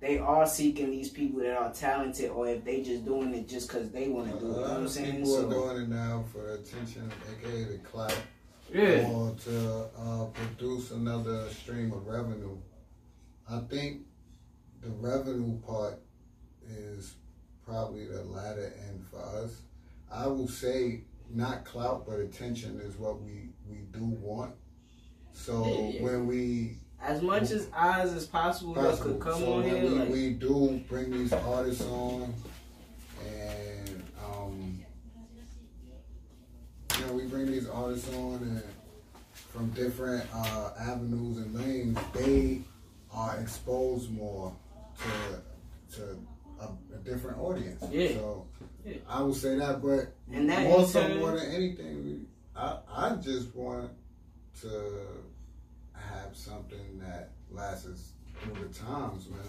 they 0.00 0.18
are 0.18 0.46
seeking 0.46 0.90
these 0.90 1.10
people 1.10 1.40
that 1.40 1.56
are 1.56 1.72
talented, 1.72 2.30
or 2.30 2.48
if 2.48 2.64
they 2.64 2.82
just 2.82 3.04
doing 3.04 3.34
it 3.34 3.48
just 3.48 3.68
because 3.68 3.90
they 3.90 4.08
want 4.08 4.32
to 4.32 4.38
do 4.38 4.46
it. 4.46 4.48
You 4.48 4.54
know 4.56 4.60
what 4.62 4.70
I'm 4.70 4.88
saying? 4.88 5.16
people 5.16 5.26
So 5.26 5.46
are 5.46 5.50
doing 5.50 5.82
it 5.84 5.88
now 5.88 6.24
for 6.32 6.54
attention, 6.54 7.10
aka 7.30 7.64
the 7.64 7.78
clout, 7.78 8.16
yeah. 8.72 9.08
or 9.10 9.34
to 9.44 9.84
uh, 9.98 10.24
produce 10.26 10.90
another 10.90 11.48
stream 11.50 11.92
of 11.92 12.06
revenue. 12.06 12.56
I 13.48 13.60
think 13.70 14.02
the 14.82 14.90
revenue 14.90 15.58
part 15.60 15.98
is 16.68 17.14
probably 17.64 18.06
the 18.06 18.22
latter 18.24 18.72
end 18.88 19.04
for 19.10 19.20
us. 19.20 19.60
I 20.10 20.26
will 20.26 20.48
say 20.48 21.02
not 21.32 21.64
clout, 21.64 22.06
but 22.06 22.20
attention 22.20 22.80
is 22.80 22.96
what 22.96 23.20
we 23.20 23.50
we 23.68 23.78
do 23.92 24.04
want. 24.04 24.54
So 25.32 25.66
Yeah, 25.66 25.88
yeah. 25.88 26.02
when 26.02 26.26
we 26.26 26.78
As 27.00 27.20
much 27.22 27.50
as 27.50 27.68
eyes 27.76 28.12
as 28.12 28.26
possible, 28.26 28.74
that 28.74 28.98
could 29.00 29.20
come 29.20 29.40
so 29.40 29.54
on 29.54 29.62
when 29.64 29.74
here. 29.74 29.82
we, 29.82 29.88
like, 29.90 30.08
we 30.08 30.30
do 30.30 30.82
bring 30.88 31.10
these 31.10 31.32
artists 31.32 31.84
on, 31.84 32.32
and 33.26 33.75
we 37.12 37.24
bring 37.26 37.46
these 37.46 37.68
artists 37.68 38.12
on 38.14 38.34
and 38.42 38.62
from 39.52 39.70
different 39.70 40.24
uh, 40.34 40.70
avenues 40.78 41.38
and 41.38 41.54
lanes, 41.54 41.98
they 42.14 42.60
are 43.12 43.38
exposed 43.40 44.10
more 44.10 44.54
to 44.98 45.96
to 45.96 46.18
a, 46.60 46.64
a 46.94 46.98
different 47.04 47.38
audience. 47.38 47.82
Yeah. 47.90 48.08
So 48.08 48.46
Yeah. 48.84 48.96
I 49.08 49.22
would 49.22 49.34
say 49.36 49.56
that, 49.58 49.82
but 49.82 50.14
And 50.32 50.48
that 50.50 50.62
more 50.64 50.86
so 50.86 51.08
more 51.18 51.32
than 51.32 51.50
anything, 51.50 52.26
I 52.54 52.78
I 52.90 53.16
just 53.16 53.54
want 53.54 53.90
to 54.62 54.92
have 55.94 56.34
something 56.36 56.98
that 57.00 57.30
lasts 57.50 58.12
through 58.40 58.68
the 58.68 58.74
times, 58.74 59.28
man. 59.28 59.40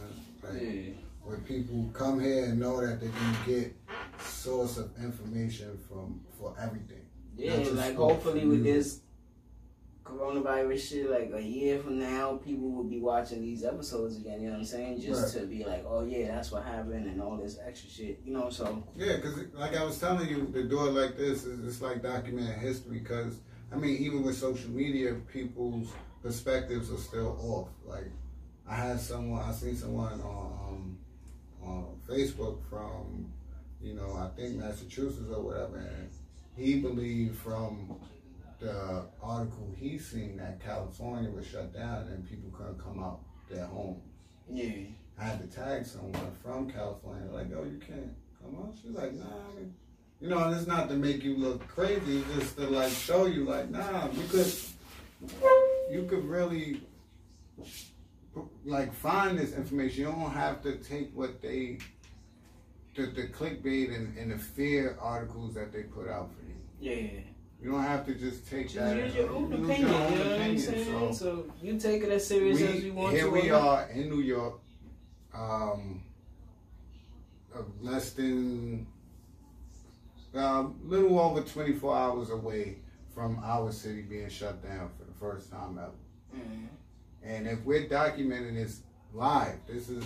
Like, 0.44 0.62
yeah. 0.62 0.94
where 1.24 1.38
people 1.40 1.90
come 1.94 2.20
here 2.20 2.46
and 2.46 2.60
know 2.60 2.80
that 2.86 3.02
they 3.02 3.08
can 3.10 3.36
get 3.46 3.76
source 4.22 4.78
of 4.78 4.92
information 5.02 5.78
from 5.90 6.22
for 6.40 6.56
everything. 6.62 7.07
Yeah, 7.38 7.58
like 7.74 7.96
hopefully 7.96 8.46
with 8.46 8.64
this 8.64 9.02
coronavirus 10.04 10.90
shit, 10.90 11.10
like 11.10 11.32
a 11.34 11.42
year 11.42 11.80
from 11.80 12.00
now, 12.00 12.38
people 12.38 12.70
will 12.72 12.84
be 12.84 13.00
watching 13.00 13.42
these 13.42 13.64
episodes 13.64 14.18
again. 14.18 14.42
You 14.42 14.48
know 14.48 14.54
what 14.54 14.60
I'm 14.60 14.66
saying? 14.66 15.02
Just 15.02 15.38
to 15.38 15.46
be 15.46 15.64
like, 15.66 15.86
oh 15.88 16.04
yeah, 16.04 16.28
that's 16.28 16.52
what 16.52 16.64
happened, 16.64 17.08
and 17.08 17.22
all 17.22 17.38
this 17.38 17.60
extra 17.66 17.90
shit. 17.90 18.20
You 18.26 18.34
know, 18.34 18.50
so 18.50 18.84
Yeah, 18.96 19.18
because 19.18 19.38
like 19.54 19.76
I 19.76 19.84
was 19.84 20.00
telling 20.00 20.30
you, 20.30 20.50
to 20.54 20.64
do 20.64 20.88
it 20.88 20.92
like 20.92 21.18
this 21.18 21.46
is 21.46 21.66
it's 21.66 21.82
like 21.82 22.02
documenting 22.02 22.60
history. 22.60 23.00
Because 23.00 23.40
I 23.72 23.76
mean, 23.76 23.98
even 23.98 24.24
with 24.24 24.38
social 24.38 24.70
media, 24.70 25.14
people's 25.32 25.90
perspectives 26.24 26.92
are 26.92 26.98
still 26.98 27.38
off. 27.42 27.70
Like 27.86 28.12
I 28.68 28.76
had 28.76 29.00
someone, 29.00 29.44
I 29.44 29.52
seen 29.52 29.76
someone 29.76 30.14
on 30.22 30.52
um, 30.70 30.98
on 31.64 31.86
Facebook 32.08 32.60
from, 32.70 33.32
you 33.82 33.94
know, 33.94 34.14
I 34.14 34.30
think 34.40 34.56
Massachusetts 34.56 35.30
or 35.30 35.42
whatever, 35.42 35.78
and 35.78 36.10
he 36.58 36.80
believed 36.80 37.38
from 37.38 37.96
the 38.60 39.06
article 39.22 39.72
he 39.78 40.00
seen 40.00 40.38
that 40.38 40.60
California 40.64 41.30
was 41.30 41.46
shut 41.46 41.72
down 41.74 42.08
and 42.08 42.28
people 42.28 42.50
couldn't 42.50 42.84
come 42.84 43.02
out 43.04 43.20
their 43.50 43.66
homes. 43.66 44.02
yeah, 44.52 44.72
I 45.20 45.24
had 45.24 45.40
to 45.40 45.56
tag 45.56 45.86
someone 45.86 46.32
from 46.44 46.70
California, 46.70 47.32
like, 47.32 47.48
oh, 47.56 47.64
you 47.64 47.80
can't 47.80 48.14
come 48.42 48.56
on. 48.56 48.74
She's 48.82 48.92
like, 48.92 49.14
nah. 49.14 49.26
I 49.26 49.60
mean, 49.60 49.74
you 50.20 50.30
know, 50.30 50.40
and 50.40 50.56
it's 50.56 50.68
not 50.68 50.90
to 50.90 50.96
make 50.96 51.24
you 51.24 51.38
look 51.38 51.66
crazy, 51.68 52.18
it's 52.18 52.36
just 52.36 52.58
to 52.58 52.68
like 52.68 52.92
show 52.92 53.28
you, 53.28 53.46
like, 53.46 53.70
nah, 53.70 54.08
you 54.12 54.24
could, 54.30 54.52
you 55.92 56.04
could 56.10 56.26
really, 56.26 56.82
like, 58.66 58.94
find 58.94 59.38
this 59.38 59.54
information. 59.54 60.02
You 60.02 60.06
don't 60.08 60.32
have 60.32 60.64
to 60.64 60.78
take 60.78 61.12
what 61.16 61.40
they, 61.42 61.78
the, 62.98 63.06
the 63.06 63.28
clickbait 63.28 63.96
and, 63.96 64.18
and 64.18 64.32
the 64.32 64.38
fear 64.38 64.98
articles 65.00 65.54
that 65.54 65.72
they 65.72 65.84
put 65.84 66.10
out 66.10 66.30
for 66.36 66.46
you. 66.46 66.56
yeah. 66.80 67.22
You 67.60 67.72
don't 67.72 67.82
have 67.82 68.06
to 68.06 68.14
just 68.14 68.48
take 68.48 68.66
Just 68.70 68.76
that. 68.76 68.96
use 68.98 69.16
your 69.16 69.32
own 69.32 69.50
use 69.52 69.68
opinion. 69.68 69.90
your 69.90 69.98
own 70.00 70.12
you 70.14 70.20
know 70.20 70.26
what 70.26 70.34
I'm 70.36 70.42
opinion. 70.42 70.60
saying? 70.60 71.14
So- 71.16 71.26
So, 71.46 71.52
you 71.60 71.80
take 71.80 72.04
it 72.04 72.10
as 72.12 72.28
serious 72.28 72.62
as 72.62 72.84
you 72.84 72.94
want 72.94 73.14
here 73.16 73.26
to. 73.26 73.32
Here 73.34 73.42
we 73.44 73.50
are 73.50 73.90
in 73.90 74.10
New 74.10 74.22
York, 74.22 74.60
um, 75.34 76.04
uh, 77.56 77.62
less 77.82 78.12
than 78.12 78.86
a 80.36 80.68
little 80.84 81.20
over 81.20 81.42
24 81.42 81.96
hours 81.98 82.30
away 82.30 82.78
from 83.16 83.40
our 83.44 83.72
city 83.72 84.04
being 84.04 84.30
shut 84.30 84.62
down 84.62 84.92
for 84.96 85.06
the 85.06 85.14
first 85.20 85.50
time 85.50 85.80
ever. 85.80 85.92
Mhm. 86.40 86.68
And 87.24 87.48
if 87.48 87.64
we're 87.66 87.88
documenting 87.90 88.54
this 88.54 88.82
live, 89.14 89.58
this 89.66 89.90
is 89.90 90.04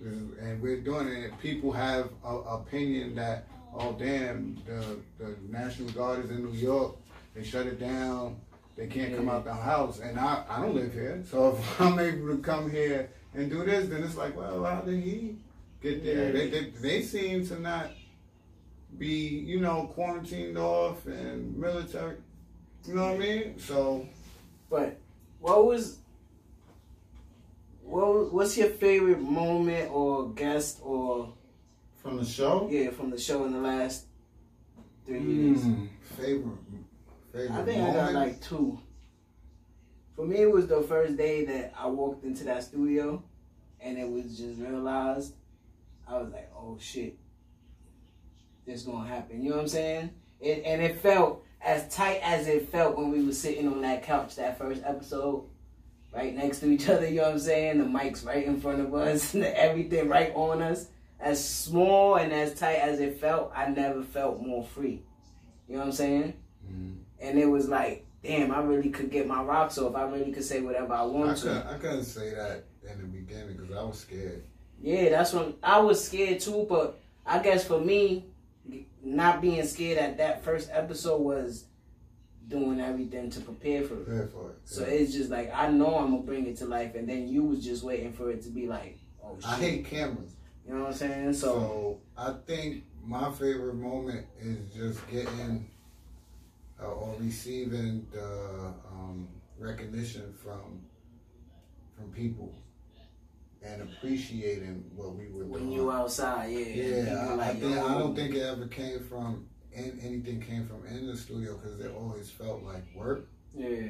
and 0.00 0.60
we're 0.62 0.80
doing 0.80 1.08
it, 1.08 1.38
people 1.40 1.72
have 1.72 2.10
a 2.24 2.34
opinion 2.34 3.14
that, 3.16 3.46
oh 3.74 3.92
damn, 3.98 4.56
the, 4.66 4.98
the 5.18 5.36
National 5.48 5.90
Guard 5.90 6.24
is 6.24 6.30
in 6.30 6.44
New 6.44 6.52
York, 6.52 6.96
they 7.34 7.44
shut 7.44 7.66
it 7.66 7.78
down, 7.78 8.36
they 8.76 8.86
can't 8.86 9.14
come 9.14 9.28
out 9.28 9.44
the 9.44 9.54
house, 9.54 10.00
and 10.00 10.18
I, 10.18 10.44
I 10.48 10.60
don't 10.60 10.74
live 10.74 10.92
here, 10.92 11.22
so 11.30 11.50
if 11.56 11.80
I'm 11.80 11.98
able 11.98 12.28
to 12.28 12.38
come 12.38 12.70
here 12.70 13.10
and 13.34 13.50
do 13.50 13.64
this, 13.64 13.88
then 13.88 14.02
it's 14.02 14.16
like, 14.16 14.36
well, 14.36 14.64
how 14.64 14.80
did 14.80 15.02
he 15.02 15.36
get 15.82 16.04
there? 16.04 16.32
They, 16.32 16.50
they, 16.50 16.70
they 16.70 17.02
seem 17.02 17.46
to 17.48 17.60
not 17.60 17.90
be, 18.98 19.06
you 19.46 19.60
know, 19.60 19.90
quarantined 19.94 20.58
off 20.58 21.06
and 21.06 21.56
military, 21.56 22.16
you 22.86 22.94
know 22.94 23.12
what 23.12 23.14
I 23.16 23.18
mean? 23.18 23.58
So, 23.58 24.08
But 24.70 24.98
what 25.40 25.66
was 25.66 25.98
what 27.90 28.32
what's 28.32 28.56
your 28.56 28.68
favorite 28.68 29.20
moment 29.20 29.90
or 29.90 30.30
guest 30.30 30.78
or 30.82 31.32
from 32.02 32.16
the 32.16 32.24
show, 32.24 32.68
yeah 32.70 32.90
from 32.90 33.10
the 33.10 33.18
show 33.18 33.44
in 33.44 33.52
the 33.52 33.58
last 33.58 34.06
three 35.04 35.20
years? 35.20 35.60
Mm, 35.60 35.88
favorite, 36.16 36.58
favorite 37.32 37.50
I 37.50 37.64
think 37.64 37.82
I 37.82 37.92
got 37.92 38.12
like 38.14 38.40
two. 38.40 38.78
For 40.14 40.24
me, 40.24 40.36
it 40.36 40.50
was 40.50 40.66
the 40.66 40.82
first 40.82 41.16
day 41.16 41.44
that 41.46 41.72
I 41.76 41.86
walked 41.86 42.24
into 42.24 42.44
that 42.44 42.62
studio, 42.62 43.22
and 43.80 43.98
it 43.98 44.08
was 44.08 44.38
just 44.38 44.60
realized. 44.60 45.34
I 46.06 46.18
was 46.18 46.32
like, 46.32 46.50
"Oh 46.56 46.76
shit, 46.80 47.18
this 48.66 48.82
gonna 48.82 49.08
happen." 49.08 49.42
You 49.42 49.50
know 49.50 49.56
what 49.56 49.62
I'm 49.62 49.68
saying? 49.68 50.10
It, 50.40 50.62
and 50.64 50.82
it 50.82 51.00
felt 51.00 51.44
as 51.60 51.92
tight 51.94 52.20
as 52.22 52.46
it 52.46 52.70
felt 52.70 52.96
when 52.96 53.10
we 53.10 53.24
were 53.24 53.32
sitting 53.32 53.68
on 53.68 53.82
that 53.82 54.02
couch 54.02 54.36
that 54.36 54.58
first 54.58 54.82
episode, 54.84 55.44
right 56.12 56.34
next 56.34 56.60
to 56.60 56.70
each 56.70 56.88
other. 56.88 57.08
You 57.08 57.16
know 57.16 57.22
what 57.24 57.32
I'm 57.32 57.38
saying? 57.38 57.78
The 57.78 57.84
mics 57.84 58.24
right 58.24 58.44
in 58.44 58.60
front 58.60 58.80
of 58.80 58.94
us, 58.94 59.34
and 59.34 59.44
everything 59.44 60.08
right 60.08 60.32
on 60.34 60.62
us. 60.62 60.86
As 61.18 61.46
small 61.46 62.16
and 62.16 62.32
as 62.32 62.58
tight 62.58 62.76
as 62.76 62.98
it 62.98 63.20
felt, 63.20 63.52
I 63.54 63.68
never 63.68 64.02
felt 64.02 64.40
more 64.40 64.64
free. 64.64 65.02
You 65.68 65.74
know 65.74 65.80
what 65.80 65.86
I'm 65.86 65.92
saying? 65.92 66.34
Mm. 66.70 66.98
and 67.20 67.38
it 67.38 67.46
was 67.46 67.68
like, 67.68 68.06
damn, 68.22 68.52
I 68.52 68.60
really 68.60 68.90
could 68.90 69.10
get 69.10 69.26
my 69.26 69.42
rocks 69.42 69.78
off. 69.78 69.94
I 69.94 70.02
really 70.04 70.32
could 70.32 70.44
say 70.44 70.60
whatever 70.60 70.92
I 70.94 71.00
I 71.00 71.04
want 71.04 71.38
couldn't, 71.38 71.62
to. 71.62 71.70
I 71.70 71.78
couldn't 71.78 72.04
say 72.04 72.30
that 72.34 72.64
in 72.90 72.98
the 73.00 73.06
beginning 73.06 73.56
because 73.56 73.74
I 73.74 73.82
was 73.82 73.98
scared. 73.98 74.42
Yeah, 74.80 75.10
that's 75.10 75.32
when 75.32 75.54
I 75.62 75.80
was 75.80 76.02
scared 76.04 76.40
too. 76.40 76.66
But 76.68 76.98
I 77.26 77.38
guess 77.40 77.66
for 77.66 77.80
me, 77.80 78.26
not 79.02 79.40
being 79.40 79.64
scared 79.66 79.98
at 79.98 80.18
that 80.18 80.44
first 80.44 80.70
episode 80.72 81.20
was 81.20 81.64
doing 82.50 82.80
everything 82.80 83.30
to 83.30 83.40
prepare 83.40 83.82
for 83.82 83.94
it. 83.94 84.04
Prepare 84.04 84.26
for 84.26 84.50
it. 84.50 84.58
So 84.64 84.82
yeah. 84.82 84.88
it's 84.88 85.12
just 85.14 85.30
like 85.30 85.50
I 85.54 85.70
know 85.70 85.96
I'm 85.96 86.10
gonna 86.10 86.22
bring 86.22 86.46
it 86.46 86.56
to 86.58 86.66
life, 86.66 86.94
and 86.94 87.08
then 87.08 87.28
you 87.28 87.44
was 87.44 87.64
just 87.64 87.82
waiting 87.82 88.12
for 88.12 88.30
it 88.30 88.42
to 88.42 88.50
be 88.50 88.66
like, 88.66 88.98
oh 89.24 89.36
shit. 89.36 89.48
I 89.48 89.54
hate 89.56 89.84
cameras. 89.86 90.34
You 90.66 90.74
know 90.74 90.80
what 90.82 90.88
I'm 90.88 90.94
saying? 90.94 91.32
So, 91.34 91.46
So, 91.54 92.00
I 92.16 92.34
think 92.46 92.84
my 93.04 93.30
favorite 93.32 93.74
moment 93.74 94.26
is 94.38 94.58
just 94.74 95.08
getting 95.10 95.70
uh, 96.80 96.86
or 96.86 97.16
receiving 97.18 98.06
the 98.12 98.74
um, 98.92 99.28
recognition 99.58 100.34
from 100.42 100.82
from 101.96 102.12
people 102.12 102.54
and 103.62 103.82
appreciating 103.82 104.84
what 104.94 105.14
we 105.14 105.28
were 105.28 105.44
when 105.44 105.62
doing. 105.64 105.72
you 105.72 105.90
outside, 105.90 106.50
yeah, 106.50 107.02
Yeah, 107.02 107.36
I, 107.38 107.50
I 107.50 107.54
think 107.54 107.76
I 107.76 107.98
don't 107.98 108.14
think 108.16 108.34
it 108.34 108.42
ever 108.42 108.66
came 108.66 109.00
from 109.00 109.46
in, 109.72 109.98
anything 110.02 110.40
came 110.40 110.66
from 110.66 110.84
in 110.86 111.06
the 111.06 111.16
studio 111.16 111.56
because 111.56 111.78
it 111.80 111.92
always 111.96 112.30
felt 112.30 112.62
like 112.62 112.84
work. 112.94 113.28
yeah, 113.56 113.88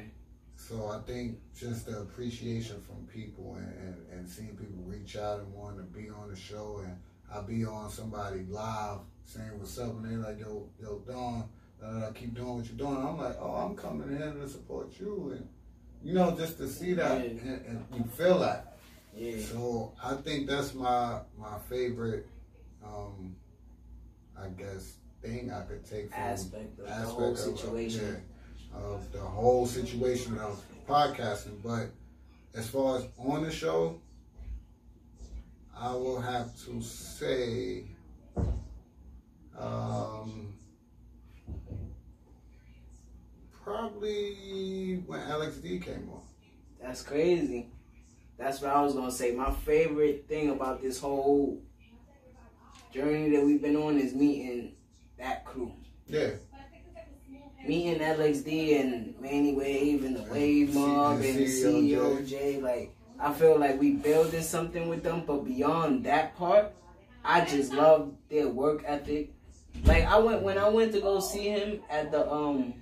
So 0.57 0.87
I 0.89 0.99
think 1.11 1.39
just 1.59 1.87
the 1.87 2.01
appreciation 2.01 2.81
from 2.83 3.07
people 3.13 3.57
and, 3.57 3.73
and, 3.87 3.97
and 4.13 4.29
seeing 4.29 4.57
people 4.57 4.83
reach 4.85 5.17
out 5.17 5.41
and 5.41 5.53
want 5.55 5.77
to 5.79 5.83
be 5.85 6.09
on 6.11 6.31
the 6.31 6.37
show 6.37 6.81
and 6.85 6.97
I'll 7.33 7.43
be 7.45 7.65
on 7.65 7.91
somebody 7.91 8.45
live 8.49 8.99
saying 9.25 9.59
what's 9.59 9.79
up 9.79 9.91
and 9.91 10.05
they're 10.05 10.19
like, 10.19 10.41
yo, 10.41 10.69
yo, 10.83 10.99
Don, 11.07 11.45
uh, 11.83 12.11
keep 12.13 12.35
doing 12.35 12.57
what 12.57 12.67
you're 12.67 12.77
doing. 12.77 12.97
I'm 13.07 13.17
like, 13.19 13.37
oh, 13.41 13.53
I'm 13.55 13.75
coming 13.77 14.11
in 14.21 14.35
to 14.41 14.49
support 14.49 14.93
you 15.01 15.33
and 15.37 15.49
you 16.03 16.15
know, 16.15 16.35
just 16.37 16.57
to 16.59 16.67
see 16.69 16.95
that 16.95 17.19
Yeah. 17.25 17.31
and, 17.31 17.67
and 17.67 17.85
you 17.95 18.05
feel 18.05 18.39
that. 18.41 18.77
yeah. 19.17 19.39
So 19.41 19.93
I 20.03 20.15
think 20.15 20.47
that's 20.49 20.75
my 20.75 21.21
my 21.39 21.59
favorite, 21.69 22.27
um, 22.85 23.37
I 24.39 24.49
guess, 24.49 24.95
thing 25.23 25.51
I 25.51 25.63
could 25.63 25.85
take 25.85 26.11
from 26.13 26.21
Aspect 26.23 26.79
of 26.81 26.87
the 26.87 26.93
whole 26.95 27.33
of- 27.33 27.39
situation. 27.39 28.23
yeah, 28.73 28.79
of 28.81 29.13
the 29.13 29.21
whole 29.21 29.67
situation 29.67 30.39
of 30.39 30.63
podcasting. 30.89 31.63
But 31.63 31.91
as 32.55 32.69
far 32.69 32.99
as 32.99 33.07
on 33.19 33.43
the 33.43 33.51
show, 33.51 34.01
I 35.77 35.95
will 35.95 36.21
have 36.21 36.57
to 36.67 36.81
say, 36.83 37.85
um, 39.59 40.55
probably 43.63 45.03
when 45.07 45.21
Alex 45.21 45.57
D 45.57 45.79
came 45.79 46.09
on. 46.13 46.23
That's 46.81 47.03
crazy. 47.03 47.69
That's 48.39 48.61
what 48.61 48.71
I 48.73 48.81
was 48.83 48.95
gonna 48.95 49.11
say. 49.13 49.33
My 49.35 49.53
favorite 49.53 50.27
thing 50.27 50.51
about 50.51 50.81
this 50.81 50.99
whole 50.99 51.61
journey 52.93 53.31
that 53.37 53.45
we've 53.45 53.61
been 53.63 53.77
on 53.77 53.99
is 53.99 54.15
meeting 54.15 54.73
that 55.21 55.45
crew. 55.45 55.73
Yeah, 56.09 56.31
Me 57.67 57.89
and 57.89 58.01
LXD 58.01 58.81
and 58.81 59.15
Manny 59.21 59.55
Wave 59.55 60.05
and 60.05 60.17
the 60.17 60.23
Wave 60.25 60.75
Mob 60.75 61.21
and 61.21 61.47
CEOJ. 61.47 62.63
Like 62.63 62.95
I 63.19 63.33
feel 63.33 63.59
like 63.59 63.79
we 63.79 63.93
building 63.93 64.43
something 64.43 64.89
with 64.89 65.03
them, 65.03 65.25
but 65.27 65.45
beyond 65.45 66.05
that 66.05 66.37
part, 66.37 66.73
I 67.25 67.45
just 67.45 67.73
love 67.73 68.15
their 68.31 68.49
work 68.49 68.83
ethic. 68.87 69.33
Like 69.85 70.05
I 70.05 70.19
went 70.19 70.43
when 70.43 70.59
I 70.59 70.69
went 70.69 70.93
to 70.93 71.01
go 71.01 71.21
see 71.21 71.49
him 71.49 71.81
at 71.91 72.11
the 72.11 72.29
um 72.31 72.75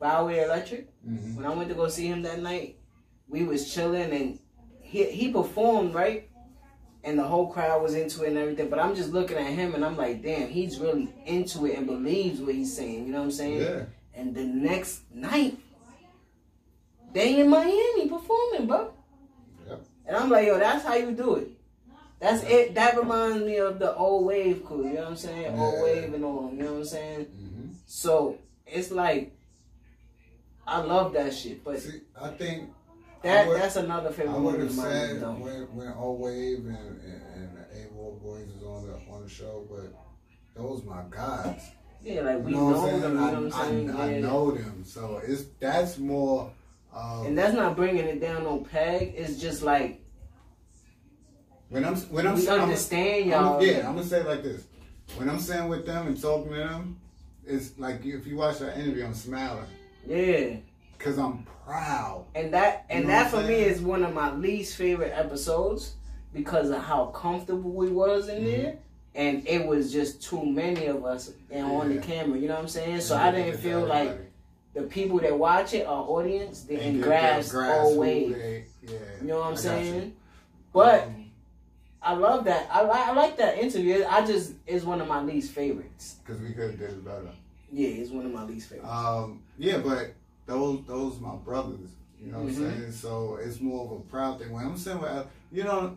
Bowery 0.00 0.40
Electric. 0.40 0.88
hmm 1.04 1.36
When 1.36 1.46
I 1.46 1.54
went 1.54 1.68
to 1.68 1.74
go 1.74 1.88
see 1.88 2.06
him 2.06 2.22
that 2.22 2.40
night, 2.40 2.78
we 3.28 3.44
was 3.44 3.72
chilling 3.72 4.12
and 4.12 4.38
he 4.80 5.10
he 5.10 5.30
performed 5.30 5.94
right, 5.94 6.28
and 7.04 7.18
the 7.18 7.22
whole 7.22 7.46
crowd 7.52 7.82
was 7.82 7.94
into 7.94 8.24
it 8.24 8.28
and 8.28 8.38
everything. 8.38 8.68
But 8.68 8.78
I'm 8.78 8.94
just 8.94 9.12
looking 9.12 9.36
at 9.36 9.46
him 9.46 9.74
and 9.74 9.84
I'm 9.84 9.96
like, 9.96 10.22
damn, 10.22 10.48
he's 10.48 10.78
really 10.78 11.12
into 11.26 11.66
it 11.66 11.76
and 11.76 11.86
believes 11.86 12.40
what 12.40 12.54
he's 12.54 12.74
saying. 12.74 13.06
You 13.06 13.12
know 13.12 13.18
what 13.18 13.24
I'm 13.24 13.30
saying? 13.32 13.60
yeah. 13.60 13.82
And 14.14 14.34
the 14.34 14.44
next 14.44 15.02
night, 15.12 15.58
they 17.12 17.40
in 17.40 17.50
Miami 17.50 18.08
performing, 18.08 18.66
bro. 18.66 18.92
Yep. 19.68 19.82
And 20.06 20.16
I'm 20.16 20.30
like, 20.30 20.46
yo, 20.46 20.58
that's 20.58 20.84
how 20.84 20.94
you 20.94 21.12
do 21.12 21.36
it. 21.36 21.48
That's 22.20 22.42
it. 22.44 22.74
That 22.74 22.96
reminds 22.96 23.44
me 23.44 23.58
of 23.58 23.78
the 23.78 23.94
old 23.94 24.24
wave 24.24 24.64
crew. 24.64 24.86
You 24.86 24.94
know 24.94 25.00
what 25.02 25.08
I'm 25.10 25.16
saying? 25.16 25.58
Old 25.58 25.82
wave 25.82 26.14
and 26.14 26.24
all. 26.24 26.50
You 26.52 26.62
know 26.62 26.72
what 26.72 26.78
I'm 26.78 26.84
saying? 26.84 27.26
Mm-hmm. 27.26 27.68
So 27.86 28.38
it's 28.66 28.90
like 28.90 29.32
I 30.66 30.80
love 30.80 31.12
that 31.14 31.34
shit, 31.34 31.62
but 31.62 31.80
See, 31.80 32.00
I 32.20 32.28
think 32.28 32.70
that 33.24 33.48
would- 33.48 33.60
that's 33.60 33.76
another 33.76 34.10
favorite 34.10 34.34
I 34.34 34.38
would 34.38 34.60
have 34.60 34.76
mine. 34.76 34.86
said 34.90 35.22
when 35.22 35.76
when 35.76 35.88
O 35.96 36.12
Wave 36.12 36.58
and 36.66 36.76
and, 36.76 37.22
and 37.34 37.56
the 37.56 37.82
A 37.82 37.92
War 37.92 38.16
Boys 38.22 38.48
is 38.48 38.62
on 38.62 38.86
the 38.86 38.94
on 39.12 39.22
the 39.22 39.28
show, 39.28 39.66
but 39.70 39.92
those 40.54 40.84
my 40.84 41.02
guys. 41.10 41.60
Yeah, 42.02 42.20
like 42.20 42.44
we 42.44 42.50
You 42.52 42.56
know 42.58 42.70
know 42.70 43.00
them. 43.00 43.12
You 43.14 43.18
know 43.18 43.24
what 43.24 43.34
I'm 43.34 43.52
I, 43.54 43.64
saying? 43.66 43.90
I, 43.90 44.06
I 44.06 44.10
Yeah. 44.12 44.20
know 44.20 44.50
them, 44.50 44.84
so 44.84 45.20
it's 45.26 45.44
that's 45.58 45.98
more. 45.98 46.52
Um, 46.94 47.26
And 47.26 47.38
that's 47.38 47.54
not 47.54 47.74
bringing 47.76 48.04
it 48.04 48.20
down 48.20 48.46
on 48.46 48.64
peg. 48.64 49.14
It's 49.16 49.40
just 49.40 49.62
like 49.62 50.00
when 51.70 51.84
I'm 51.84 51.96
when 51.96 52.26
I'm 52.26 52.36
we 52.36 52.48
I'm- 52.48 52.60
understand 52.62 53.32
I'm- 53.32 53.44
y'all. 53.44 53.62
yeah, 53.64 53.88
I'm 53.88 53.96
gonna 53.96 54.04
say 54.06 54.20
it 54.20 54.26
like 54.26 54.42
this: 54.42 54.64
when 55.16 55.28
I'm 55.28 55.40
sitting 55.40 55.68
with 55.68 55.86
them 55.86 56.06
and 56.06 56.20
talking 56.20 56.50
to 56.50 56.56
them, 56.58 57.00
it's 57.44 57.76
like 57.78 58.04
if 58.04 58.26
you 58.26 58.36
watch 58.36 58.58
that 58.58 58.78
interview, 58.78 59.04
I'm 59.04 59.14
smiling 59.14 59.66
yeah. 60.06 60.56
Because 61.04 61.18
I'm 61.18 61.46
proud. 61.66 62.24
And 62.34 62.54
that 62.54 62.86
and 62.88 63.00
You 63.02 63.06
know 63.08 63.12
that 63.14 63.30
for 63.30 63.42
me 63.42 63.54
is 63.54 63.80
one 63.82 64.02
of 64.02 64.14
my 64.14 64.32
least 64.34 64.76
favorite 64.76 65.12
episodes 65.14 65.94
because 66.32 66.70
of 66.70 66.82
how 66.82 67.06
comfortable 67.06 67.70
we 67.70 67.90
was 67.90 68.28
in 68.28 68.42
Mm-hmm. 68.42 68.62
there. 68.62 68.78
And 69.16 69.46
it 69.46 69.64
was 69.64 69.92
just 69.92 70.22
too 70.24 70.44
many 70.44 70.86
of 70.86 71.04
us 71.04 71.30
and 71.48 71.64
on 71.66 71.94
the 71.94 72.00
camera, 72.00 72.36
you 72.36 72.48
know 72.48 72.54
what 72.54 72.62
I'm 72.62 72.68
saying? 72.68 73.00
So 73.00 73.14
And 73.16 73.22
I 73.22 73.30
didn't 73.30 73.60
feel 73.60 73.82
to 73.82 73.86
like 73.86 74.32
the 74.72 74.82
people 74.82 75.20
that 75.20 75.38
watch 75.38 75.72
it, 75.72 75.86
our 75.86 76.02
audience, 76.02 76.62
didn't 76.62 77.00
grasp 77.00 77.54
all 77.54 77.94
who 77.94 78.04
Yeah, 78.04 78.58
You 79.20 79.28
know 79.28 79.38
what 79.38 79.46
I'm 79.46 79.52
I 79.52 79.56
saying? 79.56 80.16
But 80.72 81.04
Um, 81.04 81.30
I 82.02 82.14
love 82.14 82.44
that. 82.46 82.68
I, 82.72 82.80
I 82.80 83.12
like 83.12 83.36
that 83.36 83.56
interview. 83.58 84.04
I 84.08 84.26
just 84.26 84.54
it's 84.66 84.84
one 84.84 85.00
of 85.00 85.06
my 85.06 85.22
least 85.22 85.52
favorites. 85.52 86.16
because 86.26 86.42
we 86.42 86.48
could 86.48 86.70
have 86.70 86.78
did 86.78 86.90
it 86.90 87.04
better. 87.04 87.30
Yeah, 87.72 87.88
it's 87.88 88.10
one 88.10 88.26
of 88.26 88.32
my 88.32 88.42
least 88.44 88.68
favorites. 88.68 88.90
Um, 88.90 89.42
yeah, 89.58 89.78
but 89.78 90.12
those 90.46 90.84
those 90.86 91.20
my 91.20 91.34
brothers. 91.36 91.90
You 92.20 92.32
know 92.32 92.38
what 92.40 92.52
Mhm. 92.52 92.66
I'm 92.72 92.80
saying? 92.80 92.92
So 92.92 93.36
it's 93.36 93.60
more 93.60 93.84
of 93.84 93.92
a 93.92 94.00
proud 94.04 94.38
thing. 94.40 94.50
When 94.52 94.64
I'm 94.64 94.76
saying, 94.78 95.00
well, 95.00 95.26
you 95.52 95.64
know, 95.64 95.96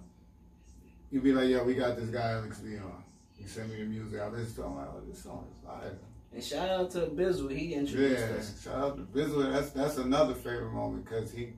you'd 1.12 1.24
be 1.24 1.32
like, 1.34 1.48
yeah, 1.50 1.64
we 1.64 1.74
got 1.76 1.96
this 1.96 2.10
guy 2.10 2.32
Alex 2.32 2.60
B 2.60 2.78
on. 2.78 3.04
You 3.40 3.48
send 3.48 3.70
me 3.72 3.78
the 3.78 3.86
music. 3.86 4.20
I 4.20 4.28
listened 4.30 4.56
to. 4.58 4.62
it, 4.64 4.66
I'm 4.66 4.76
like, 4.76 4.88
oh, 4.90 5.02
this 5.08 5.24
song 5.24 5.48
is 5.52 5.58
fire. 5.66 5.96
and 6.34 6.44
shout 6.44 6.70
out 6.70 6.92
to 6.92 7.00
Bizzle. 7.08 7.56
He 7.56 7.74
introduced 7.76 8.20
Yeah, 8.30 8.36
us. 8.36 8.62
shout 8.62 8.76
out 8.76 8.98
to 8.98 9.04
Bizzle. 9.04 9.52
That's 9.54 9.70
that's 9.72 9.98
another 9.98 10.34
favorite 10.34 10.72
moment 10.74 11.06
because 11.06 11.32
he, 11.32 11.54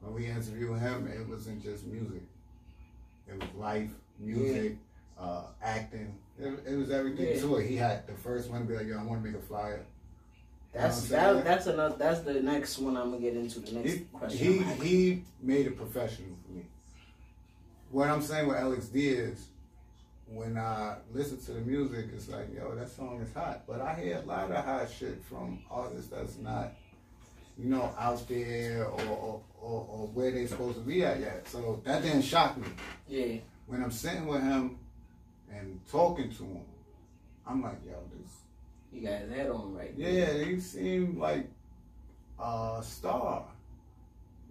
when 0.00 0.14
we 0.14 0.26
interviewed 0.26 0.78
him, 0.78 1.08
it 1.08 1.26
wasn't 1.28 1.62
just 1.62 1.84
music. 1.86 2.22
It 3.26 3.40
was 3.40 3.48
life, 3.56 3.90
music, 4.20 4.76
uh, 5.18 5.44
acting. 5.62 6.14
It, 6.38 6.52
it 6.66 6.76
was 6.76 6.90
everything 6.90 7.26
Yeah. 7.34 7.40
to 7.40 7.56
it. 7.56 7.66
He 7.66 7.76
had 7.76 8.06
the 8.06 8.12
first 8.14 8.50
one 8.50 8.60
to 8.60 8.66
be 8.66 8.76
like, 8.76 8.86
yo, 8.86 8.98
I 8.98 9.02
want 9.02 9.22
to 9.24 9.28
make 9.30 9.36
a 9.40 9.44
flyer. 9.44 9.84
That's 10.74 11.08
You 11.10 11.16
know 11.16 11.34
that, 11.34 11.44
that's 11.44 11.66
another. 11.66 11.96
That's 11.96 12.20
the 12.20 12.34
next 12.34 12.78
one 12.78 12.96
I'm 12.96 13.10
gonna 13.12 13.20
get 13.22 13.36
into. 13.36 13.60
The 13.60 13.72
next 13.72 13.92
He, 13.92 13.98
question. 14.12 14.38
he 14.38 14.58
he 14.84 15.22
made 15.40 15.66
it 15.66 15.76
professional 15.76 16.36
for 16.44 16.52
me. 16.52 16.64
What 17.90 18.08
I'm 18.08 18.22
saying 18.22 18.48
with 18.48 18.56
Alex 18.56 18.86
D 18.86 19.08
is, 19.08 19.46
when 20.26 20.58
I 20.58 20.96
listen 21.12 21.38
to 21.44 21.52
the 21.52 21.60
music, 21.60 22.06
it's 22.12 22.28
like, 22.28 22.52
yo, 22.52 22.74
that 22.74 22.88
song 22.88 23.20
is 23.20 23.32
hot. 23.32 23.62
But 23.68 23.80
I 23.80 23.94
hear 23.94 24.16
a 24.18 24.22
lot 24.26 24.50
of 24.50 24.64
hot 24.64 24.90
shit 24.90 25.22
from 25.28 25.60
artists 25.70 26.10
that's 26.10 26.36
not, 26.38 26.72
you 27.56 27.66
know, 27.70 27.94
out 27.96 28.26
there 28.28 28.84
or 28.86 29.00
or, 29.02 29.40
or, 29.62 29.86
or 29.88 30.06
where 30.08 30.32
they 30.32 30.46
supposed 30.46 30.76
to 30.78 30.82
be 30.84 31.04
at 31.04 31.20
yet. 31.20 31.46
So 31.48 31.80
that 31.84 32.02
didn't 32.02 32.22
shock 32.22 32.56
me. 32.56 32.66
yeah, 33.08 33.36
When 33.68 33.80
I'm 33.82 33.92
sitting 33.92 34.26
with 34.26 34.42
him 34.42 34.76
and 35.52 35.78
talking 35.88 36.30
to 36.30 36.42
him, 36.42 36.64
I'm 37.46 37.62
like, 37.62 37.78
yo, 37.86 37.92
this 38.18 38.32
you 38.94 39.00
got 39.08 39.20
his 39.20 39.32
head 39.32 39.50
on 39.50 39.74
right. 39.74 39.92
yeah, 39.96 40.32
he 40.44 40.60
seemed 40.60 41.18
like 41.18 41.46
a 42.38 42.80
star. 42.82 43.44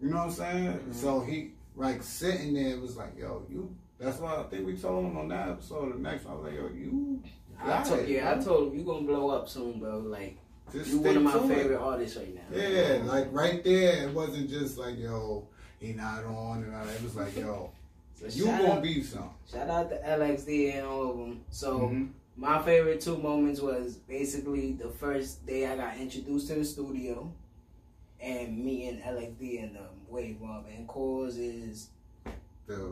You 0.02 0.10
know 0.10 0.18
what 0.18 0.24
I'm 0.26 0.32
saying? 0.32 0.80
Mhm. 0.90 0.94
So 0.94 1.22
he 1.22 1.52
like 1.76 2.04
sitting 2.04 2.54
there 2.54 2.78
was 2.80 2.98
like, 2.98 3.18
yo, 3.18 3.44
you. 3.50 3.74
That's 4.00 4.20
why 4.20 4.36
I 4.36 4.44
think 4.44 4.66
we 4.66 4.76
told 4.76 5.06
him 5.06 5.18
on 5.18 5.30
that 5.30 5.50
episode. 5.50 5.94
The 5.94 6.00
next 6.00 6.26
one, 6.26 6.34
I 6.34 6.38
was 6.38 6.46
like, 6.46 6.56
yo, 6.56 6.68
you. 6.76 7.24
I 7.64 7.84
told, 7.84 8.00
it, 8.02 8.10
yeah, 8.10 8.36
I 8.38 8.44
told 8.44 8.74
him 8.74 8.80
you 8.80 8.84
gonna 8.86 9.06
blow 9.06 9.30
up 9.30 9.48
soon, 9.48 9.80
bro. 9.80 10.00
Like 10.00 10.38
Just 10.74 10.90
you 10.92 11.00
one 11.00 11.16
of 11.18 11.24
my 11.24 11.32
to 11.34 11.44
it. 11.46 11.48
favorite 11.56 11.80
artists 11.80 12.18
right 12.18 12.36
now. 12.36 12.42
Yeah, 12.58 13.02
like 13.06 13.28
right 13.32 13.64
there, 13.64 14.04
it 14.08 14.14
wasn't 14.14 14.50
just 14.50 14.78
like, 14.78 14.98
yo, 15.00 15.48
he 15.80 15.94
not 15.94 16.26
on 16.26 16.64
and 16.64 16.76
all 16.76 16.84
that. 16.86 16.96
It 16.96 17.04
was 17.04 17.16
like, 17.16 17.38
yo, 17.38 17.72
So 18.16 18.28
you 18.28 18.46
gonna 18.46 18.74
out, 18.74 18.84
be 18.84 19.02
something. 19.04 19.30
shout 19.50 19.70
out 19.70 19.90
to 19.90 19.98
LXD 19.98 20.74
and 20.76 20.88
all 20.88 21.12
of 21.12 21.18
them. 21.18 21.42
So 21.50 21.80
Mhm. 21.80 22.10
My 22.36 22.62
favorite 22.64 23.02
two 23.02 23.18
moments 23.18 23.62
was 23.62 23.96
basically 23.96 24.74
the 24.74 24.90
first 24.90 25.46
day 25.46 25.68
I 25.68 25.76
got 25.76 25.98
introduced 25.98 26.48
to 26.48 26.56
the 26.56 26.66
studio 26.66 27.32
and 28.20 28.58
meeting 28.58 29.02
LXD 29.02 29.64
and 29.64 29.76
the 29.76 29.82
um, 29.82 29.86
Wave 30.08 30.40
Mob. 30.42 30.66
And 30.76 30.88
cause 30.88 31.38
is 31.38 31.90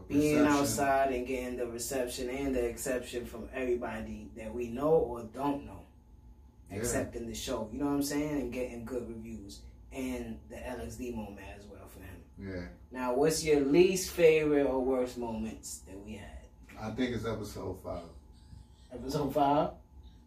being 0.08 0.46
outside 0.46 1.12
and 1.14 1.26
getting 1.26 1.58
the 1.58 1.66
reception 1.66 2.30
and 2.30 2.54
the 2.54 2.64
exception 2.66 3.26
from 3.26 3.48
everybody 3.54 4.30
that 4.36 4.54
we 4.54 4.68
know 4.68 4.90
or 4.90 5.24
don't 5.34 5.66
know, 5.66 5.80
Yeah. 6.70 6.78
accepting 6.78 7.28
the 7.28 7.34
show. 7.34 7.70
You 7.72 7.80
know 7.80 7.86
what 7.86 7.94
I'm 7.94 8.04
saying? 8.04 8.42
And 8.42 8.54
getting 8.54 8.86
good 8.86 9.08
reviews 9.08 9.62
and 9.92 10.38
the 10.50 10.58
LXD 10.58 11.16
moment 11.16 11.48
as 11.58 11.66
well 11.66 11.88
for 11.88 12.00
him. 12.00 12.22
Yeah, 12.54 12.68
Now, 12.92 13.14
what's 13.16 13.44
your 13.44 13.62
least 13.62 14.12
favorite 14.12 14.66
or 14.66 14.80
worst 14.84 15.18
moments 15.18 15.80
that 15.88 15.98
we 16.06 16.14
had? 16.14 16.28
I 16.80 16.92
think 16.92 17.16
it's 17.16 17.26
episode 17.26 17.78
five. 17.84 18.02
Episode 18.94 19.34
five. 19.34 19.70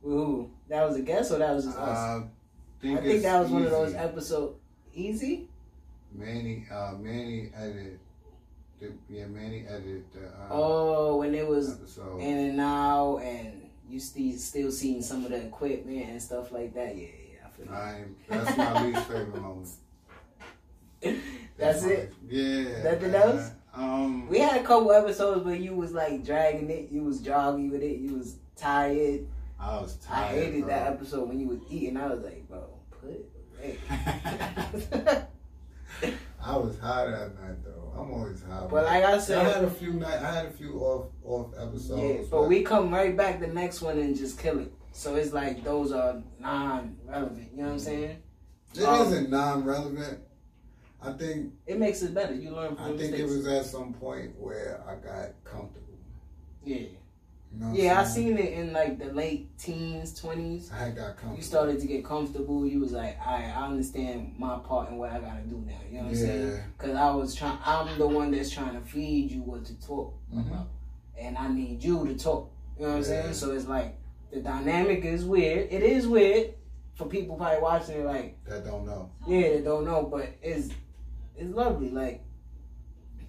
Ooh, 0.07 0.51
that 0.69 0.87
was 0.87 0.97
a 0.97 1.03
guess 1.03 1.31
or 1.31 1.39
that 1.39 1.55
was 1.55 1.65
just 1.65 1.79
us? 1.79 1.89
I 1.99 2.23
think, 2.81 2.99
I 3.01 3.03
think 3.03 3.23
that 3.23 3.41
was 3.41 3.51
one 3.51 3.63
of 3.65 3.71
those 3.71 3.91
easy. 3.91 3.99
episode 3.99 4.55
easy. 4.95 5.49
Manny, 6.13 6.67
uh, 6.71 6.93
Manny 6.99 7.51
edited. 7.57 7.99
The, 8.81 8.93
yeah, 9.09 9.27
Manny 9.27 9.65
edited 9.69 10.05
the 10.13 10.27
uh, 10.27 10.49
Oh, 10.51 11.17
when 11.19 11.35
it 11.35 11.47
was 11.47 11.73
episode. 11.75 12.19
in 12.21 12.39
and 12.51 12.61
out, 12.61 13.19
and 13.19 13.71
you 13.89 13.99
still 14.01 14.33
still 14.37 14.71
seeing 14.73 15.03
some 15.03 15.25
of 15.25 15.31
the 15.31 15.39
equipment 15.47 16.09
and 16.09 16.21
stuff 16.21 16.53
like 16.53 16.75
that. 16.75 16.97
Yeah, 16.97 17.07
yeah, 17.07 17.47
I 17.47 17.51
feel 17.51 17.67
that. 17.67 17.75
I, 17.75 18.05
that's 18.29 18.57
my 18.59 18.87
least 18.87 19.07
favorite 19.09 19.41
moment. 19.41 19.69
That's 21.59 21.83
my 21.83 21.91
it. 21.91 22.13
Yeah. 22.29 22.83
Nothing 22.93 23.15
else? 23.15 23.51
Um. 23.75 24.27
We 24.29 24.39
had 24.39 24.61
a 24.61 24.65
couple 24.65 24.91
episodes 24.93 25.45
where 25.45 25.55
you 25.55 25.75
was 25.75 25.93
like 25.93 26.25
dragging 26.25 26.71
it, 26.71 26.91
you 26.91 27.03
was 27.03 27.21
jogging 27.21 27.71
with 27.71 27.83
it, 27.83 27.99
you 27.99 28.17
was 28.17 28.37
tired. 28.57 29.27
I 29.59 29.81
was 29.81 29.97
tired. 29.97 30.37
I 30.37 30.41
hated 30.41 30.61
bro. 30.63 30.69
that 30.71 30.93
episode 30.93 31.29
when 31.29 31.41
you 31.41 31.49
was 31.49 31.61
eating. 31.71 31.97
I 31.97 32.09
was 32.09 32.23
like, 32.23 32.49
bro, 32.49 32.69
put 32.91 33.11
it 33.11 33.31
away. 33.59 35.25
I 36.45 36.57
was 36.57 36.79
high 36.79 37.07
that 37.07 37.41
night 37.41 37.65
though. 37.65 37.93
I'm 37.97 38.13
always 38.13 38.43
high. 38.43 38.67
but 38.71 38.85
like 38.85 39.05
I 39.05 39.19
said, 39.19 39.47
I 39.47 39.51
had 39.51 39.65
a 39.65 39.71
few 39.71 39.95
night. 39.95 40.21
I 40.21 40.35
had 40.35 40.47
a 40.47 40.51
few 40.51 40.81
off 40.81 41.07
off 41.25 41.55
episodes. 41.59 42.03
Yeah, 42.03 42.27
but 42.31 42.49
we 42.49 42.63
come 42.63 42.93
right 42.93 43.17
back 43.17 43.41
the 43.41 43.47
next 43.47 43.81
one 43.81 43.99
and 43.99 44.17
just 44.17 44.39
kill 44.39 44.59
it. 44.59 44.73
So 44.93 45.17
it's 45.17 45.33
like 45.33 45.65
those 45.65 45.93
are 45.93 46.23
non-relevant. 46.39 47.51
You 47.53 47.63
know 47.63 47.65
what 47.65 47.73
I'm 47.73 47.79
saying? 47.79 48.23
It 48.75 48.85
um, 48.85 49.31
not 49.31 49.31
non-relevant. 49.31 50.21
I 51.03 51.13
think 51.13 51.53
It 51.67 51.79
makes 51.79 52.03
it 52.03 52.15
better. 52.15 52.35
You 52.35 52.51
learn 52.51 52.77
from 52.77 52.87
it. 52.87 52.95
I 52.95 52.99
think 52.99 53.19
it 53.19 53.25
was 53.25 53.47
at 53.47 53.67
some 53.67 53.93
point 53.95 54.33
where 54.39 54.83
I 54.87 54.95
got 54.95 55.33
comfortable. 55.45 55.99
yeah, 56.65 56.87
You 57.55 57.61
know 57.65 57.73
yeah. 57.73 58.01
I 58.01 58.05
seen 58.05 58.37
it 58.37 58.53
in 58.53 58.73
like 58.73 58.99
the 58.99 59.13
late 59.13 59.57
teens, 59.59 60.19
twenties. 60.19 60.71
I 60.73 60.79
had 60.87 60.97
got 60.97 61.07
comfortable. 61.17 61.37
You 61.37 61.43
started 61.43 61.81
to 61.81 61.87
get 61.87 62.05
comfortable. 62.05 62.67
You 62.67 62.81
was 62.81 62.93
like, 62.93 63.17
all 63.25 63.33
right, 63.35 63.45
I 63.57 63.67
understand 63.67 64.35
my 64.39 64.59
part 64.59 64.89
and 64.91 64.99
what 64.99 65.13
I 65.13 65.21
gotta 65.21 65.43
do 65.43 65.63
now. 65.67 65.79
You 65.89 65.99
know 65.99 66.05
what 66.05 66.09
I'm 66.11 66.17
saying? 66.17 66.61
Because 66.77 66.97
I 66.97 67.11
was 67.13 67.35
trying. 67.35 67.59
I'm 67.65 67.97
the 67.99 68.07
one 68.09 68.33
that's 68.33 68.51
trying 68.51 68.75
to 68.75 68.81
feed 68.87 69.31
you 69.31 69.43
what 69.43 69.65
to 69.67 69.81
talk 69.81 70.15
Mhm. 70.33 70.49
about, 70.51 70.69
and 71.17 71.39
I 71.39 71.49
need 71.49 71.83
you 71.85 72.05
to 72.07 72.15
talk. 72.17 72.51
You 72.77 72.87
know 72.87 72.91
what 72.93 72.97
I'm 72.99 73.05
saying? 73.05 73.35
So 73.35 73.53
it's 73.53 73.67
like 73.69 73.99
the 74.33 74.41
dynamic 74.41 75.05
is 75.05 75.25
weird. 75.25 75.69
It 75.73 75.83
is 75.85 76.09
weird 76.09 76.55
for 76.97 77.07
people 77.07 77.37
probably 77.37 77.61
watching 77.63 78.01
it. 78.01 78.05
Like, 78.05 78.45
That 78.47 78.65
don't 78.65 78.85
know. 78.85 79.11
yeah, 79.29 79.51
they 79.51 79.61
don't 79.63 79.85
know, 79.85 80.03
but 80.11 80.29
it's 80.43 80.71
it's 81.37 81.55
lovely. 81.55 81.91
Like, 81.91 82.23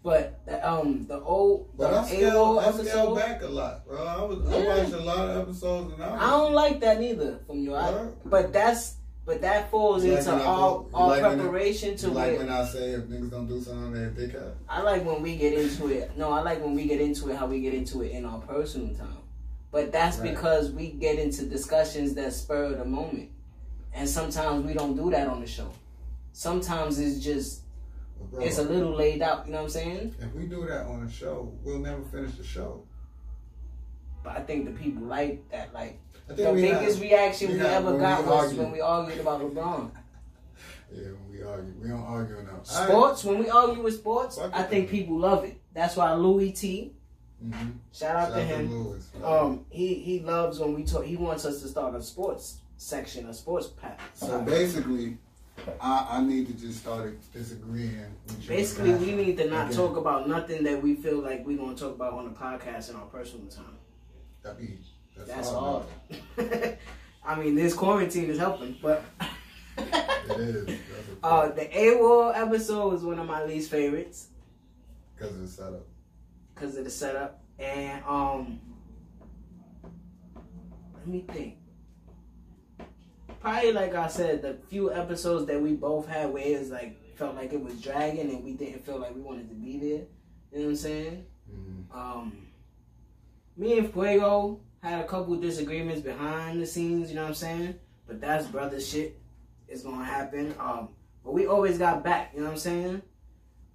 but 0.05 0.45
the, 0.45 0.69
um 0.69 1.07
the 1.07 1.19
old 1.19 1.67
the 1.71 1.77
But 1.79 1.93
I 1.95 2.05
scaled, 2.05 2.59
I 2.59 2.71
scaled 2.71 3.17
back 3.17 3.41
a 3.41 3.47
lot, 3.47 3.87
bro. 3.87 4.05
I 4.05 4.21
was 4.21 4.39
I 4.47 4.67
watched 4.67 4.93
a 4.93 4.99
lot 4.99 5.29
of 5.29 5.37
episodes 5.41 5.93
and 5.93 6.03
I 6.03 6.11
was 6.11 6.21
I 6.21 6.29
don't 6.29 6.53
like 6.53 6.79
that 6.81 6.99
neither 6.99 7.39
from 7.47 7.57
you. 7.57 7.75
I, 7.75 8.09
but 8.23 8.53
that's 8.53 8.97
but 9.25 9.41
that 9.41 9.71
falls 9.71 10.05
You 10.05 10.11
like 10.11 10.19
into 10.19 10.31
when 10.33 10.41
I 10.41 10.45
all 10.45 10.89
all 10.93 11.07
like 11.07 11.23
when 11.23 11.39
preparation 11.39 11.97
to 11.97 12.07
You 12.07 12.13
like 12.13 12.37
when 12.37 12.49
I 12.49 12.63
say 12.65 12.91
if 12.91 13.05
niggas 13.05 13.31
don't 13.31 13.47
do 13.47 13.59
something, 13.59 13.93
they 13.93 14.27
dickhead. 14.27 14.53
I 14.69 14.83
like 14.83 15.03
when 15.03 15.23
we 15.23 15.37
get 15.37 15.53
into 15.53 15.87
it. 15.87 16.15
No, 16.15 16.31
I 16.31 16.41
like 16.41 16.63
when 16.63 16.75
we 16.75 16.85
get 16.85 17.01
into 17.01 17.31
it 17.31 17.35
how 17.35 17.47
we 17.47 17.59
get 17.59 17.73
into 17.73 18.03
it 18.03 18.11
in 18.11 18.25
our 18.25 18.39
personal 18.41 18.93
time. 18.93 19.17
But 19.71 19.91
that's 19.91 20.19
Right. 20.19 20.29
because 20.35 20.71
we 20.71 20.91
get 20.91 21.17
into 21.17 21.47
discussions 21.47 22.13
that 22.13 22.31
spur 22.31 22.75
the 22.75 22.85
moment. 22.85 23.31
And 23.91 24.07
sometimes 24.07 24.65
we 24.67 24.73
don't 24.75 24.95
do 24.95 25.09
that 25.09 25.27
on 25.27 25.41
the 25.41 25.47
show. 25.47 25.69
Sometimes 26.31 26.99
it's 26.99 27.23
just 27.23 27.61
bro, 28.31 28.41
it's 28.41 28.57
a 28.57 28.63
little 28.63 28.93
laid 28.93 29.21
out, 29.21 29.45
you 29.45 29.51
know 29.51 29.59
what 29.59 29.63
I'm 29.65 29.69
saying? 29.69 30.15
If 30.19 30.33
we 30.33 30.45
do 30.45 30.65
that 30.67 30.85
on 30.85 31.03
a 31.03 31.11
show, 31.11 31.51
we'll 31.63 31.79
never 31.79 32.01
finish 32.03 32.35
the 32.35 32.43
show. 32.43 32.83
But 34.23 34.37
I 34.37 34.41
think 34.41 34.65
the 34.65 34.71
people 34.71 35.03
like 35.03 35.47
that. 35.51 35.73
Like 35.73 35.99
I 36.29 36.33
the 36.33 36.53
biggest 36.53 36.99
reaction 36.99 37.51
we, 37.51 37.57
we 37.59 37.61
ever 37.65 37.97
got 37.97 38.23
we 38.23 38.29
was 38.29 38.53
when 38.55 38.71
we 38.71 38.81
argued 38.81 39.19
about 39.19 39.41
LeBron. 39.41 39.91
Yeah, 40.93 41.07
when 41.07 41.31
we 41.31 41.43
argue, 41.43 41.73
we 41.81 41.89
don't 41.89 42.03
argue 42.03 42.37
enough. 42.37 42.65
Sports, 42.67 43.23
when 43.23 43.39
we 43.39 43.49
argue 43.49 43.81
with 43.81 43.95
sports, 43.95 44.37
Fuck 44.37 44.51
I 44.55 44.63
think 44.63 44.87
people 44.89 45.17
love 45.17 45.43
it. 45.43 45.59
That's 45.73 45.95
why 45.95 46.13
Louis 46.13 46.51
T, 46.51 46.93
Mm-hmm. 47.43 47.69
shout 47.91 48.15
out 48.15 48.33
to 48.33 48.41
him. 48.41 48.71
Lewis. 48.71 49.09
Um, 49.23 49.65
he 49.69 49.95
he 49.95 50.19
loves 50.21 50.59
when 50.59 50.73
we 50.73 50.83
talk. 50.83 51.03
He 51.03 51.17
wants 51.17 51.43
us 51.43 51.61
to 51.63 51.67
start 51.67 51.93
a 51.95 52.01
sports 52.01 52.59
section, 52.77 53.27
a 53.27 53.33
sports 53.33 53.67
pack. 53.67 53.99
So 54.13 54.41
basically, 54.41 55.17
I, 55.81 56.07
I 56.11 56.21
need 56.23 56.47
to 56.47 56.53
just 56.53 56.79
start 56.79 57.17
disagreeing. 57.33 58.15
Basically, 58.47 58.93
we 58.95 59.13
need 59.13 59.37
to 59.37 59.49
not 59.49 59.67
Again. 59.67 59.77
talk 59.77 59.97
about 59.97 60.27
nothing 60.27 60.63
that 60.63 60.81
we 60.81 60.95
feel 60.95 61.19
like 61.19 61.45
we're 61.45 61.57
gonna 61.57 61.75
talk 61.75 61.95
about 61.95 62.13
on 62.13 62.25
the 62.25 62.31
podcast 62.31 62.89
in 62.89 62.95
our 62.95 63.05
personal 63.05 63.47
time. 63.47 63.77
That 64.43 64.57
be, 64.59 64.77
that's, 65.17 65.29
That's 65.29 65.49
hard. 65.49 65.83
all. 65.83 65.87
I 67.25 67.35
mean, 67.35 67.55
this 67.55 67.73
quarantine 67.73 68.29
is 68.29 68.37
helping, 68.37 68.77
but 68.81 69.03
It 69.77 70.39
is. 70.39 70.79
Uh, 71.23 71.47
the 71.49 71.65
AWOL 71.65 72.35
episode 72.35 72.93
was 72.93 73.03
one 73.03 73.17
of 73.17 73.25
my 73.25 73.43
least 73.45 73.71
favorites 73.71 74.27
because 75.15 75.33
of 75.33 75.41
the 75.41 75.47
setup. 75.47 75.87
because 76.53 76.77
of 76.77 76.83
the 76.83 76.89
setup. 76.91 77.41
And 77.57 78.03
um, 78.05 78.59
let 80.97 81.07
me 81.07 81.25
think. 81.31 81.55
Probably 83.45 83.73
like 83.73 83.93
I 83.93 84.07
said, 84.07 84.41
the 84.41 84.57
few 84.69 84.91
episodes 84.91 85.45
that 85.45 85.61
we 85.61 85.73
both 85.73 86.07
had 86.07 86.33
where 86.33 86.43
it's 86.43 86.71
like 86.71 86.97
felt 87.15 87.35
like 87.35 87.53
it 87.53 87.61
was 87.61 87.79
dragging 87.79 88.31
and 88.31 88.43
we 88.43 88.53
didn't 88.53 88.83
feel 88.83 88.97
like 88.97 89.13
we 89.13 89.21
wanted 89.21 89.49
to 89.49 89.53
be 89.53 89.77
there. 89.77 89.87
You 89.87 89.99
know 90.53 90.63
what 90.63 90.69
I'm 90.69 90.75
saying? 90.75 91.25
Mm-hmm. 91.53 91.95
Um, 91.95 92.47
me 93.55 93.77
and 93.77 93.93
Fuego 93.93 94.61
had 94.81 94.99
a 94.99 95.07
couple 95.07 95.35
disagreements 95.35 96.01
behind 96.01 96.59
the 96.59 96.65
scenes. 96.65 97.09
You 97.09 97.17
know 97.17 97.21
what 97.21 97.27
I'm 97.27 97.35
saying? 97.35 97.75
But 98.07 98.19
that's 98.19 98.47
brother 98.47 98.81
shit. 98.81 99.19
It's 99.67 99.83
gonna 99.83 100.03
happen. 100.03 100.55
Um, 100.59 100.89
but 101.23 101.35
we 101.35 101.45
always 101.45 101.77
got 101.77 102.03
back. 102.03 102.31
You 102.33 102.39
know 102.39 102.45
what 102.47 102.53
I'm 102.53 102.57
saying? 102.57 103.01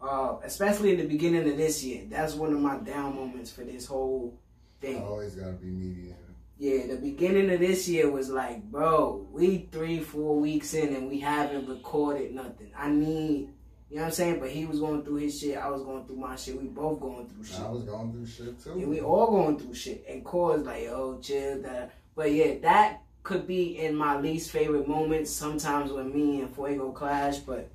Uh, 0.02 0.38
especially 0.42 0.94
in 0.94 0.98
the 0.98 1.06
beginning 1.06 1.48
of 1.48 1.56
this 1.56 1.84
year. 1.84 2.06
That's 2.08 2.34
one 2.34 2.52
of 2.52 2.58
my 2.58 2.78
down 2.78 3.14
moments 3.14 3.52
for 3.52 3.62
this 3.62 3.86
whole 3.86 4.36
thing. 4.80 5.00
Always 5.04 5.36
gotta 5.36 5.52
be 5.52 5.68
mediator. 5.68 6.16
Yeah, 6.60 6.88
the 6.88 6.96
beginning 6.96 7.50
of 7.50 7.58
this 7.58 7.88
year 7.88 8.10
was 8.10 8.28
like, 8.28 8.62
bro, 8.64 9.26
we 9.32 9.66
three, 9.72 9.98
four 9.98 10.38
weeks 10.38 10.74
in 10.74 10.94
and 10.94 11.08
we 11.08 11.18
haven't 11.18 11.66
recorded 11.66 12.34
nothing. 12.34 12.70
I 12.76 12.90
need, 12.90 13.48
you 13.88 13.96
know 13.96 14.02
what 14.02 14.08
I'm 14.08 14.12
saying? 14.12 14.40
But 14.40 14.50
he 14.50 14.66
was 14.66 14.78
going 14.78 15.02
through 15.02 15.16
his 15.16 15.40
shit, 15.40 15.56
I 15.56 15.70
was 15.70 15.82
going 15.82 16.04
through 16.04 16.16
my 16.16 16.36
shit. 16.36 16.60
We 16.60 16.68
both 16.68 17.00
going 17.00 17.30
through 17.30 17.44
shit. 17.44 17.60
I 17.60 17.70
was 17.70 17.84
going 17.84 18.12
through 18.12 18.26
shit 18.26 18.62
too. 18.62 18.74
Yeah, 18.78 18.84
we 18.84 19.00
all 19.00 19.28
going 19.28 19.58
through 19.58 19.72
shit. 19.72 20.04
And 20.06 20.22
Core's 20.22 20.66
like, 20.66 20.82
yo, 20.82 21.18
chill. 21.22 21.62
That. 21.62 21.92
But 22.14 22.30
yeah, 22.30 22.58
that 22.60 23.04
could 23.22 23.46
be 23.46 23.78
in 23.78 23.96
my 23.96 24.20
least 24.20 24.50
favorite 24.50 24.86
moments. 24.86 25.30
Sometimes 25.30 25.92
when 25.92 26.12
me 26.14 26.42
and 26.42 26.54
Fuego 26.54 26.92
clash, 26.92 27.38
but 27.38 27.70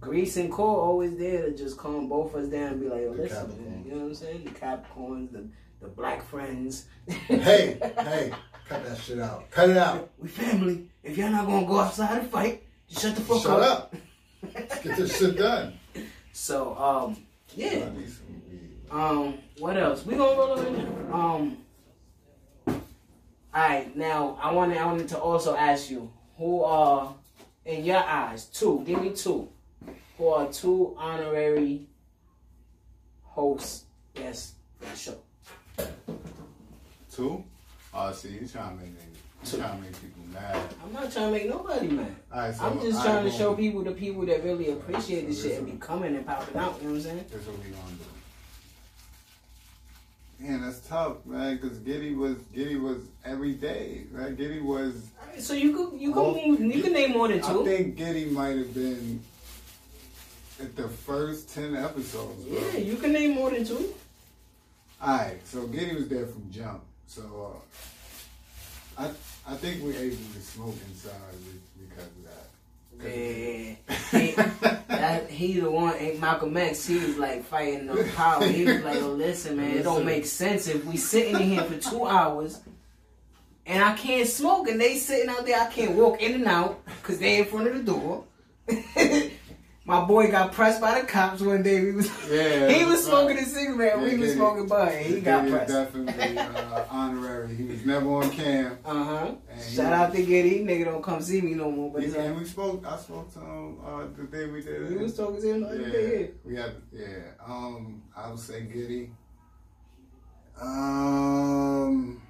Grease 0.00 0.38
and 0.38 0.50
Core 0.50 0.80
always 0.80 1.18
there 1.18 1.50
to 1.50 1.54
just 1.54 1.76
calm 1.76 2.08
both 2.08 2.34
of 2.34 2.44
us 2.44 2.48
down 2.48 2.72
and 2.72 2.80
be 2.80 2.88
like, 2.88 3.08
listen, 3.10 3.48
man. 3.62 3.84
You 3.84 3.90
know 3.92 3.98
what 3.98 4.06
I'm 4.06 4.14
saying? 4.14 4.44
The 4.44 4.50
Capricorns, 4.52 5.32
the 5.32 5.48
the 5.80 5.88
black 5.88 6.22
friends. 6.24 6.86
hey, 7.08 7.78
hey, 7.80 8.32
cut 8.68 8.84
that 8.84 8.98
shit 8.98 9.18
out. 9.18 9.50
Cut 9.50 9.70
it 9.70 9.76
out. 9.76 10.10
We 10.18 10.28
family. 10.28 10.88
If 11.02 11.16
y'all 11.16 11.30
not 11.30 11.46
gonna 11.46 11.66
go 11.66 11.78
outside 11.78 12.18
and 12.18 12.30
fight, 12.30 12.64
just 12.88 13.02
shut 13.02 13.14
the 13.16 13.22
fuck 13.22 13.42
Shut 13.42 13.60
up. 13.60 13.94
Shut 14.42 14.56
up. 14.56 14.60
Let's 14.70 14.82
get 14.82 14.96
this 14.96 15.18
shit 15.18 15.38
done. 15.38 15.78
So, 16.32 16.76
um, 16.76 17.16
yeah. 17.54 17.68
I 17.68 17.96
need 17.96 18.08
some 18.08 18.42
weed. 18.50 18.76
Um, 18.90 19.38
what 19.58 19.76
else? 19.76 20.04
We 20.04 20.16
gonna 20.16 20.38
roll 20.38 20.58
over. 20.58 21.12
Um. 21.12 21.58
Alright, 23.54 23.96
now 23.96 24.38
I 24.42 24.52
wanted 24.52 24.76
I 24.76 24.84
wanted 24.84 25.08
to 25.08 25.18
also 25.18 25.56
ask 25.56 25.90
you 25.90 26.12
who 26.36 26.62
are 26.62 27.14
in 27.64 27.84
your 27.84 27.98
eyes 28.04 28.44
two. 28.46 28.82
Give 28.86 29.00
me 29.00 29.14
two. 29.14 29.48
Who 30.18 30.28
are 30.28 30.52
two 30.52 30.94
honorary 30.98 31.86
hosts? 33.22 33.84
Yes, 34.14 34.54
for 34.78 34.90
the 34.90 34.96
show. 34.96 35.18
Two? 37.10 37.44
Oh, 37.94 38.12
see, 38.12 38.28
you 38.28 38.46
trying 38.46 38.76
to 38.78 38.84
make 38.84 38.92
you 39.52 39.58
trying 39.58 39.76
to 39.78 39.82
make 39.82 39.92
people 39.92 40.22
mad. 40.32 40.56
I'm 40.84 40.92
not 40.92 41.12
trying 41.12 41.26
to 41.26 41.38
make 41.38 41.48
nobody 41.48 41.88
mad. 41.88 42.14
All 42.32 42.40
right, 42.40 42.54
so 42.54 42.64
I'm 42.64 42.80
just 42.80 42.98
all 42.98 43.04
trying 43.04 43.24
to 43.24 43.30
show 43.30 43.48
well, 43.50 43.56
people 43.56 43.82
the 43.82 43.92
people 43.92 44.26
that 44.26 44.44
really 44.44 44.70
appreciate 44.70 45.22
So 45.22 45.26
this 45.28 45.42
shit 45.42 45.58
and 45.58 45.66
be 45.66 45.78
coming 45.78 46.16
and 46.16 46.26
popping 46.26 46.56
out. 46.56 46.76
You 46.82 46.88
know 46.88 46.94
what 46.94 46.96
I'm 46.96 47.02
saying? 47.02 47.24
That's 47.30 47.46
what 47.46 47.58
we 47.58 47.70
gonna 47.70 47.96
do. 47.98 48.04
Man, 50.38 50.60
that's 50.62 50.80
tough, 50.80 51.24
man. 51.24 51.56
Because 51.56 51.78
Giddy 51.78 52.14
was 52.14 52.36
Giddy 52.54 52.76
was 52.76 52.98
every 53.24 53.52
day, 53.52 54.04
right? 54.12 54.36
Giddy 54.36 54.60
was. 54.60 55.08
Alright, 55.22 55.40
so 55.40 55.54
you 55.54 55.74
could 55.74 55.98
you 56.00 56.12
could 56.12 56.34
name 56.34 56.70
you 56.70 56.82
can 56.82 56.92
name 56.92 57.12
more 57.12 57.28
than 57.28 57.40
two. 57.40 57.62
I 57.62 57.64
think 57.64 57.96
Giddy 57.96 58.26
might 58.26 58.56
have 58.56 58.74
been 58.74 59.22
at 60.60 60.76
the 60.76 60.88
first 60.88 61.54
ten 61.54 61.74
episodes. 61.76 62.44
Bro. 62.44 62.58
Yeah, 62.58 62.78
you 62.78 62.96
can 62.96 63.12
name 63.12 63.34
more 63.34 63.50
than 63.50 63.64
two. 63.64 63.94
All 65.00 65.18
right, 65.18 65.46
so 65.46 65.66
Giddy 65.66 65.94
was 65.94 66.08
there 66.08 66.26
from 66.26 66.50
jump. 66.50 66.82
So 67.06 67.62
uh, 68.98 69.02
I 69.02 69.10
I 69.48 69.54
think 69.56 69.82
we're 69.82 69.96
able 69.96 70.16
to 70.16 70.40
smoke 70.40 70.76
inside 70.88 71.12
because 71.78 72.06
of 72.06 72.24
that. 72.24 72.48
Yeah, 72.98 73.74
he, 74.18 74.32
that, 74.88 75.30
he 75.30 75.60
the 75.60 75.70
one. 75.70 75.94
Ain't 75.96 76.18
Malcolm 76.18 76.56
X. 76.56 76.86
He 76.86 76.98
was 76.98 77.18
like 77.18 77.44
fighting 77.44 77.86
the 77.86 78.10
power. 78.16 78.44
He 78.46 78.64
was 78.64 78.82
like, 78.82 78.96
"Yo, 78.96 79.12
listen, 79.12 79.58
man, 79.58 79.76
it 79.76 79.82
don't 79.82 80.06
make 80.06 80.24
sense 80.24 80.66
if 80.66 80.84
we 80.86 80.96
sitting 80.96 81.36
in 81.36 81.42
here 81.42 81.64
for 81.64 81.76
two 81.76 82.06
hours." 82.06 82.60
And 83.66 83.84
I 83.84 83.94
can't 83.94 84.28
smoke, 84.28 84.68
and 84.68 84.80
they 84.80 84.96
sitting 84.96 85.28
out 85.28 85.44
there. 85.44 85.60
I 85.60 85.66
can't 85.66 85.92
walk 85.92 86.22
in 86.22 86.34
and 86.34 86.46
out 86.46 86.82
because 86.86 87.18
they 87.18 87.38
in 87.38 87.44
front 87.44 87.68
of 87.68 87.74
the 87.74 87.82
door. 87.82 88.24
My 89.86 90.04
boy 90.04 90.30
got 90.32 90.50
pressed 90.52 90.80
by 90.80 91.00
the 91.00 91.06
cops 91.06 91.40
one 91.40 91.62
day. 91.62 91.80
We 91.80 91.92
was 91.92 92.10
Yeah, 92.28 92.68
he 92.76 92.84
was 92.84 93.04
smoking 93.06 93.36
right. 93.36 93.46
a 93.46 93.48
cigarette. 93.48 93.98
Yeah, 93.98 94.02
we 94.02 94.18
was 94.18 94.32
smoking 94.32 94.66
bud. 94.66 94.88
and 94.92 95.06
He 95.06 95.20
got 95.20 95.48
pressed. 95.48 95.68
definitely 95.72 96.36
uh, 96.38 96.84
honorary. 96.90 97.54
He 97.54 97.64
was 97.64 97.86
never 97.86 98.08
on 98.10 98.30
cam. 98.30 98.78
Uh 98.84 99.04
huh. 99.04 99.34
Shout 99.70 99.92
out 99.92 100.12
to 100.12 100.22
Giddy. 100.24 100.64
Nigga 100.64 100.86
don't 100.86 101.02
come 101.02 101.20
see 101.22 101.40
me 101.40 101.54
no 101.54 101.70
more. 101.70 101.92
But 101.92 102.02
it's 102.02 102.16
and 102.16 102.36
we 102.36 102.44
spoke. 102.44 102.84
I 102.84 102.96
spoke 102.96 103.32
to 103.34 103.38
him 103.38 103.76
uh, 103.86 104.06
the 104.16 104.24
day 104.24 104.46
we 104.46 104.60
did 104.60 104.82
it. 104.82 104.90
you 104.90 104.98
was 104.98 105.16
talking 105.16 105.40
to 105.40 105.48
him 105.54 105.60
the 105.60 105.68
other 105.68 105.80
yeah, 105.80 105.92
day. 105.92 106.30
we 106.44 106.56
had. 106.56 106.72
Yeah, 106.92 107.06
um, 107.46 108.02
I 108.16 108.28
would 108.28 108.40
say 108.40 108.62
Giddy. 108.62 109.12
Um, 110.60 112.20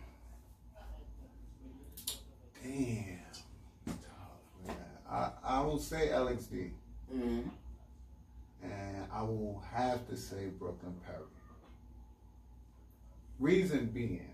damn. 2.62 3.16
I 5.10 5.30
I 5.42 5.60
will 5.62 5.78
say 5.78 6.08
LXD, 6.12 6.70
Mm-hmm. 7.14 7.48
and 8.62 9.06
I 9.12 9.22
will 9.22 9.62
have 9.72 10.06
to 10.08 10.16
say 10.16 10.46
Brooklyn 10.58 10.94
Perry. 11.06 11.18
Reason 13.38 13.86
being, 13.86 14.30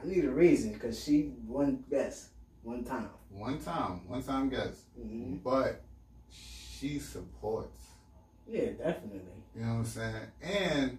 I 0.00 0.06
need 0.06 0.24
a 0.24 0.30
reason 0.30 0.72
because 0.72 1.02
she 1.02 1.32
won 1.46 1.84
best 1.90 2.28
one 2.62 2.84
time. 2.84 3.08
one 3.30 3.58
time, 3.58 4.06
one 4.08 4.22
time 4.22 4.48
guest, 4.48 4.82
Mm-hmm. 4.98 5.36
but 5.44 5.82
she 6.30 6.98
supports. 6.98 7.86
Yeah, 8.48 8.70
definitely. 8.78 9.20
You 9.56 9.62
know 9.62 9.68
what 9.72 9.78
I'm 9.80 9.84
saying? 9.86 10.14
And 10.42 10.98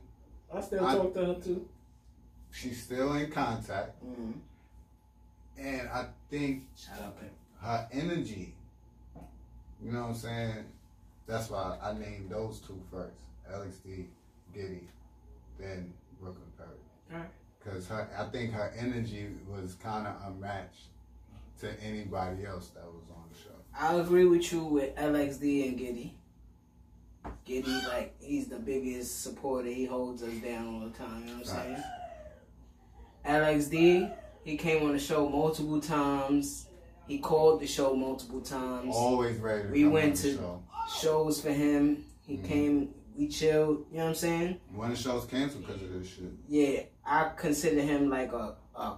I 0.54 0.62
still 0.62 0.86
I- 0.86 0.95
talk 0.95 1.13
to 1.13 1.26
her 1.26 1.34
too. 1.36 1.67
she's 2.52 2.84
still 2.84 3.13
in 3.13 3.32
contact. 3.32 4.04
Mm-hmm. 4.06 4.32
And 5.58 5.89
I 5.89 6.08
think 6.30 6.63
Shout 6.76 7.00
out 7.02 7.17
to 7.19 7.65
her 7.65 7.88
energy, 7.93 8.54
you 9.84 9.91
know 9.91 10.02
what 10.02 10.10
I'm 10.10 10.15
saying? 10.15 10.65
That's 11.28 11.50
why 11.50 11.78
I 11.82 11.94
named 11.94 12.30
those 12.30 12.60
two 12.60 12.82
first. 12.91 13.22
LXD, 13.52 14.06
Giddy, 14.54 14.88
then 15.60 15.94
Brooklyn 16.20 16.52
Perry. 16.58 16.70
Alright. 17.13 17.32
Because 17.60 17.88
her, 17.88 18.10
I 18.17 18.26
think 18.26 18.54
her 18.54 18.74
energy 18.78 19.28
was 19.48 19.76
kind 19.76 20.08
of 20.08 20.15
unmatched 20.26 20.88
to 21.60 21.70
anybody 21.84 22.46
else 22.46 22.70
that 22.70 22.86
was 22.86 23.03
on 23.16 23.24
the 23.32 23.38
show. 23.38 23.49
I 23.78 23.95
agree 23.95 24.26
with 24.26 24.51
you 24.51 24.64
with 24.64 24.95
LXD 24.95 25.70
and 25.70 25.78
Giddy. 25.78 26.16
Giddy, 27.45 27.82
like, 27.88 28.16
he's 28.20 28.47
the 28.47 28.58
biggest 28.58 29.22
supporter. 29.24 29.70
He 29.70 29.86
holds 29.86 30.24
us 30.24 30.34
down 30.36 30.68
all 30.68 30.80
the 30.88 30.97
time. 30.97 31.22
You 31.28 31.34
know 31.34 31.39
what 31.39 31.49
I'm 31.49 31.76
saying? 31.76 31.84
LXD, 33.26 34.14
he 34.43 34.58
came 34.58 34.84
on 34.84 34.93
the 34.93 34.99
show 34.99 35.30
multiple 35.30 35.80
times. 35.80 36.68
He 37.12 37.18
called 37.20 37.59
the 37.59 37.68
show 37.68 37.93
multiple 37.93 38.39
times. 38.39 38.95
Always 38.95 39.38
ready 39.39 39.68
We 39.70 39.86
went 39.86 40.16
to- 40.18 40.34
show. 40.34 40.64
Shows 41.01 41.41
for 41.41 41.51
him. 41.51 42.05
He 42.26 42.38
Mhm. 42.38 42.45
came. 42.45 42.93
We 43.18 43.28
chilled. 43.28 43.86
You 43.91 43.97
know 43.97 44.03
what 44.03 44.09
I'm 44.12 44.16
saying? 44.16 44.62
When 44.74 44.91
the 44.91 44.95
show's 44.95 45.26
canceled 45.26 45.68
because 45.68 45.82
of 45.82 45.91
this 45.91 46.07
shit. 46.07 46.32
Yeah, 46.47 46.84
I 47.05 47.34
consider 47.36 47.82
him 47.82 48.09
like 48.09 48.32
a, 48.32 48.55
a 48.78 48.97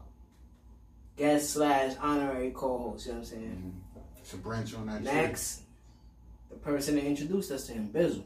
guest 1.18 1.50
slash 1.54 1.96
honorary 2.00 2.52
co-host. 2.52 3.08
You 3.08 3.14
know 3.14 3.18
what 3.22 3.26
I'm 3.26 3.32
saying? 3.32 3.82
To 4.30 4.38
branch 4.38 4.76
on 4.76 4.86
that 4.86 5.02
Next, 5.02 5.64
the 6.52 6.56
person 6.58 6.94
that 6.98 7.06
introduced 7.06 7.50
us 7.50 7.66
to 7.66 7.74
him, 7.74 7.90
Bizzle. 7.92 8.26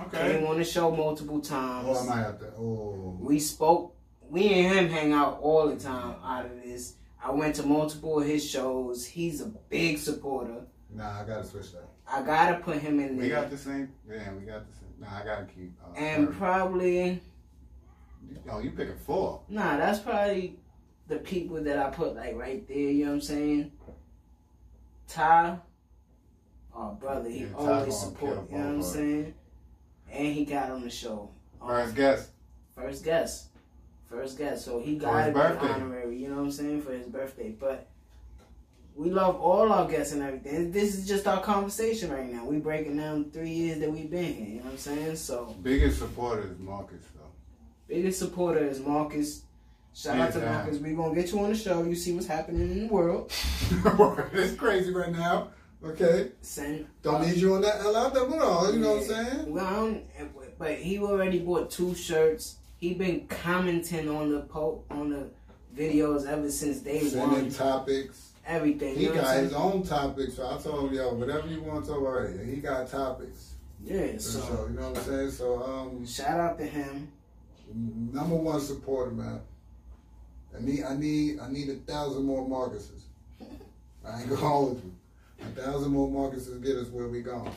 Okay. 0.00 0.34
came 0.38 0.46
on 0.46 0.58
the 0.58 0.64
show 0.64 0.94
multiple 0.94 1.40
times. 1.40 1.88
Oh, 1.90 2.04
I 2.04 2.06
might 2.06 2.22
have 2.22 2.38
to. 2.38 2.52
Oh, 2.56 3.18
We 3.20 3.40
spoke 3.40 3.96
we 4.30 4.44
and 4.46 4.72
him 4.78 4.88
hang 4.90 5.12
out 5.12 5.40
all 5.42 5.66
the 5.66 5.74
time 5.76 6.14
out 6.22 6.46
of 6.46 6.62
this. 6.62 6.94
I 7.24 7.30
went 7.30 7.54
to 7.56 7.62
multiple 7.62 8.20
of 8.20 8.26
his 8.26 8.48
shows. 8.48 9.06
He's 9.06 9.40
a 9.40 9.46
big 9.46 9.98
supporter. 9.98 10.66
Nah, 10.90 11.20
I 11.20 11.24
gotta 11.24 11.44
switch 11.44 11.72
that. 11.72 11.88
I 12.06 12.22
gotta 12.22 12.58
put 12.58 12.78
him 12.78 12.98
in 13.00 13.16
there. 13.16 13.24
We 13.24 13.28
got 13.28 13.50
the 13.50 13.56
same. 13.56 13.92
Yeah, 14.08 14.32
we 14.34 14.44
got 14.44 14.66
the 14.68 14.76
same. 14.76 14.88
Nah, 14.98 15.20
I 15.20 15.24
gotta 15.24 15.44
keep. 15.44 15.72
Uh, 15.82 15.96
and 15.96 16.32
probably 16.36 17.20
oh, 18.50 18.58
you 18.58 18.70
picking 18.72 18.96
four? 18.96 19.42
nah, 19.48 19.76
that's 19.76 20.00
probably 20.00 20.58
the 21.08 21.16
people 21.16 21.62
that 21.62 21.78
I 21.78 21.90
put 21.90 22.16
like 22.16 22.34
right 22.34 22.66
there. 22.66 22.76
You 22.76 23.04
know 23.04 23.10
what 23.12 23.16
I'm 23.16 23.20
saying? 23.22 23.72
Ty, 25.08 25.58
oh 26.74 26.92
brother, 26.92 27.30
he 27.30 27.40
Yeah, 27.40 27.54
always 27.56 27.98
support. 27.98 28.50
You 28.50 28.58
know 28.58 28.64
what 28.64 28.74
I'm 28.74 28.82
saying? 28.82 29.34
And 30.10 30.34
he 30.34 30.44
got 30.44 30.70
on 30.70 30.82
the 30.82 30.90
show. 30.90 31.30
Um, 31.60 31.68
First 31.68 31.94
guess. 31.94 32.30
First 32.74 33.04
guest. 33.04 33.48
First 34.12 34.36
guest. 34.36 34.66
So 34.66 34.78
he 34.78 34.96
got 34.96 35.26
to 35.26 35.32
be 35.32 35.38
honorary, 35.40 36.18
you 36.18 36.28
know 36.28 36.36
what 36.36 36.42
I'm 36.42 36.52
saying, 36.52 36.82
for 36.82 36.92
his 36.92 37.06
birthday. 37.06 37.48
But 37.58 37.88
we 38.94 39.10
love 39.10 39.40
all 39.40 39.72
our 39.72 39.88
guests 39.88 40.12
and 40.12 40.22
everything. 40.22 40.70
This 40.70 40.96
is 40.96 41.08
just 41.08 41.26
our 41.26 41.40
conversation 41.40 42.10
right 42.10 42.30
now. 42.30 42.44
We 42.44 42.58
breaking 42.58 42.98
down 42.98 43.30
three 43.30 43.50
years 43.50 43.80
that 43.80 43.90
we've 43.90 44.10
been 44.10 44.34
here, 44.34 44.46
you 44.46 44.56
know 44.56 44.64
what 44.64 44.72
I'm 44.72 44.78
saying? 44.78 45.16
So 45.16 45.56
Biggest 45.62 45.98
supporter 45.98 46.50
is 46.52 46.58
Marcus 46.58 47.02
though. 47.14 47.32
biggest 47.88 48.18
supporter 48.18 48.64
is 48.66 48.80
Marcus. 48.80 49.44
Shout 49.94 50.18
out 50.18 50.32
to. 50.34 50.40
Marcus. 50.40 50.78
we 50.78 50.92
gonna 50.92 51.14
get 51.14 51.32
you 51.32 51.40
on 51.40 51.50
the 51.50 51.56
show. 51.56 51.82
You 51.82 51.94
see 51.94 52.12
what's 52.12 52.26
happening 52.26 52.70
in 52.70 52.86
the 52.86 52.92
world. 52.92 53.32
it's 54.34 54.54
crazy 54.56 54.92
right 54.92 55.12
now. 55.12 55.48
Okay. 55.84 56.32
Send 56.42 56.86
Don't 57.02 57.26
need 57.26 57.36
you 57.36 57.54
on 57.54 57.62
that 57.62 57.80
LLW, 57.80 58.74
you 58.74 58.78
know 58.78 58.92
what 58.92 59.02
I'm 59.02 59.08
saying? 59.08 59.52
Well, 59.52 59.66
I 59.66 59.72
don't, 59.72 60.58
but 60.58 60.74
he 60.74 60.98
already 60.98 61.40
bought 61.40 61.70
two 61.70 61.94
shirts. 61.94 62.58
He 62.82 62.94
been 62.94 63.28
commenting 63.28 64.08
on 64.08 64.32
the 64.32 64.40
po- 64.40 64.82
on 64.90 65.10
the 65.10 65.30
videos 65.72 66.26
ever 66.26 66.50
since 66.50 66.78
day 66.78 66.98
Sending 66.98 67.30
one. 67.30 67.50
topics. 67.52 68.32
Everything. 68.44 68.96
He 68.96 69.04
you 69.04 69.14
know 69.14 69.22
got 69.22 69.36
his 69.36 69.52
own 69.52 69.84
topics, 69.84 70.34
so 70.34 70.52
I 70.52 70.58
told 70.60 70.88
him, 70.90 70.94
yo, 70.96 71.14
whatever 71.14 71.46
you 71.46 71.62
want 71.62 71.84
to 71.84 71.92
talk 71.92 72.00
about, 72.00 72.44
he 72.44 72.56
got 72.56 72.88
topics. 72.88 73.52
Yeah, 73.84 74.14
For 74.14 74.18
so 74.18 74.66
you 74.68 74.80
know 74.80 74.88
what 74.88 74.98
I'm 74.98 75.04
saying? 75.04 75.30
So, 75.30 75.62
um, 75.62 76.04
shout 76.04 76.40
out 76.40 76.58
to 76.58 76.66
him. 76.66 77.12
number 77.72 78.34
one 78.34 78.60
supporter, 78.60 79.12
man. 79.12 79.40
I 80.56 80.60
need, 80.60 80.82
I 80.82 80.96
need, 80.96 81.38
I 81.38 81.48
need 81.52 81.68
a 81.68 81.76
thousand 81.76 82.24
more 82.24 82.44
Marcuses. 82.48 83.02
I 84.04 84.22
ain't 84.22 84.28
gonna 84.28 84.40
hold 84.40 84.82
you. 84.82 84.92
A 85.40 85.62
thousand 85.62 85.92
more 85.92 86.08
Marcuses 86.08 86.60
get 86.60 86.74
us 86.74 86.88
where 86.88 87.06
we 87.06 87.20
going. 87.22 87.52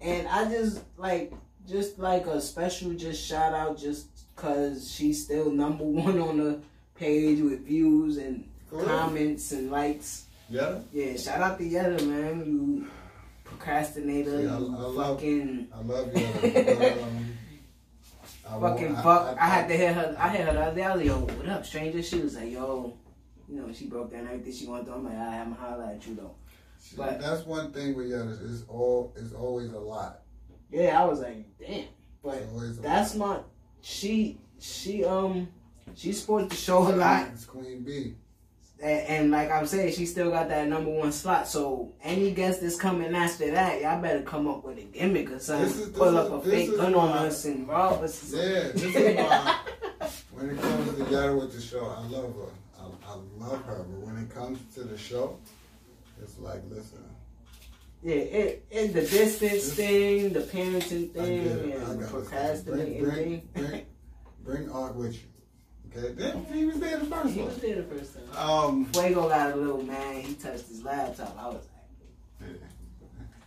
And 0.00 0.28
I 0.28 0.44
just 0.48 0.82
like 0.96 1.32
just 1.68 1.98
like 1.98 2.26
a 2.26 2.40
special 2.40 2.92
just 2.94 3.24
shout 3.24 3.52
out 3.54 3.78
just 3.78 4.09
cause 4.40 4.90
she's 4.90 5.24
still 5.24 5.50
number 5.50 5.84
one 6.04 6.18
on 6.20 6.38
the 6.38 6.60
page 6.94 7.40
with 7.40 7.66
views 7.66 8.16
and 8.16 8.48
real? 8.70 8.84
comments 8.86 9.52
and 9.52 9.70
likes. 9.70 10.24
Yeah. 10.48 10.78
Yeah, 10.92 11.16
shout 11.16 11.40
out 11.40 11.58
to 11.58 11.64
Yetta, 11.64 12.04
man. 12.04 12.44
You 12.44 12.86
procrastinator, 13.44 14.30
See, 14.42 14.46
I- 14.46 14.58
you 14.58 14.74
I 14.76 14.80
love- 14.80 15.16
fucking 15.18 15.68
I 15.72 15.80
love 15.82 16.16
you. 16.16 16.26
um, 17.02 17.26
I 18.48 18.60
fucking 18.60 18.94
fuck. 18.96 19.36
I, 19.38 19.44
I- 19.44 19.48
had 19.48 19.68
to 19.68 19.76
hear 19.76 19.92
her. 19.92 20.16
I 20.18 20.28
had 20.28 20.46
her 20.48 20.52
the 20.54 20.60
other 20.62 20.76
day. 20.76 20.82
I 20.84 20.88
was 20.94 20.98
like, 20.98 21.06
yo, 21.06 21.18
what 21.20 21.48
up, 21.48 21.66
stranger? 21.66 22.02
She 22.02 22.18
was 22.20 22.34
like, 22.36 22.50
yo, 22.50 22.96
you 23.48 23.60
know, 23.60 23.72
she 23.72 23.86
broke 23.86 24.10
down 24.10 24.26
everything 24.26 24.52
she 24.52 24.66
wanted 24.66 24.86
to. 24.86 24.94
I'm 24.94 25.04
like, 25.04 25.14
I 25.14 25.36
am 25.36 25.52
holla 25.52 25.92
at 25.94 26.06
you 26.06 26.14
though. 26.16 26.34
See, 26.78 26.96
But- 26.96 27.20
that's 27.20 27.44
one 27.46 27.72
thing 27.72 27.94
with 27.94 28.08
Yetta. 28.08 28.36
It's 28.44 28.64
all. 28.68 29.12
It's 29.16 29.32
always 29.32 29.70
a 29.72 29.78
lot. 29.78 30.22
Yeah, 30.70 31.00
I 31.00 31.04
was 31.04 31.20
like, 31.20 31.44
damn. 31.58 31.84
But 32.22 32.36
It's 32.36 32.52
always 32.52 32.78
a 32.78 32.82
that's 32.82 33.14
lot. 33.16 33.28
my. 33.38 33.42
She 33.82 34.38
she 34.58 35.04
um 35.04 35.48
she's 35.96 36.20
supposed 36.20 36.50
to 36.50 36.56
show 36.56 36.78
a 36.88 36.94
lot, 36.96 37.28
It's 37.32 37.44
Queen 37.46 37.82
B. 37.82 38.14
and, 38.82 39.00
and 39.08 39.30
like 39.30 39.50
I'm 39.50 39.66
saying, 39.66 39.94
she 39.94 40.06
still 40.06 40.30
got 40.30 40.48
that 40.48 40.68
number 40.68 40.90
one 40.90 41.12
slot. 41.12 41.48
So 41.48 41.92
any 42.02 42.30
guest 42.32 42.60
that's 42.60 42.76
coming 42.76 43.14
after 43.14 43.50
that, 43.52 43.80
y'all 43.80 44.00
better 44.00 44.22
come 44.22 44.46
up 44.48 44.64
with 44.64 44.78
a 44.78 44.82
gimmick 44.82 45.30
or 45.30 45.38
something. 45.38 45.66
This 45.68 45.78
is- 45.78 45.88
this 45.90 45.98
Pull 45.98 46.08
is- 46.08 46.14
up 46.30 46.32
a 46.46 46.50
fake 46.50 46.76
gun 46.76 46.94
on 46.94 47.08
us 47.10 47.44
and 47.46 47.66
rob 47.68 48.02
us. 48.02 48.32
Yeah, 48.32 48.68
this 48.74 48.82
is 48.82 49.16
why 49.16 49.58
when 50.32 50.50
it 50.50 50.60
comes 50.60 50.96
to 50.96 51.04
Yetta 51.10 51.34
with 51.36 51.52
the 51.54 51.60
show, 51.60 51.86
I 51.86 52.06
love 52.08 52.34
her. 52.34 52.50
I, 52.78 53.12
I 53.12 53.16
love 53.38 53.62
her, 53.64 53.84
but 53.88 54.06
when 54.06 54.16
it 54.18 54.30
comes 54.34 54.58
to 54.74 54.84
the 54.84 54.96
show, 54.96 55.38
it's 56.22 56.38
like, 56.38 56.60
listen, 56.70 56.98
Yeah, 58.02 58.14
it, 58.14 58.66
it 58.70 58.94
the 58.94 59.02
distance 59.02 59.40
This- 59.40 59.74
thing, 59.74 60.32
the 60.32 60.40
parenting 60.40 61.12
thing, 61.12 61.12
get 61.12 61.56
it. 61.56 61.82
I 61.82 61.90
and 61.90 62.00
the 62.02 62.06
procrastinating 62.06 63.04
Bring, 63.04 63.14
thing. 63.14 63.48
bring, 63.52 63.66
bring, 63.68 63.86
bring 64.42 64.70
Art 64.70 64.96
with 64.96 65.14
you. 65.14 65.20
Okay, 65.96 66.14
then 66.14 66.46
he 66.52 66.64
was 66.66 66.78
there 66.78 66.98
the 66.98 67.06
first 67.06 67.34
he 67.34 67.42
was 67.42 67.56
there 67.58 67.76
the 67.76 67.82
first 67.82 68.14
time. 68.14 68.48
Um, 68.48 68.84
Fuego 68.86 69.28
got 69.28 69.52
a 69.52 69.56
little 69.56 69.82
man. 69.82 70.20
He 70.22 70.34
touched 70.34 70.68
his 70.68 70.82
laptop. 70.84 71.36
I 71.38 71.46
was 71.48 71.54
like, 72.40 72.48
yeah. 72.48 72.56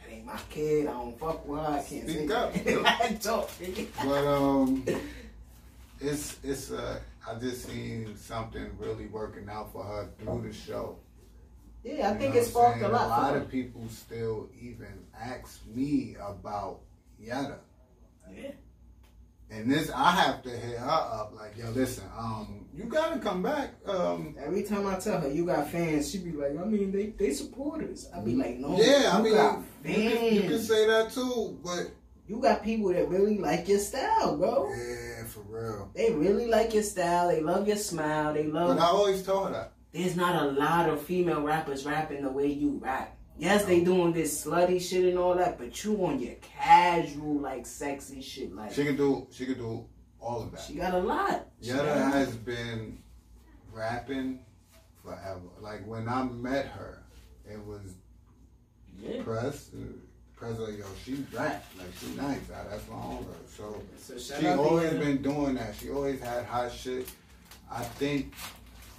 that 0.06 0.14
ain't 0.14 0.26
my 0.26 0.38
kid. 0.50 0.88
I 0.88 0.92
don't 0.92 1.18
fuck 1.18 1.48
with 1.48 1.60
her. 1.62 1.66
I 1.66 1.82
can't 1.82 2.10
Speak 2.10 2.32
up. 2.32 2.54
I 2.86 3.18
don't. 3.22 3.50
but 4.04 4.28
um, 4.28 4.86
it's 6.02 6.38
it's 6.44 6.72
uh, 6.72 7.00
I 7.28 7.36
just 7.40 7.66
seen 7.66 8.16
something 8.18 8.70
really 8.78 9.06
working 9.08 9.48
out 9.50 9.72
for 9.72 9.84
her 9.84 10.10
through 10.20 10.44
the 10.46 10.54
show. 10.54 10.98
Yeah, 11.84 12.10
I 12.10 12.14
You 12.14 12.20
think 12.20 12.34
know 12.36 12.40
it 12.42 12.46
sparked 12.46 12.82
a 12.82 12.88
lot. 12.88 13.06
A 13.06 13.10
lot 13.10 13.36
of 13.38 13.50
people 13.50 13.88
still 13.90 14.50
even 14.60 15.06
ask 15.20 15.62
me 15.68 16.16
about 16.20 16.80
Yetta. 17.20 17.58
her. 18.28 18.34
Yeah. 18.36 18.52
And 19.52 19.70
this, 19.72 19.92
I 19.94 20.12
have 20.12 20.42
to 20.44 20.50
hit 20.50 20.80
her 20.80 20.88
up 20.90 21.34
like, 21.36 21.56
yo, 21.58 21.70
listen, 21.72 22.06
um, 22.18 22.66
you 22.74 22.86
gotta 22.86 23.20
come 23.20 23.44
back. 23.44 23.76
Um, 23.86 24.36
Every 24.44 24.64
time 24.64 24.88
I 24.88 24.96
tell 24.96 25.20
her 25.22 25.28
you 25.28 25.46
got 25.46 25.70
fans, 25.70 26.10
she 26.10 26.18
be 26.20 26.32
like, 26.32 26.58
I 26.60 26.64
mean, 26.66 26.92
they 26.92 27.08
they 27.08 27.32
supporters. 27.34 28.10
I 28.16 28.20
be 28.22 28.34
like, 28.36 28.58
no, 28.58 28.78
yeah, 28.82 29.12
I 29.14 29.22
mean, 29.22 29.34
got 29.36 29.60
you 29.86 29.94
can, 29.94 30.34
you 30.36 30.42
can 30.42 30.60
say 30.60 30.88
that 30.88 31.12
too, 31.12 31.60
but 31.64 31.92
You 32.28 32.40
got 32.40 32.64
people 32.64 32.90
that 32.94 33.08
really 33.10 33.38
like 33.38 33.68
your 33.68 33.78
style, 33.80 34.38
bro. 34.38 34.70
yeah, 34.72 35.26
for 35.26 35.42
real. 35.42 35.92
They 35.94 36.12
really 36.14 36.48
like 36.48 36.74
your 36.74 36.82
style. 36.84 37.28
They 37.28 37.42
love 37.42 37.68
your 37.68 37.78
smile. 37.78 38.34
They 38.34 38.46
love. 38.48 38.76
But 38.78 38.82
I 38.82 38.88
always 38.88 39.22
told 39.22 39.48
her 39.50 39.54
that. 39.54 39.73
There's 39.94 40.16
not 40.16 40.42
a 40.42 40.46
lot 40.52 40.90
of 40.90 41.02
female 41.04 41.42
rappers 41.42 41.86
rapping 41.86 42.24
the 42.24 42.30
way 42.32 42.48
you 42.48 42.80
rap. 42.84 43.16
Yes, 43.38 43.66
they 43.66 43.84
doing 43.84 44.14
this 44.14 44.46
slutty 44.46 44.82
shit 44.82 45.06
and 45.06 45.18
all 45.18 45.36
that, 45.36 45.58
but 45.58 45.84
you 45.84 46.04
on 46.06 46.20
your 46.20 46.36
casual, 46.42 47.40
like 47.40 47.66
sexy 47.66 48.22
shit. 48.22 48.54
Like 48.56 48.72
She 48.72 48.84
could 48.86 48.98
do, 48.98 49.28
she 49.32 49.46
could 49.46 49.58
do 49.58 49.86
all 50.20 50.42
of 50.44 50.52
that. 50.52 50.62
she 50.62 50.74
got 50.76 50.94
a 50.94 51.00
lot. 51.00 51.48
She 51.62 51.70
got 51.72 51.86
a 51.86 51.88
Yetta 51.90 52.00
has 52.12 52.36
been 52.36 53.00
rapping 53.72 54.40
forever. 55.04 55.42
Like 55.60 55.86
when 55.88 56.08
I 56.08 56.24
met 56.24 56.68
her, 56.68 57.04
it 57.50 57.64
was 57.66 57.96
Yeah. 59.00 59.22
press. 59.24 59.70
uh, 59.74 59.78
Press 60.36 60.58
like, 60.60 60.78
yo, 60.78 60.86
she 61.06 61.24
rap. 61.34 61.64
Like 61.78 61.88
she 62.00 62.08
nice. 62.16 62.40
That's 62.50 62.88
my 62.90 62.96
own 62.96 63.24
her. 63.24 63.48
So 63.48 63.82
So 63.98 64.18
she 64.18 64.48
always 64.48 64.92
been 64.94 65.22
doing 65.22 65.56
that. 65.56 65.76
She 65.76 65.90
always 65.90 66.20
had 66.20 66.46
hot 66.46 66.72
shit. 66.72 67.10
I 67.72 67.84
think 67.84 68.34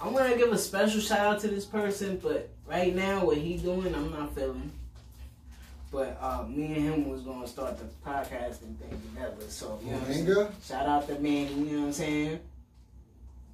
I'm 0.05 0.13
gonna 0.13 0.37
give 0.37 0.51
a 0.51 0.57
special 0.57 1.01
shout 1.01 1.19
out 1.19 1.39
to 1.39 1.47
this 1.47 1.65
person, 1.65 2.19
but 2.21 2.49
right 2.67 2.95
now 2.95 3.25
what 3.25 3.37
he 3.37 3.57
doing, 3.57 3.95
I'm 3.95 4.11
not 4.11 4.35
feeling. 4.35 4.71
But 5.91 6.17
uh, 6.21 6.43
me 6.47 6.65
and 6.65 6.75
him 6.75 7.09
was 7.09 7.21
gonna 7.21 7.47
start 7.47 7.79
the 7.79 7.85
podcasting 8.07 8.77
thing 8.77 9.01
together. 9.09 9.41
So 9.47 9.79
you 9.83 9.91
know 9.91 9.97
what 9.97 10.09
I'm 10.09 10.13
saying? 10.13 10.47
Shout 10.63 10.85
out 10.85 11.07
to 11.07 11.13
Manny, 11.15 11.53
you 11.53 11.55
know 11.55 11.79
what 11.79 11.87
I'm 11.87 11.93
saying? 11.93 12.39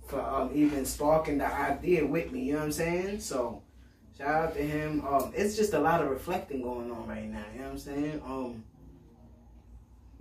For 0.08 0.20
um, 0.20 0.52
even 0.54 0.86
sparking 0.86 1.38
the 1.38 1.48
idea 1.48 2.06
with 2.06 2.34
me, 2.34 2.44
you 2.44 2.54
know 2.54 2.60
what 2.60 2.66
I'm 2.66 2.72
saying? 2.74 3.22
So 3.22 3.62
shout 4.18 4.28
out 4.28 4.54
to 4.56 4.62
him. 4.62 5.06
Um, 5.08 5.32
it's 5.34 5.56
just 5.56 5.74
a 5.74 5.80
lot 5.80 6.02
of 6.02 6.10
reflecting 6.10 6.64
going 6.64 6.92
on 6.92 7.08
right 7.08 7.32
now, 7.32 7.46
you 7.54 7.60
know 7.60 7.66
what 7.68 7.72
I'm 7.72 7.80
saying? 7.80 8.22
Um 8.26 8.64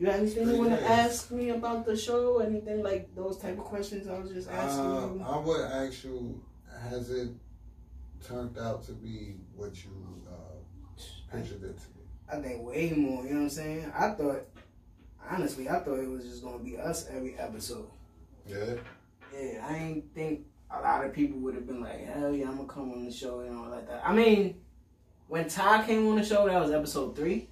you 0.00 0.06
got 0.06 0.16
anything 0.18 0.48
you 0.48 0.56
wanna 0.56 0.76
ask 0.80 1.30
me 1.30 1.50
about 1.50 1.84
the 1.84 1.94
show? 1.96 2.38
Anything 2.38 2.82
like 2.82 3.14
those 3.14 3.36
type 3.36 3.58
of 3.58 3.64
questions 3.64 4.08
I 4.08 4.18
was 4.18 4.30
just 4.30 4.50
asking 4.50 4.80
Uh, 4.86 5.14
you? 5.14 5.22
I 5.22 5.38
would 5.38 5.60
ask 5.60 6.04
you, 6.04 6.42
has 6.88 7.10
it 7.10 7.28
turned 8.26 8.56
out 8.58 8.82
to 8.84 8.92
be 8.92 9.36
what 9.54 9.84
you 9.84 9.90
uh, 10.26 10.56
pictured 11.30 11.62
it 11.64 11.78
to 11.78 11.88
be? 11.90 12.00
I 12.32 12.40
think 12.40 12.62
way 12.66 12.92
more, 12.96 13.24
you 13.24 13.30
know 13.30 13.36
what 13.36 13.42
I'm 13.42 13.50
saying? 13.50 13.92
I 13.94 14.10
thought, 14.12 14.40
honestly, 15.30 15.68
I 15.68 15.80
thought 15.80 15.98
it 15.98 16.08
was 16.08 16.24
just 16.24 16.42
gonna 16.42 16.58
be 16.64 16.78
us 16.78 17.06
every 17.10 17.36
episode. 17.38 17.90
Yeah. 18.46 18.76
Yeah, 19.38 19.66
I 19.68 19.76
ain't 19.76 20.14
think 20.14 20.46
a 20.74 20.80
lot 20.80 21.04
of 21.04 21.12
people 21.12 21.38
would 21.40 21.54
have 21.56 21.66
been 21.66 21.82
like, 21.82 22.06
hell 22.06 22.34
yeah, 22.34 22.48
I'm 22.48 22.56
gonna 22.56 22.68
come 22.68 22.90
on 22.92 23.04
the 23.04 23.12
show 23.12 23.40
and 23.40 23.54
all 23.54 23.68
like 23.68 23.86
that. 23.86 24.00
I 24.02 24.14
mean, 24.14 24.62
when 25.28 25.46
Ty 25.46 25.84
came 25.86 26.08
on 26.08 26.16
the 26.16 26.24
show, 26.24 26.46
that 26.46 26.58
was 26.58 26.70
episode 26.70 27.14
three. 27.14 27.49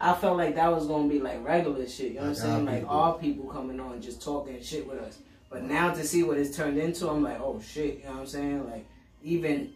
I 0.00 0.14
felt 0.14 0.38
like 0.38 0.54
that 0.54 0.72
was 0.72 0.86
gonna 0.86 1.08
be 1.08 1.18
like 1.18 1.44
regular 1.44 1.86
shit, 1.86 2.12
you 2.12 2.14
know 2.14 2.20
what 2.22 2.28
I'm 2.28 2.34
saying? 2.34 2.64
Like 2.64 2.80
people. 2.80 2.90
all 2.90 3.12
people 3.14 3.46
coming 3.46 3.78
on 3.80 4.00
just 4.00 4.22
talking 4.22 4.60
shit 4.62 4.86
with 4.86 4.98
us. 4.98 5.18
But 5.50 5.64
now 5.64 5.92
to 5.92 6.04
see 6.04 6.22
what 6.22 6.38
it's 6.38 6.56
turned 6.56 6.78
into, 6.78 7.08
I'm 7.08 7.22
like, 7.22 7.40
oh 7.40 7.60
shit, 7.60 7.98
you 7.98 8.04
know 8.04 8.12
what 8.12 8.20
I'm 8.20 8.26
saying? 8.26 8.70
Like, 8.70 8.86
even 9.22 9.72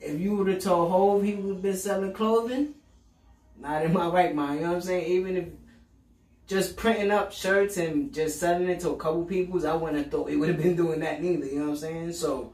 if 0.00 0.18
you 0.18 0.36
would 0.36 0.48
have 0.48 0.62
told 0.62 0.90
Hove 0.90 1.22
he 1.22 1.34
would 1.34 1.54
have 1.54 1.62
been 1.62 1.76
selling 1.76 2.12
clothing, 2.12 2.74
not 3.58 3.84
in 3.84 3.92
my 3.92 4.08
right 4.08 4.34
mind, 4.34 4.60
you 4.60 4.62
know 4.62 4.70
what 4.70 4.76
I'm 4.76 4.82
saying? 4.82 5.06
Even 5.06 5.36
if 5.36 5.44
just 6.46 6.76
printing 6.76 7.10
up 7.10 7.32
shirts 7.32 7.76
and 7.76 8.12
just 8.12 8.40
selling 8.40 8.68
it 8.68 8.80
to 8.80 8.90
a 8.90 8.96
couple 8.96 9.24
peoples, 9.24 9.64
I 9.64 9.74
wouldn't 9.74 10.02
have 10.02 10.10
thought 10.10 10.26
we 10.26 10.36
would 10.36 10.48
have 10.48 10.58
been 10.58 10.74
doing 10.74 11.00
that 11.00 11.22
neither. 11.22 11.46
You 11.46 11.58
know 11.60 11.64
what 11.66 11.70
I'm 11.72 11.76
saying? 11.76 12.12
So 12.14 12.52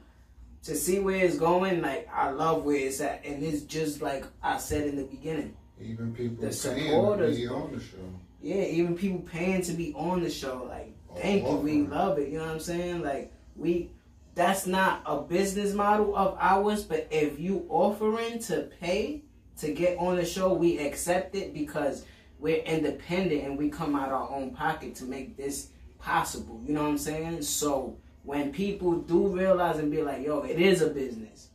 to 0.65 0.75
see 0.75 0.99
where 0.99 1.25
it's 1.25 1.39
going, 1.39 1.83
like 1.83 2.09
I 2.13 2.31
love 2.31 2.65
where 2.65 2.77
it's 2.77 3.01
at, 3.01 3.25
and 3.25 3.43
it's 3.43 3.63
just 3.63 4.03
like 4.03 4.25
I 4.43 4.59
said 4.59 4.89
in 4.89 4.97
the 4.97 5.05
beginning. 5.05 5.57
Even 5.81 6.15
people 6.15 6.45
The 6.45 6.53
saying 6.53 6.91
to 7.19 7.29
be 7.29 7.47
on 7.49 7.73
the 7.73 7.81
show. 7.81 7.97
Yeah, 8.43 8.63
even 8.63 8.97
people 8.97 9.21
paying 9.21 9.63
to 9.63 9.73
be 9.73 9.93
on 9.95 10.23
the 10.23 10.31
show, 10.31 10.67
like 10.69 10.97
Oh, 11.11 11.15
thank 11.21 11.45
you, 11.45 11.57
we 11.57 11.83
love 11.83 12.19
it. 12.19 12.29
You 12.29 12.39
know 12.39 12.45
what 12.45 12.55
I'm 12.55 12.61
saying? 12.61 13.03
Like 13.03 13.33
we, 13.55 13.91
that's 14.35 14.67
not 14.67 15.03
a 15.07 15.21
business 15.21 15.73
model 15.73 16.17
of 16.17 16.37
ours, 16.39 16.85
but 16.85 17.09
if 17.11 17.39
you 17.39 17.67
offering 17.69 18.39
to 18.41 18.69
pay 18.81 19.23
to 19.59 19.73
get 19.73 19.99
on 19.99 20.17
the 20.17 20.25
show, 20.25 20.53
we 20.53 20.79
accept 20.79 21.35
it 21.35 21.55
because 21.55 22.05
we're 22.39 22.63
independent 22.63 23.45
and 23.45 23.57
we 23.57 23.71
come 23.71 23.97
out 23.97 24.11
our 24.11 24.31
own 24.31 24.51
pocket 24.51 24.95
to 24.97 25.05
make 25.05 25.37
this 25.37 25.71
possible. 25.99 26.61
You 26.67 26.75
know 26.75 26.83
what 26.83 26.91
I'm 26.91 26.99
saying? 26.99 27.43
So 27.43 27.97
when 28.23 28.53
people 28.53 29.01
do 29.01 29.29
realize 29.29 29.79
and 29.79 29.91
be 29.91 30.03
like, 30.03 30.25
yo, 30.25 30.41
it 30.43 30.61
is 30.61 30.83
a 30.83 30.89
business. 30.89 31.49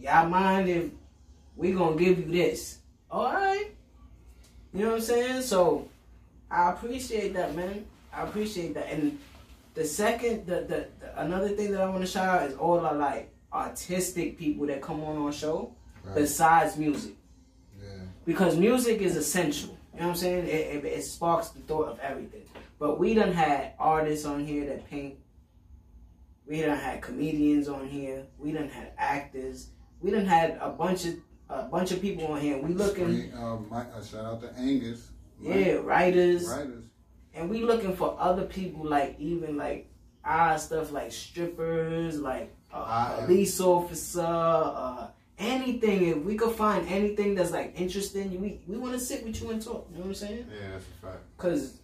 Yeah. 0.00 0.20
Y'all 0.20 0.28
mind 0.28 0.68
if 0.68 0.90
we 1.56 1.72
gonna 1.72 1.96
give 1.96 2.18
you 2.18 2.26
this? 2.26 2.78
All 3.10 3.32
right. 3.32 3.66
You 4.72 4.80
know 4.82 4.88
what 4.88 4.94
I'm 4.96 5.00
saying? 5.02 5.42
So 5.42 5.88
I 6.50 6.70
appreciate 6.70 7.34
that, 7.34 7.54
man. 7.54 7.84
I 8.12 8.22
appreciate 8.22 8.74
that. 8.74 8.90
And 8.90 9.18
the 9.74 9.84
second, 9.84 10.46
the, 10.46 10.56
the, 10.62 10.88
the 11.00 11.20
another 11.22 11.48
thing 11.50 11.70
that 11.72 11.80
I 11.80 11.88
want 11.88 12.00
to 12.00 12.06
shout 12.06 12.42
out 12.42 12.50
is 12.50 12.56
all 12.56 12.80
the 12.80 12.92
like 12.92 13.30
artistic 13.52 14.38
people 14.38 14.66
that 14.66 14.82
come 14.82 15.02
on 15.02 15.16
our 15.18 15.32
show 15.32 15.72
Right. 16.04 16.14
besides 16.14 16.76
music 16.76 17.14
Yeah. 17.82 17.88
because 18.24 18.56
music 18.56 19.00
is 19.00 19.16
essential. 19.16 19.76
You 19.92 20.00
know 20.00 20.06
what 20.08 20.12
I'm 20.12 20.16
saying? 20.18 20.46
It, 20.46 20.76
it, 20.76 20.84
it 20.84 21.02
sparks 21.02 21.48
the 21.48 21.60
thought 21.60 21.88
of 21.88 21.98
everything. 21.98 22.42
But 22.78 23.00
we 23.00 23.14
done 23.14 23.32
had 23.32 23.72
artists 23.78 24.24
on 24.24 24.44
here 24.46 24.66
that 24.66 24.88
paint. 24.88 25.16
We 26.46 26.60
done 26.60 26.78
had 26.78 27.02
comedians 27.02 27.68
on 27.68 27.88
here. 27.88 28.22
We 28.38 28.52
done 28.52 28.68
had 28.68 28.92
actors. 28.98 29.70
We 30.00 30.12
done 30.12 30.26
had 30.26 30.58
a 30.60 30.68
bunch 30.68 31.06
of 31.06 31.14
a 31.48 31.62
bunch 31.64 31.92
of 31.92 32.00
people 32.00 32.26
on 32.28 32.40
here. 32.40 32.58
We 32.58 32.74
looking, 32.74 33.32
uh, 33.32 33.56
Mike, 33.70 33.88
uh, 33.96 34.02
shout 34.02 34.24
out 34.24 34.40
to 34.42 34.52
Angus. 34.58 35.10
yeah, 35.40 35.74
writers, 35.74 36.48
Writers. 36.48 36.84
and 37.34 37.48
we 37.50 37.62
looking 37.62 37.94
for 37.94 38.16
other 38.18 38.44
people 38.44 38.84
like 38.84 39.16
even 39.18 39.56
like 39.56 39.88
odd 40.24 40.56
stuff 40.56 40.92
like 40.92 41.12
strippers, 41.12 42.18
like 42.20 42.52
am- 42.72 43.24
police 43.26 43.60
officer, 43.60 44.20
uh, 44.26 45.08
anything. 45.38 46.08
If 46.08 46.18
we 46.24 46.36
could 46.36 46.54
find 46.54 46.86
anything 46.88 47.34
that's 47.34 47.52
like 47.52 47.78
interesting, 47.80 48.40
we 48.40 48.60
we 48.66 48.76
want 48.76 48.94
to 48.94 49.00
sit 49.00 49.24
with 49.24 49.40
you 49.40 49.50
and 49.50 49.62
talk. 49.62 49.86
You 49.90 49.96
know 49.98 50.00
what 50.02 50.08
I'm 50.08 50.14
saying? 50.14 50.46
Yeah, 50.50 50.70
that's 50.72 50.84
a 50.84 51.06
fact. 51.06 51.36
Cause 51.38 51.78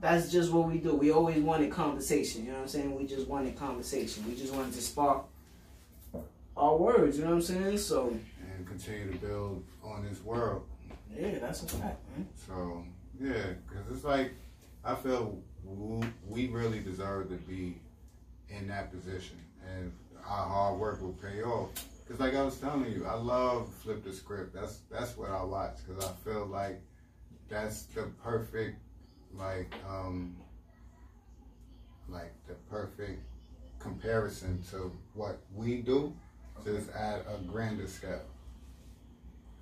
that's 0.00 0.30
just 0.30 0.52
what 0.52 0.68
we 0.68 0.78
do. 0.78 0.94
We 0.94 1.10
always 1.10 1.42
wanted 1.42 1.72
conversation. 1.72 2.44
You 2.44 2.52
know 2.52 2.58
what 2.58 2.62
I'm 2.62 2.68
saying? 2.68 2.94
We 2.94 3.04
just 3.04 3.26
wanted 3.26 3.56
conversation. 3.56 4.24
We 4.28 4.36
just 4.36 4.54
wanted 4.54 4.72
to 4.74 4.80
spark 4.80 5.24
our 6.56 6.76
words. 6.76 7.18
You 7.18 7.24
know 7.24 7.30
what 7.30 7.36
I'm 7.36 7.42
saying? 7.42 7.78
So 7.78 8.16
And 8.58 8.66
continue 8.66 9.12
to 9.12 9.18
build 9.18 9.64
on 9.84 10.04
this 10.04 10.20
world. 10.24 10.66
yeah, 11.16 11.38
that's 11.38 11.62
a 11.62 11.66
fact, 11.66 12.00
man. 12.10 12.26
So 12.34 12.84
yeah, 13.20 13.52
because 13.68 13.88
it's 13.92 14.02
like 14.02 14.32
I 14.84 14.96
feel 14.96 15.38
we 16.26 16.48
really 16.48 16.80
deserve 16.80 17.28
to 17.28 17.36
be 17.36 17.80
in 18.48 18.66
that 18.66 18.90
position, 18.90 19.38
and 19.64 19.92
our 20.26 20.48
hard 20.48 20.80
work 20.80 21.00
will 21.00 21.12
pay 21.12 21.42
off. 21.42 21.70
Because 22.04 22.18
like 22.18 22.34
I 22.34 22.42
was 22.42 22.56
telling 22.56 22.90
you, 22.90 23.06
I 23.06 23.14
love 23.14 23.72
flip 23.74 24.02
the 24.02 24.12
script. 24.12 24.54
That's 24.54 24.80
that's 24.90 25.16
what 25.16 25.30
I 25.30 25.44
watch 25.44 25.76
because 25.86 26.04
I 26.04 26.12
feel 26.28 26.46
like 26.46 26.80
that's 27.48 27.84
the 27.84 28.10
perfect 28.24 28.80
like 29.34 29.72
um 29.88 30.34
like 32.08 32.32
the 32.48 32.54
perfect 32.68 33.22
comparison 33.78 34.60
to 34.72 34.90
what 35.14 35.38
we 35.54 35.76
do, 35.76 36.12
just 36.64 36.90
at 36.90 37.20
a 37.20 37.38
grander 37.46 37.86
scale. 37.86 38.22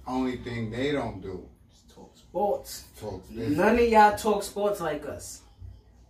Only 0.07 0.37
thing 0.37 0.71
they 0.71 0.93
don't 0.93 1.21
do 1.21 1.49
talk 1.95 2.17
sports. 2.17 2.85
talks 3.01 3.29
this. 3.29 3.57
None 3.57 3.75
of 3.79 3.89
y'all 3.89 4.17
talk 4.17 4.43
sports 4.43 4.81
like 4.81 5.07
us. 5.07 5.43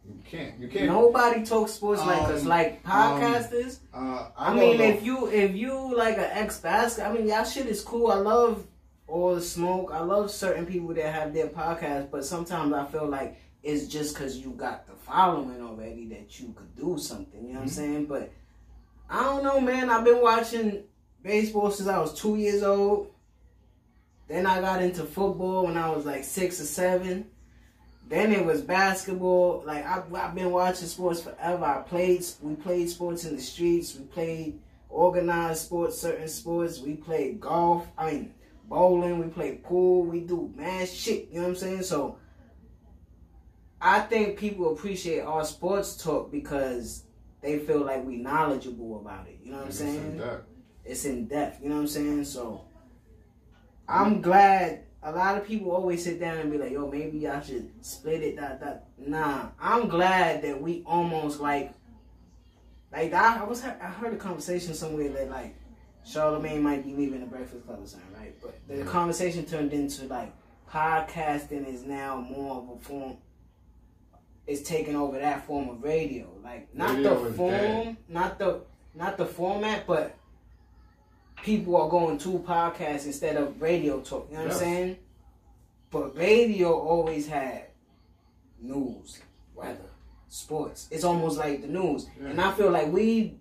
You 0.06 0.20
can't. 0.24 0.58
You 0.60 0.68
can't. 0.68 0.86
Nobody 0.86 1.44
talks 1.44 1.72
sports 1.72 2.00
like 2.00 2.22
us. 2.28 2.42
Um, 2.42 2.48
Like 2.48 2.82
podcasters. 2.84 3.78
Uh, 3.92 4.28
I, 4.36 4.50
I, 4.52 4.54
mean, 4.54 4.78
know. 4.78 4.84
if 4.84 5.02
you 5.04 5.26
if 5.28 5.54
you 5.56 5.96
like 5.96 6.16
an 6.16 6.28
ex 6.30 6.60
basket, 6.60 7.04
I 7.06 7.12
mean, 7.12 7.26
y'all 7.26 7.44
shit 7.44 7.66
is 7.66 7.82
cool. 7.82 8.08
I 8.08 8.16
love 8.16 8.64
all 9.08 9.34
the 9.34 9.40
smoke. 9.42 9.90
I 9.92 10.00
love 10.00 10.30
certain 10.30 10.66
people 10.66 10.94
that 10.94 11.12
have 11.12 11.32
their 11.34 11.48
podcast, 11.48 12.10
but 12.10 12.24
sometimes 12.24 12.72
I 12.72 12.84
feel 12.86 13.06
like 13.08 13.36
it's 13.64 13.86
just 13.88 14.14
because 14.14 14.36
you 14.36 14.50
got 14.50 14.86
the 14.86 14.92
following 14.92 15.60
already 15.60 16.06
that 16.08 16.38
you 16.38 16.52
could 16.54 16.76
do 16.76 16.98
something. 16.98 17.42
You 17.44 17.54
know 17.54 17.60
what 17.60 17.62
I'm 17.62 17.68
Mhm. 17.68 17.72
saying? 17.72 18.06
But 18.06 18.30
I 19.10 19.24
don't 19.24 19.42
know, 19.42 19.60
man. 19.60 19.90
I've 19.90 20.04
been 20.04 20.20
watching 20.22 20.84
baseball 21.22 21.70
since 21.72 21.88
I 21.88 21.98
was 21.98 22.14
two 22.14 22.36
years 22.36 22.62
old. 22.62 23.10
Then 24.28 24.46
I 24.46 24.60
got 24.60 24.82
into 24.82 25.04
football 25.04 25.66
when 25.66 25.76
I 25.76 25.88
was 25.90 26.04
like 26.04 26.24
six 26.24 26.60
or 26.60 26.64
seven. 26.64 27.26
Then 28.08 28.32
it 28.32 28.44
was 28.44 28.60
basketball. 28.62 29.62
Like 29.66 29.84
I, 29.84 30.02
I've 30.14 30.34
been 30.34 30.50
watching 30.50 30.86
sports 30.88 31.20
forever. 31.20 31.64
I 31.64 31.82
played. 31.82 32.24
We 32.42 32.54
played 32.54 32.88
sports 32.90 33.24
in 33.24 33.36
the 33.36 33.42
streets. 33.42 33.96
We 33.96 34.04
played 34.06 34.60
organized 34.88 35.62
sports, 35.66 35.98
certain 36.00 36.28
sports. 36.28 36.80
We 36.80 36.94
played 36.94 37.40
golf. 37.40 37.86
I 37.98 38.10
mean 38.12 38.34
bowling. 38.68 39.18
We 39.20 39.28
played 39.28 39.62
pool. 39.62 40.02
We 40.04 40.20
do 40.20 40.52
mad 40.56 40.88
shit. 40.88 41.28
You 41.30 41.36
know 41.36 41.42
what 41.42 41.48
I'm 41.50 41.56
saying? 41.56 41.82
So 41.82 42.18
I 43.80 44.00
think 44.00 44.38
people 44.38 44.72
appreciate 44.72 45.20
our 45.20 45.44
sports 45.44 45.96
talk 45.96 46.30
because 46.32 47.04
they 47.42 47.58
feel 47.60 47.84
like 47.84 48.04
we 48.04 48.16
knowledgeable 48.16 48.98
about 49.00 49.28
it. 49.28 49.38
You 49.42 49.50
know 49.52 49.58
what 49.58 49.64
I'm 49.64 49.68
It's 49.70 49.80
in 49.80 49.86
saying? 49.92 50.18
depth. 50.18 50.46
it's 50.84 51.04
in 51.04 51.26
depth. 51.26 51.62
You 51.62 51.68
know 51.68 51.74
what 51.76 51.80
I'm 51.82 51.86
saying? 51.88 52.24
So 52.24 52.64
I'm 53.88 54.20
glad. 54.20 54.82
A 55.02 55.12
lot 55.12 55.36
of 55.36 55.46
people 55.46 55.70
always 55.70 56.02
sit 56.02 56.18
down 56.18 56.38
and 56.38 56.50
be 56.50 56.58
like, 56.58 56.72
"Yo, 56.72 56.90
maybe 56.90 57.28
I 57.28 57.40
should 57.40 57.70
split 57.84 58.22
it." 58.22 58.36
That 58.36 58.60
that. 58.60 58.88
Nah, 58.98 59.48
I'm 59.60 59.88
glad 59.88 60.42
that 60.42 60.60
we 60.60 60.82
almost 60.84 61.40
like, 61.40 61.72
like 62.92 63.12
I, 63.12 63.40
I 63.40 63.44
was 63.44 63.62
I 63.64 63.68
heard 63.70 64.12
a 64.14 64.16
conversation 64.16 64.74
somewhere 64.74 65.08
that 65.10 65.30
like 65.30 65.54
Charlamagne 66.04 66.60
might 66.60 66.84
be 66.84 66.94
leaving 66.94 67.20
the 67.20 67.26
Breakfast 67.26 67.66
Club 67.66 67.80
or 67.82 67.86
something, 67.86 68.12
right? 68.18 68.34
But 68.42 68.58
the 68.66 68.74
Mhm. 68.82 68.86
conversation 68.88 69.44
turned 69.44 69.72
into 69.72 70.06
like 70.06 70.32
podcasting 70.68 71.66
is 71.72 71.84
now 71.84 72.16
more 72.16 72.56
of 72.56 72.68
a 72.70 72.78
form. 72.80 73.16
Is 74.48 74.62
taking 74.62 74.94
over 74.96 75.18
that 75.18 75.44
form 75.44 75.68
of 75.68 75.82
radio, 75.82 76.28
like 76.42 76.72
not 76.74 76.96
Radio 76.96 77.24
the 77.24 77.32
form, 77.32 77.50
dead. 77.52 77.96
not 78.08 78.38
the 78.38 78.60
not 78.94 79.16
the 79.18 79.26
format, 79.26 79.86
but 79.88 80.14
people 81.46 81.76
are 81.80 81.88
going 81.88 82.18
to 82.18 82.40
podcasts 82.40 83.06
instead 83.06 83.36
of 83.36 83.62
radio 83.62 84.00
talk. 84.00 84.26
You 84.30 84.36
know 84.36 84.42
what 84.42 84.52
I'm 84.52 84.58
saying? 84.58 84.96
But 85.92 86.16
radio 86.16 86.72
always 86.76 87.28
had 87.28 87.66
news, 88.60 89.20
weather, 89.54 89.90
sports. 90.28 90.88
It's 90.90 91.04
almost 91.04 91.38
like 91.38 91.62
the 91.62 91.68
news, 91.68 92.08
Yeah. 92.20 92.30
and 92.30 92.40
I 92.40 92.50
feel 92.52 92.70
like 92.70 92.92
we 92.92 93.38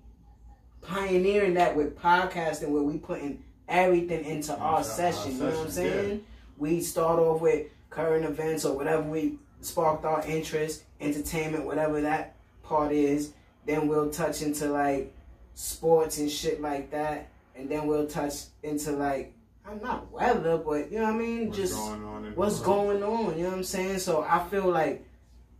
pioneering 0.84 1.56
that 1.56 1.76
with 1.76 1.97
podcasting, 1.97 2.70
where 2.70 2.84
we 2.84 2.99
putting 2.99 3.43
everything 3.68 4.24
into 4.24 4.56
our 4.56 4.76
our 4.76 4.84
session. 4.84 5.32
You 5.32 5.38
know 5.39 5.45
what 5.49 5.58
I'm 5.66 5.72
session, 5.72 5.91
yeah. 5.91 6.01
saying? 6.03 6.26
We 6.60 6.82
start 6.82 7.18
off 7.20 7.41
with 7.41 7.68
current 7.89 8.24
events 8.24 8.66
or 8.66 8.76
whatever 8.78 9.01
we 9.01 9.39
sparked 9.62 10.06
our 10.06 10.24
interest, 10.28 10.84
entertainment, 11.01 11.66
whatever 11.66 12.01
that 12.01 12.36
part 12.62 12.91
is. 12.91 13.34
Then 13.66 13.88
we'll 13.88 14.12
touch 14.12 14.43
into 14.43 14.68
like 14.68 15.12
sports 15.56 16.20
and 16.20 16.30
shit 16.30 16.62
like 16.62 16.91
that, 16.91 17.30
and 17.56 17.70
then 17.70 17.88
we'll 17.88 18.08
touch 18.08 18.34
into 18.64 18.91
like 18.91 19.34
I'm 19.68 19.82
not 19.82 20.12
weather, 20.12 20.58
but 20.58 20.91
you 20.91 20.99
know 20.99 21.06
what 21.06 21.16
I 21.16 21.18
mean, 21.18 21.47
What's 21.47 21.58
just 21.58 21.76
going 21.76 22.03
on? 22.03 22.36
What's 22.36 22.60
going 22.60 23.03
on. 23.03 23.36
You 23.38 23.43
know 23.43 23.49
what 23.49 23.58
I'm 23.58 23.64
saying? 23.64 23.99
So 23.99 24.22
I 24.28 24.43
feel 24.49 24.68
like 24.68 25.06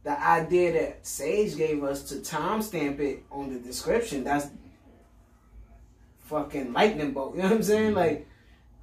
the 0.04 0.12
idea 0.24 0.74
that 0.74 1.08
Sage 1.08 1.58
gave 1.58 1.84
us 1.84 2.04
to 2.10 2.16
timestamp 2.16 3.00
it 3.00 3.24
on 3.32 3.52
the 3.52 3.60
description, 3.60 4.24
that's 4.24 4.48
fucking 6.26 6.74
lightning 6.74 7.12
bolt. 7.14 7.36
You 7.36 7.41
know 7.41 7.50
what 7.50 7.56
I'm 7.58 7.64
saying? 7.64 7.88
Mm-hmm. 7.89 7.98
Like, 7.98 8.28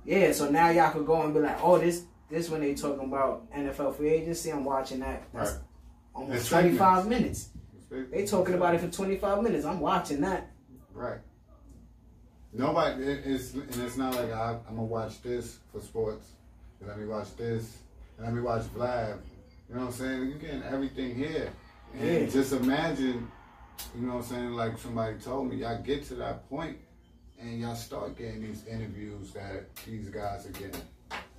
yeah. 0.05 0.33
So 0.33 0.51
now 0.51 0.71
y'all 0.71 0.91
could 0.93 1.07
go 1.07 1.23
and 1.23 1.33
be 1.35 1.41
like, 1.41 1.59
oh, 1.63 1.79
this 1.79 2.05
this 2.31 2.49
when 2.49 2.61
they 2.61 2.75
talking 2.75 3.07
about 3.07 3.51
NFL 3.53 3.95
free 3.97 4.09
agency. 4.11 4.51
I'm 4.51 4.65
watching 4.65 5.01
that. 5.01 5.23
That's 5.33 5.53
Right. 5.53 5.61
almost 6.15 6.41
It's 6.41 6.49
25 6.49 7.03
segments. 7.03 7.09
minutes. 7.91 8.11
They 8.11 8.25
talking 8.25 8.55
about 8.55 8.75
it 8.75 8.81
for 8.81 8.89
25 8.89 9.43
minutes. 9.43 9.67
I'm 9.67 9.81
watching 9.81 10.23
that. 10.23 10.51
Right. 10.95 11.19
Nobody. 12.53 13.03
It, 13.05 13.23
it's 13.25 13.55
and 13.55 13.75
it's 13.83 13.97
not 13.97 14.15
like 14.15 14.31
I, 14.33 14.59
I'm 14.69 14.77
gonna 14.77 14.85
watch 14.85 15.23
this 15.23 15.59
for 15.73 15.81
sports. 15.81 16.27
and 16.81 16.89
Let 16.89 16.99
me 16.99 17.07
watch 17.07 17.35
this. 17.37 17.79
and 18.19 18.27
Let 18.27 18.35
me 18.35 18.41
watch 18.43 18.63
Vlad. 18.75 19.19
You 19.69 19.75
know 19.77 19.81
what 19.83 19.87
I'm 19.89 19.93
saying? 19.93 20.29
You're 20.29 20.39
getting 20.39 20.63
everything 20.65 21.15
here. 21.15 21.51
And 21.95 22.09
Yeah. 22.09 22.27
just 22.27 22.53
imagine, 22.53 23.31
you 23.95 24.07
know 24.07 24.17
what 24.17 24.25
I'm 24.25 24.29
saying? 24.31 24.53
Like 24.53 24.79
somebody 24.79 25.19
told 25.19 25.49
me, 25.49 25.57
y'all 25.57 25.81
get 25.83 26.05
to 26.09 26.15
that 26.17 26.49
point 26.51 26.77
and 27.41 27.61
y'all 27.61 27.75
start 27.75 28.17
getting 28.19 28.43
these 28.43 28.67
interviews 28.67 29.33
that 29.33 29.75
these 29.87 30.09
guys 30.11 30.47
are 30.47 30.51
getting. 30.53 30.81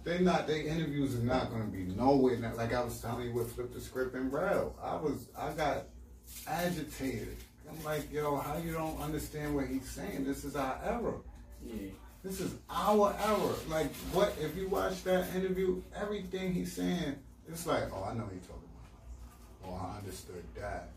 they 0.04 0.20
not 0.20 0.48
they 0.48 0.62
interviews 0.62 1.16
are 1.16 1.20
not 1.24 1.52
gonna 1.52 1.66
be 1.66 1.84
nowhere. 1.84 2.38
Now, 2.38 2.56
like 2.56 2.74
I 2.74 2.84
was 2.84 3.00
telling 3.00 3.28
you 3.28 3.34
with 3.34 3.54
Flip 3.54 3.72
the 3.74 3.80
Script 3.80 4.16
and 4.16 4.32
Braille, 4.32 4.76
I 4.82 4.96
was 4.96 5.28
I 5.38 5.52
got 5.54 5.84
agitated. 6.48 7.38
I'm 7.78 7.84
like, 7.84 8.12
yo, 8.12 8.38
how 8.38 8.58
you 8.58 8.74
don't 8.74 9.00
understand 9.02 9.56
what 9.56 9.68
he's 9.68 9.90
saying? 9.90 10.26
This 10.26 10.44
is 10.44 10.56
our 10.56 10.80
era. 10.84 11.14
Yeah. 11.66 11.90
This 12.24 12.40
is 12.40 12.54
our 12.70 13.16
era. 13.20 13.54
Like, 13.70 13.94
what 14.12 14.34
if 14.40 14.56
you 14.56 14.68
watch 14.70 15.04
that 15.04 15.34
interview? 15.36 15.82
Everything 15.96 16.54
he's 16.54 16.72
saying, 16.74 17.16
it's 17.50 17.66
like, 17.66 17.84
oh, 17.94 18.04
I 18.04 18.14
know 18.14 18.30
he 18.32 18.40
talking 18.40 18.70
about. 19.62 19.66
Oh, 19.66 19.94
I 19.94 19.98
understood 19.98 20.44
that. 20.56 20.90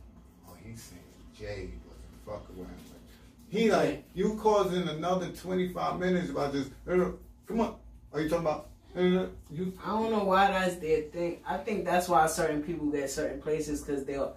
Oh, 0.49 0.53
he's 0.65 0.83
saying 0.83 1.03
Jay 1.37 1.71
wasn't 1.87 2.45
fucking 2.45 2.59
with 2.59 2.69
him. 2.69 2.77
Like, 2.91 3.01
he 3.49 3.71
like 3.71 4.05
you 4.15 4.39
causing 4.43 4.89
another 4.89 5.29
twenty 5.29 5.69
five 5.69 5.99
minutes 5.99 6.31
about 6.31 6.53
this. 6.53 6.69
Come 6.87 7.61
on, 7.61 7.77
are 8.13 8.21
you 8.21 8.29
talking 8.29 8.45
about? 8.45 8.69
You 8.97 9.73
I 9.85 9.91
don't 9.91 10.11
know 10.11 10.25
why 10.25 10.49
that's 10.49 10.77
their 10.77 11.03
thing. 11.03 11.41
I 11.47 11.59
think 11.59 11.85
that's 11.85 12.09
why 12.09 12.27
certain 12.27 12.63
people 12.63 12.87
get 12.87 13.11
certain 13.11 13.41
places 13.41 13.83
because 13.83 14.05
they'll. 14.05 14.37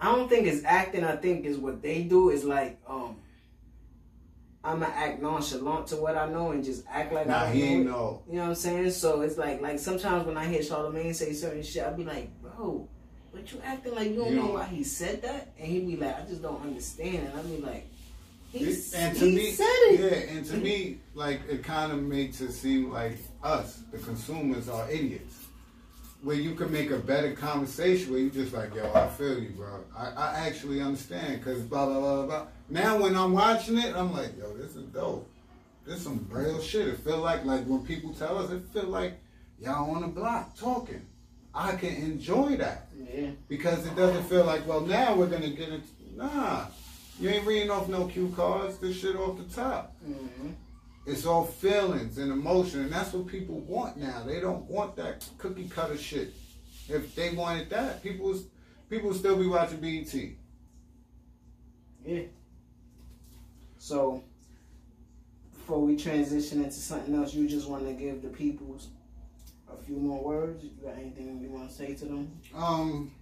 I 0.00 0.14
don't 0.14 0.28
think 0.28 0.46
it's 0.46 0.64
acting. 0.64 1.04
I 1.04 1.16
think 1.16 1.46
is 1.46 1.56
what 1.58 1.82
they 1.82 2.02
do 2.02 2.30
is 2.30 2.44
like 2.44 2.78
um. 2.88 3.16
I'ma 4.64 4.86
act 4.86 5.22
nonchalant 5.22 5.86
to 5.88 5.96
what 5.96 6.16
I 6.16 6.28
know 6.28 6.50
and 6.50 6.64
just 6.64 6.84
act 6.90 7.12
like 7.12 7.28
Nah, 7.28 7.42
I 7.42 7.44
don't 7.46 7.54
he 7.54 7.60
know 7.60 7.66
ain't 7.68 7.86
know. 7.86 8.22
You 8.28 8.34
know 8.34 8.42
what 8.42 8.48
I'm 8.48 8.54
saying? 8.56 8.90
So 8.90 9.20
it's 9.20 9.38
like 9.38 9.60
like 9.60 9.78
sometimes 9.78 10.26
when 10.26 10.36
I 10.36 10.46
hear 10.46 10.60
Charlamagne 10.60 11.14
say 11.14 11.32
certain 11.34 11.62
shit, 11.62 11.84
I 11.84 11.90
be 11.90 12.02
like, 12.02 12.30
bro, 12.42 12.88
but 13.32 13.52
you 13.52 13.60
acting 13.64 13.94
like 13.94 14.08
you 14.10 14.16
don't 14.16 14.30
You 14.32 14.36
know 14.40 14.46
why 14.54 14.64
he 14.64 14.82
said 14.82 15.22
that, 15.22 15.52
and 15.56 15.68
he 15.68 15.80
be 15.80 15.96
like, 15.96 16.18
I 16.20 16.26
just 16.26 16.42
don't 16.42 16.60
understand, 16.62 17.28
and 17.28 17.38
I 17.38 17.42
be 17.42 17.58
like, 17.58 17.86
he, 18.50 18.58
It- 18.64 18.92
and 18.96 19.16
he 19.16 19.36
me, 19.36 19.50
said 19.52 19.64
it. 19.66 20.00
yeah, 20.00 20.34
and 20.36 20.44
to 20.46 20.56
me, 20.56 20.98
like 21.14 21.42
it 21.48 21.62
kind 21.62 21.92
of 21.92 22.02
makes 22.02 22.40
it 22.40 22.50
seem 22.50 22.90
like 22.90 23.18
us, 23.44 23.82
the 23.92 23.98
consumers, 23.98 24.68
are 24.68 24.90
idiots. 24.90 25.45
Where 26.26 26.34
you 26.34 26.56
could 26.56 26.72
make 26.72 26.90
a 26.90 26.98
better 26.98 27.34
conversation 27.34 28.10
where 28.10 28.18
you 28.18 28.30
just 28.30 28.52
like, 28.52 28.74
yo, 28.74 28.90
I 28.92 29.06
feel 29.06 29.38
you, 29.38 29.50
bro. 29.50 29.84
I, 29.96 30.06
I 30.10 30.46
actually 30.48 30.80
understand 30.80 31.38
because 31.38 31.62
blah 31.62 31.86
blah 31.86 32.00
blah 32.00 32.26
blah. 32.26 32.46
Now 32.68 33.00
when 33.00 33.14
I'm 33.14 33.32
watching 33.32 33.78
it, 33.78 33.94
I'm 33.94 34.12
like, 34.12 34.36
yo, 34.36 34.52
this 34.56 34.74
is 34.74 34.86
dope. 34.86 35.30
This 35.84 35.98
is 35.98 36.02
some 36.02 36.26
real 36.28 36.60
shit. 36.60 36.88
It 36.88 36.98
feel 36.98 37.18
like 37.18 37.44
like 37.44 37.64
when 37.66 37.86
people 37.86 38.12
tell 38.12 38.38
us, 38.38 38.50
it 38.50 38.64
feel 38.72 38.88
like 38.88 39.20
y'all 39.60 39.88
on 39.94 40.02
the 40.02 40.08
block 40.08 40.56
talking. 40.58 41.06
I 41.54 41.76
can 41.76 41.94
enjoy 41.94 42.56
that 42.56 42.88
Yeah. 42.98 43.30
because 43.46 43.86
it 43.86 43.94
doesn't 43.94 44.24
feel 44.24 44.44
like, 44.44 44.66
well, 44.66 44.80
now 44.80 45.14
we're 45.14 45.28
gonna 45.28 45.50
get 45.50 45.68
it. 45.68 45.82
Nah, 46.16 46.64
you 47.20 47.28
ain't 47.28 47.46
reading 47.46 47.70
off 47.70 47.88
no 47.88 48.08
cue 48.08 48.32
cards. 48.34 48.78
This 48.78 48.96
shit 48.96 49.14
off 49.14 49.38
the 49.38 49.44
top. 49.44 49.94
hmm 50.04 50.48
It's 51.06 51.24
all 51.24 51.44
feelings 51.44 52.18
and 52.18 52.32
emotion, 52.32 52.80
and 52.80 52.92
that's 52.92 53.12
what 53.12 53.28
people 53.28 53.60
want 53.60 53.96
now. 53.96 54.24
They 54.26 54.40
don't 54.40 54.64
want 54.64 54.96
that 54.96 55.24
cookie 55.38 55.68
cutter 55.68 55.96
shit. 55.96 56.34
If 56.88 57.14
they 57.14 57.30
wanted 57.30 57.70
that, 57.70 58.02
people 58.02 58.26
was, 58.26 58.46
people 58.90 59.10
would 59.10 59.18
still 59.18 59.36
be 59.36 59.46
watching 59.46 59.78
BET. 59.78 60.12
Yeah. 62.04 62.22
So, 63.78 64.24
before 65.52 65.80
we 65.80 65.96
transition 65.96 66.64
into 66.64 66.76
something 66.76 67.14
else, 67.14 67.34
you 67.34 67.48
just 67.48 67.68
want 67.68 67.86
to 67.86 67.92
give 67.92 68.22
the 68.22 68.28
peoples 68.28 68.88
a 69.72 69.76
few 69.76 69.96
more 69.96 70.22
words. 70.22 70.64
You 70.64 70.70
got 70.82 70.98
anything 70.98 71.40
you 71.40 71.50
want 71.50 71.68
to 71.68 71.74
say 71.74 71.94
to 71.94 72.04
them? 72.04 72.32
Um, 72.54 73.12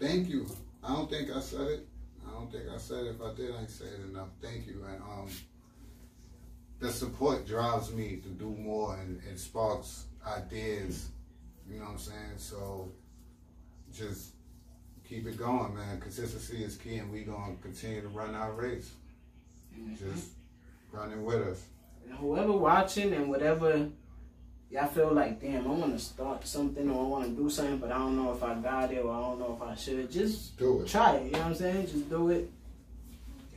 thank 0.00 0.28
you. 0.28 0.48
I 0.82 0.94
don't 0.94 1.08
think 1.08 1.30
I 1.30 1.40
said 1.40 1.66
it. 1.68 1.86
I 2.26 2.32
don't 2.32 2.50
think 2.50 2.64
I 2.72 2.78
said 2.78 3.04
it. 3.04 3.16
If 3.16 3.22
I 3.22 3.34
did, 3.34 3.50
I 3.54 3.66
say 3.66 3.86
it 3.86 4.10
enough. 4.10 4.28
Thank 4.42 4.66
you. 4.66 4.84
And 4.88 5.02
um, 5.02 5.28
the 6.80 6.90
support 6.90 7.46
drives 7.46 7.92
me 7.92 8.16
to 8.22 8.28
do 8.28 8.56
more 8.58 8.96
and 8.96 9.20
it 9.30 9.38
sparks 9.38 10.06
ideas. 10.26 11.10
You 11.68 11.78
know 11.78 11.84
what 11.84 11.92
I'm 11.92 11.98
saying? 11.98 12.38
So 12.38 12.90
just 13.94 14.30
keep 15.08 15.26
it 15.26 15.36
going, 15.36 15.74
man. 15.74 16.00
Consistency 16.00 16.64
is 16.64 16.76
key, 16.76 16.96
and 16.96 17.12
we 17.12 17.22
gonna 17.22 17.54
continue 17.62 18.00
to 18.00 18.08
run 18.08 18.34
our 18.34 18.52
race. 18.52 18.90
Mm-hmm. 19.78 19.94
Just 19.94 20.30
running 20.90 21.24
with 21.24 21.46
us. 21.46 21.62
And 22.08 22.16
whoever 22.18 22.52
watching 22.52 23.12
and 23.12 23.28
whatever 23.28 23.88
y'all 24.70 24.86
feel 24.88 25.12
like, 25.12 25.40
damn, 25.40 25.66
I 25.66 25.70
want 25.70 25.92
to 25.92 25.98
start 25.98 26.46
something 26.46 26.88
or 26.90 27.04
I 27.04 27.08
want 27.08 27.24
to 27.36 27.42
do 27.42 27.50
something, 27.50 27.78
but 27.78 27.92
I 27.92 27.98
don't 27.98 28.16
know 28.16 28.32
if 28.32 28.42
I 28.42 28.54
got 28.54 28.90
it 28.92 29.04
or 29.04 29.12
I 29.12 29.20
don't 29.20 29.38
know 29.38 29.58
if 29.60 29.62
I 29.68 29.74
should. 29.74 30.10
Just 30.10 30.56
Do 30.56 30.80
it. 30.80 30.88
try 30.88 31.16
it. 31.16 31.26
You 31.26 31.32
know 31.32 31.38
what 31.38 31.46
I'm 31.48 31.54
saying? 31.54 31.86
Just 31.86 32.08
do 32.10 32.30
it. 32.30 32.50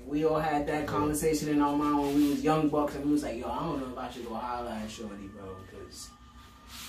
We 0.06 0.26
all 0.26 0.40
had 0.40 0.68
that 0.68 0.86
conversation 0.88 1.50
in 1.50 1.62
our 1.62 1.76
mind 1.76 1.98
when 2.00 2.16
we 2.16 2.30
was 2.30 2.44
young 2.44 2.70
bucks, 2.70 2.96
and 2.96 3.06
we 3.06 3.12
was 3.14 3.24
like, 3.24 3.40
"Yo, 3.40 3.50
I 3.50 3.60
don't 3.60 3.80
know 3.80 3.92
if 3.94 3.98
I 3.98 4.12
should 4.12 4.28
go 4.28 4.36
holler 4.36 4.70
at 4.70 4.90
Shorty, 4.90 5.28
bro, 5.28 5.56
because 5.66 6.10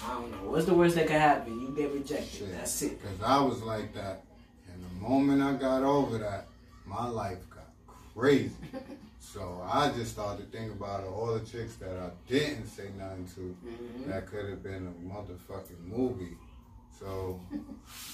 I 0.04 0.14
don't 0.14 0.30
know. 0.30 0.50
What's 0.50 0.66
the 0.66 0.74
worst 0.74 0.94
that 0.96 1.06
could 1.06 1.16
happen? 1.16 1.60
You 1.60 1.74
get 1.76 1.92
rejected. 1.92 2.30
Shit. 2.30 2.52
That's 2.52 2.82
it. 2.82 3.00
Cause 3.02 3.22
I 3.24 3.40
was 3.40 3.62
like 3.62 3.94
that, 3.94 4.24
and 4.72 4.82
the 4.84 5.08
moment 5.08 5.42
I 5.42 5.54
got 5.54 5.82
over 5.82 6.18
that, 6.18 6.46
my 6.84 7.06
life 7.08 7.38
got 7.50 7.68
crazy. 8.14 8.52
so 9.20 9.64
I 9.70 9.90
just 9.92 10.12
started 10.12 10.50
thinking 10.52 10.72
about 10.72 11.04
all 11.04 11.32
the 11.34 11.40
chicks 11.40 11.76
that 11.76 11.96
I 11.96 12.10
didn't 12.28 12.66
say 12.66 12.88
nothing 12.98 13.26
to. 13.36 13.56
Mhm. 13.66 14.06
That 14.08 14.26
could 14.26 14.48
have 14.50 14.62
been 14.62 14.86
a 14.88 15.14
motherfucking 15.14 15.80
movie. 15.86 16.36
So, 16.98 17.40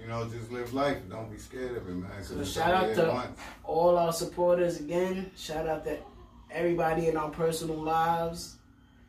you 0.00 0.06
know, 0.06 0.24
just 0.28 0.50
live 0.50 0.72
life. 0.74 0.98
Don't 1.10 1.30
be 1.30 1.38
scared 1.38 1.76
of 1.76 1.88
it, 1.88 1.94
man. 1.94 2.10
So 2.22 2.42
shout 2.44 2.72
out 2.72 2.94
to- 2.94 3.08
once. 3.10 3.38
All 3.64 3.98
our 3.98 4.12
supporters 4.12 4.80
again. 4.80 5.30
Shout 5.36 5.66
out 5.66 5.84
to 5.84 5.98
everybody 6.50 7.08
in 7.08 7.16
our 7.16 7.30
personal 7.30 7.76
lives 7.76 8.56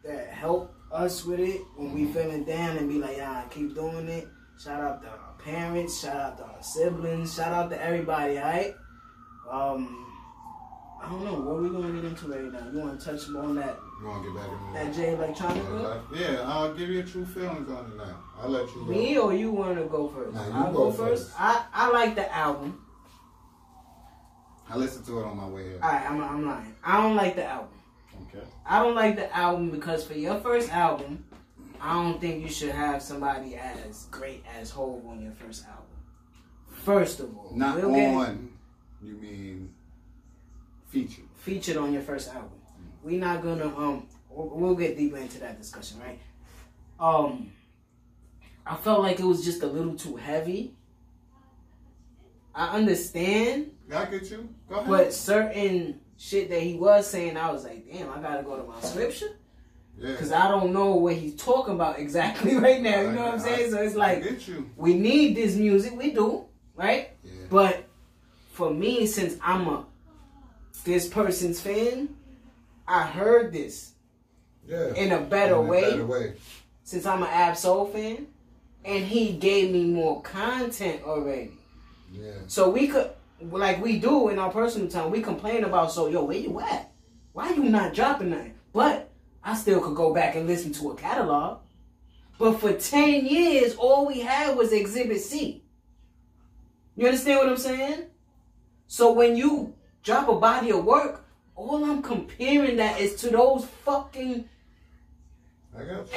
that 0.04 0.28
help 0.28 0.74
us 0.92 1.24
with 1.26 1.40
it 1.40 1.62
when 1.76 1.94
we 1.94 2.12
feeling 2.12 2.44
down 2.44 2.78
and 2.78 2.90
be 2.90 3.00
like, 3.00 3.18
"Yeah, 3.18 3.44
keep 3.50 3.76
doing 3.76 4.08
it." 4.08 4.28
Shout 4.58 4.82
out 4.82 5.02
to 5.04 5.10
our 5.10 5.34
parents. 5.44 6.02
Shout 6.02 6.16
out 6.16 6.38
to 6.40 6.44
our 6.44 6.62
siblings. 6.64 7.34
Shout 7.36 7.54
out 7.54 7.70
to 7.70 7.82
everybody. 7.82 8.38
All 8.38 8.44
right. 8.46 8.76
Um, 9.50 10.06
I 11.02 11.10
don't 11.10 11.24
know 11.24 11.40
what 11.40 11.62
we 11.62 11.70
gonna 11.70 11.94
get 11.94 12.04
into 12.06 12.28
right 12.28 12.52
now. 12.52 12.70
You 12.72 12.80
want 12.80 13.00
to 13.00 13.06
touch 13.06 13.30
on 13.30 13.56
that 13.56 13.80
You 14.02 14.08
want 14.08 14.24
to 14.24 14.32
get 14.32 14.42
back 14.42 14.50
in 14.68 14.74
that 14.74 14.94
Jay 14.94 15.16
Electronica? 15.16 16.02
Yeah, 16.14 16.32
Yeah, 16.32 16.42
I'll 16.50 16.74
give 16.74 16.90
you 16.90 17.00
a 17.00 17.04
true 17.04 17.26
feelings 17.26 17.70
on 17.70 17.86
it 17.92 17.98
now. 17.98 18.18
I'll 18.42 18.50
let 18.50 18.68
you 18.70 18.76
go. 18.86 18.92
Me 18.92 19.18
or 19.18 19.34
you 19.34 19.52
want 19.52 19.78
to 19.78 19.86
go 19.86 20.08
first? 20.08 20.34
Nah, 20.34 20.46
you 20.48 20.54
I'll 20.54 20.72
go 20.74 20.86
go 20.86 20.92
first. 20.92 21.26
first. 21.30 21.42
I 21.42 21.66
I 21.74 21.90
like 21.92 22.16
the 22.16 22.34
album. 22.36 22.86
I 24.70 24.78
listened 24.78 25.06
to 25.08 25.20
it 25.20 25.26
on 25.26 25.38
my 25.38 25.48
way 25.48 25.64
here. 25.64 25.80
All 25.82 25.90
right, 25.92 26.10
I'm 26.10 26.22
I'm 26.24 26.46
lying. 26.46 26.76
I 26.84 27.02
don't 27.02 27.16
like 27.16 27.36
the 27.36 27.46
album. 27.46 27.70
Okay. 28.28 28.46
I 28.66 28.84
don't 28.84 28.96
like 28.96 29.16
the 29.16 29.36
album 29.36 29.72
because 29.72 30.06
for 30.06 30.14
your 30.14 30.40
first 30.40 30.70
album, 30.72 31.26
I 31.82 31.94
don't 31.94 32.22
think 32.22 32.44
you 32.44 32.50
should 32.50 32.72
have 32.72 33.02
somebody 33.02 33.56
as 33.56 34.06
great 34.12 34.44
as 34.60 34.70
Hove 34.70 35.06
on 35.08 35.22
your 35.22 35.32
first 35.34 35.66
album. 35.66 35.86
First 36.70 37.20
of 37.20 37.36
all, 37.36 37.52
Not 37.56 37.76
get 37.76 37.84
on, 37.86 38.52
you 39.02 39.16
mean 39.16 39.74
featured. 40.88 41.26
featured 41.36 41.78
on 41.78 41.92
your 41.92 42.02
first 42.04 42.30
album. 42.30 42.52
We're 43.04 43.20
not 43.20 43.42
gonna 43.42 43.68
um. 43.76 44.08
We'll, 44.30 44.48
we'll 44.50 44.76
get 44.76 44.96
deeper 44.96 45.18
into 45.18 45.40
that 45.40 45.58
discussion, 45.60 46.00
right? 46.00 46.20
Um, 47.00 47.52
I 48.70 48.76
felt 48.76 49.02
like 49.02 49.20
it 49.20 49.26
was 49.26 49.44
just 49.44 49.64
a 49.64 49.68
little 49.68 49.96
too 49.96 50.16
heavy. 50.16 50.76
I 52.54 52.76
understand, 52.76 53.72
I 53.94 54.06
get 54.06 54.30
you. 54.30 54.48
Go 54.70 54.76
ahead. 54.76 54.88
but 54.88 55.14
certain 55.14 56.00
shit 56.18 56.50
that 56.50 56.62
he 56.62 56.76
was 56.76 57.08
saying, 57.10 57.36
I 57.38 57.52
was 57.52 57.64
like, 57.64 57.92
damn, 57.92 58.10
I 58.12 58.20
gotta 58.22 58.44
go 58.44 58.58
to 58.58 58.64
my 58.68 58.80
scripture. 58.82 59.30
yeah. 59.98 60.12
Because 60.12 60.32
I 60.32 60.48
don't 60.50 60.72
know 60.74 60.96
what 60.96 61.16
he's 61.16 61.36
talking 61.36 61.74
about 61.74 61.98
exactly 62.00 62.56
right 62.68 62.82
now. 62.82 63.02
You 63.02 63.12
know 63.14 63.24
what 63.26 63.34
I'm 63.36 63.40
saying? 63.40 63.72
So 63.72 63.82
it's 63.82 63.96
like 63.96 64.24
we 64.76 64.94
need 64.94 65.36
this 65.36 65.56
music. 65.56 65.94
We 65.98 66.12
do, 66.12 66.46
right? 66.76 67.12
Yeah. 67.24 67.32
But 67.50 67.86
for 68.54 68.72
me, 68.72 69.06
since 69.08 69.36
I'm 69.42 69.68
a 69.68 69.86
this 70.84 71.08
person's 71.08 71.60
fan, 71.60 72.10
I 72.88 73.04
heard 73.04 73.52
this 73.54 73.94
Yeah. 74.68 74.94
in 74.96 75.12
a 75.12 75.22
better 75.22 75.56
In 75.56 75.60
a 75.60 75.62
way. 75.64 75.82
Better 75.82 76.06
way. 76.06 76.34
Since 76.84 77.06
I'm 77.06 77.22
an 77.24 77.30
Ab-Soul 77.30 77.88
fan, 77.88 78.28
and 78.86 79.06
he 79.06 79.34
gave 79.34 79.72
me 79.72 79.86
more 79.86 80.22
content 80.22 81.04
already. 81.04 81.52
Yeah. 82.12 82.32
So 82.48 82.70
we 82.70 82.88
could, 82.88 83.12
like 83.42 83.82
we 83.82 84.00
do 84.00 84.30
in 84.30 84.40
our 84.40 84.52
personal 84.52 84.88
time, 84.88 85.12
we 85.12 85.22
complain 85.22 85.64
about, 85.64 85.92
so 85.92 86.08
yo, 86.08 86.24
where 86.24 86.38
you 86.38 86.60
at? 86.60 86.92
Why 87.34 87.54
you 87.54 87.64
not 87.64 87.94
dropping 87.94 88.32
nothing? 88.32 88.56
But 88.74 89.10
I 89.44 89.56
still 89.56 89.82
could 89.82 89.96
go 89.96 90.14
back 90.14 90.36
and 90.36 90.48
listen 90.48 90.74
to 90.74 90.92
a 90.92 90.96
catalog. 90.96 91.60
But 92.38 92.60
for 92.60 92.74
10 92.74 93.26
years, 93.26 93.76
all 93.76 94.08
we 94.08 94.22
had 94.22 94.56
was 94.58 94.72
Exhibit 94.72 95.22
C. 95.22 95.64
You 96.96 97.06
understand 97.06 97.40
what 97.40 97.50
I'm 97.50 97.58
saying? 97.58 98.06
So 98.88 99.12
when 99.12 99.36
you 99.36 99.74
drop 100.04 100.30
a 100.30 100.36
body 100.36 100.72
of 100.72 100.86
work, 100.86 101.26
all 101.56 101.84
I'm 101.84 102.02
comparing 102.02 102.78
that 102.78 103.00
is 103.00 103.16
to 103.22 103.30
those 103.30 103.66
fucking 103.86 104.50
I 105.78 105.84
got 105.84 105.90
you. 105.90 106.08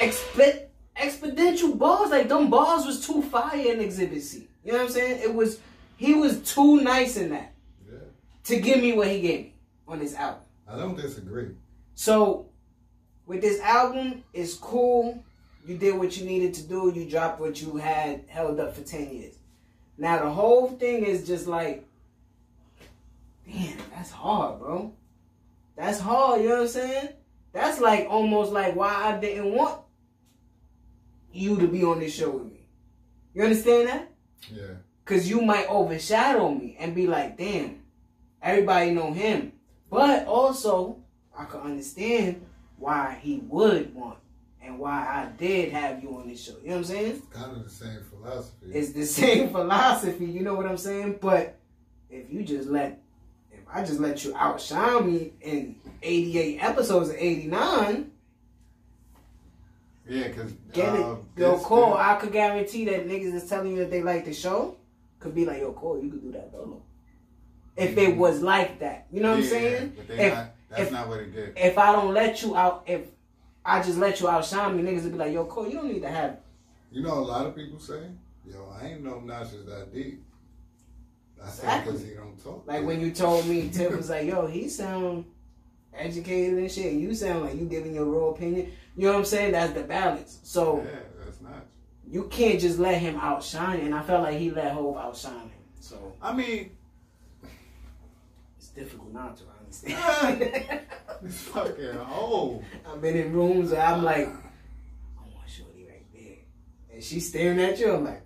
Exponential 0.97 1.76
balls. 1.78 2.11
Like 2.11 2.28
them 2.28 2.51
balls 2.51 2.86
was 2.86 3.07
too 3.07 3.22
fire 3.22 3.72
in 3.72 3.80
Exhibit 3.80 4.22
C. 4.22 4.49
You 4.64 4.72
know 4.72 4.78
what 4.78 4.86
I'm 4.86 4.93
saying? 4.93 5.20
It 5.22 5.34
was 5.34 5.59
he 5.97 6.14
was 6.14 6.40
too 6.43 6.80
nice 6.80 7.16
in 7.16 7.30
that 7.30 7.53
Yeah. 7.90 7.99
to 8.45 8.61
give 8.61 8.80
me 8.80 8.93
what 8.93 9.09
he 9.09 9.20
gave 9.20 9.40
me 9.40 9.55
on 9.86 9.99
this 9.99 10.14
album. 10.14 10.43
I 10.68 10.76
don't 10.76 10.97
disagree. 10.97 11.51
So 11.95 12.47
with 13.26 13.40
this 13.40 13.61
album, 13.61 14.24
it's 14.32 14.55
cool. 14.55 15.22
You 15.66 15.76
did 15.76 15.97
what 15.97 16.16
you 16.16 16.26
needed 16.26 16.55
to 16.55 16.62
do. 16.62 16.93
You 16.95 17.09
dropped 17.09 17.40
what 17.40 17.61
you 17.62 17.76
had 17.76 18.24
held 18.28 18.59
up 18.59 18.74
for 18.74 18.82
ten 18.82 19.11
years. 19.12 19.34
Now 19.99 20.22
the 20.24 20.30
whole 20.30 20.68
thing 20.70 21.05
is 21.05 21.26
just 21.26 21.47
like, 21.47 21.86
damn, 23.47 23.76
that's 23.95 24.11
hard, 24.11 24.59
bro. 24.59 24.93
That's 25.76 26.01
hard. 26.01 26.43
You 26.43 26.49
know 26.49 26.55
what 26.57 26.62
I'm 26.62 26.68
saying? 26.68 27.09
That's 27.53 27.80
like 27.80 28.07
almost 28.09 28.53
like 28.53 28.74
why 28.74 28.93
I 28.93 29.18
didn't 29.20 29.53
want 29.55 29.80
you 31.33 31.59
to 31.59 31.66
be 31.66 31.85
on 31.85 32.01
this 32.01 32.14
show 32.14 32.30
with 32.30 32.53
me. 32.53 32.66
You 33.35 33.43
understand 33.43 33.89
that? 33.89 34.11
Yeah. 34.53 34.74
Cause 35.05 35.28
you 35.28 35.43
might 35.43 35.66
overshadow 35.66 36.51
me 36.55 36.76
and 36.78 36.95
be 36.95 37.07
like, 37.07 37.37
damn, 37.37 37.83
everybody 38.41 38.93
know 38.93 39.12
him. 39.12 39.53
But 39.91 40.26
also, 40.26 40.99
I 41.37 41.45
can 41.45 41.61
understand 41.61 42.47
why 42.78 43.18
he 43.20 43.39
would 43.49 43.95
want 43.95 44.18
and 44.62 44.78
why 44.78 45.01
I 45.01 45.37
did 45.37 45.72
have 45.72 46.03
you 46.03 46.16
on 46.16 46.28
this 46.28 46.43
show. 46.43 46.55
You 46.62 46.68
know 46.68 46.72
what 46.74 46.78
I'm 46.78 46.85
saying? 46.85 47.22
Kind 47.33 47.57
of 47.57 47.64
the 47.64 47.70
same 47.70 48.01
philosophy. 48.09 48.66
It's 48.72 48.93
the 48.93 49.05
same 49.05 49.51
philosophy, 49.51 50.26
you 50.26 50.43
know 50.43 50.55
what 50.55 50.66
I'm 50.66 50.78
saying? 50.78 51.18
But 51.20 51.59
if 52.11 52.33
you 52.33 52.43
just 52.43 52.68
let 52.68 53.01
if 53.51 53.61
I 53.72 53.83
just 53.85 54.01
let 54.01 54.24
you 54.24 54.35
outshine 54.37 55.12
me 55.12 55.33
in 55.41 55.76
88 56.03 56.62
episodes 56.62 57.11
of 57.11 57.16
89, 57.16 58.11
Yeah, 60.09 60.28
because 60.28 60.53
get 60.72 60.94
it. 60.94 61.00
uh, 61.00 61.16
Yo, 61.36 61.59
Cole, 61.59 61.94
I 61.94 62.16
could 62.16 62.32
guarantee 62.32 62.84
that 62.86 63.07
niggas 63.09 63.34
is 63.34 63.48
telling 63.48 63.72
you 63.72 63.78
that 63.78 63.90
they 63.90 64.03
like 64.03 64.24
the 64.24 64.34
show 64.34 64.76
could 65.20 65.34
be 65.34 65.44
like, 65.44 65.61
yo, 65.61 65.72
Cole, 65.72 66.03
you 66.03 66.11
could 66.11 66.22
do 66.22 66.32
that 66.32 66.50
solo. 66.50 66.82
If 67.76 67.96
it 67.96 68.16
was 68.16 68.42
like 68.42 68.80
that. 68.80 69.07
You 69.12 69.22
know 69.22 69.30
what 69.30 69.38
I'm 69.38 69.44
saying? 69.44 69.96
But 70.09 70.18
If, 70.18 70.34
not, 70.34 70.46
that's 70.68 70.82
if- 70.82 70.92
not 70.92 71.09
what 71.09 71.20
it 71.20 71.32
did. 71.32 71.53
if 71.57 71.78
I 71.78 71.92
don't 71.92 72.12
let 72.12 72.42
you 72.42 72.57
out, 72.57 72.82
if 72.86 73.03
I 73.64 73.80
just 73.82 73.98
let 73.98 74.20
you 74.20 74.28
outshine 74.28 74.76
me, 74.76 74.82
niggas 74.82 75.05
would 75.05 75.12
be 75.12 75.18
like, 75.18 75.32
yo, 75.32 75.44
Cole, 75.46 75.66
you 75.68 75.74
don't 75.74 75.88
need 75.92 76.03
to 76.03 76.09
have 76.09 76.38
You 76.90 77.03
know, 77.03 77.14
a 77.14 77.20
lot 77.20 77.46
of 77.46 77.55
people 77.57 77.78
say, 77.78 78.03
"Yo, 78.44 78.68
I 78.78 78.88
ain't 78.88 79.03
know 79.05 79.20
Nas 79.20 79.53
that 79.66 79.94
deep." 79.94 80.22
That's 81.38 81.59
Exactly. 81.59 81.92
because 81.92 82.07
he 82.07 82.14
don't 82.14 82.42
talk. 82.42 82.64
Like 82.66 82.84
when 82.84 83.00
you 83.00 83.12
told 83.12 83.46
me, 83.46 83.68
Tim 83.72 83.96
was 83.96 84.11
like, 84.11 84.26
yo, 84.26 84.46
he 84.46 84.68
sound 84.68 85.24
educated 85.94 86.59
and 86.59 86.70
shit. 86.70 86.92
You 86.94 87.14
sound 87.14 87.44
like 87.44 87.55
you 87.55 87.64
giving 87.66 87.94
your 87.94 88.05
real 88.05 88.30
opinion. 88.34 88.72
You 88.97 89.07
know 89.07 89.12
what 89.12 89.18
I'm 89.20 89.24
saying? 89.24 89.53
That's 89.53 89.72
the 89.72 89.82
balance. 89.84 90.40
So 90.43 90.82
Yeah, 90.84 91.01
that's 91.24 91.40
not. 91.40 91.64
you 92.07 92.24
can't 92.24 92.61
just 92.61 92.78
let 92.78 92.99
him 93.01 93.16
outshine. 93.16 93.80
And 93.80 93.95
I 93.95 94.03
felt 94.03 94.22
like 94.22 94.36
he 94.38 94.51
let 94.51 94.72
Hove 94.72 94.97
outshine 94.97 95.49
him. 95.49 95.51
So 95.80 96.14
I 96.20 96.32
mean, 96.32 96.70
it's 98.59 98.68
difficult 98.68 99.12
not 99.12 99.36
to 99.38 99.45
understand. 99.61 100.43
it's 101.24 101.40
fucking 101.43 101.99
old. 102.14 102.64
I've 102.86 103.01
been 103.01 103.16
in 103.16 103.32
rooms 103.32 103.72
and 103.72 103.80
I'm 103.80 104.03
like, 104.03 104.28
I 104.28 105.20
want 105.34 105.49
Shorty 105.49 105.86
right 105.88 106.05
there. 106.12 106.36
And 106.95 107.03
she's 107.03 107.28
staring 107.28 107.61
at 107.61 107.78
you. 107.78 107.93
I'm 107.95 108.05
like, 108.05 108.22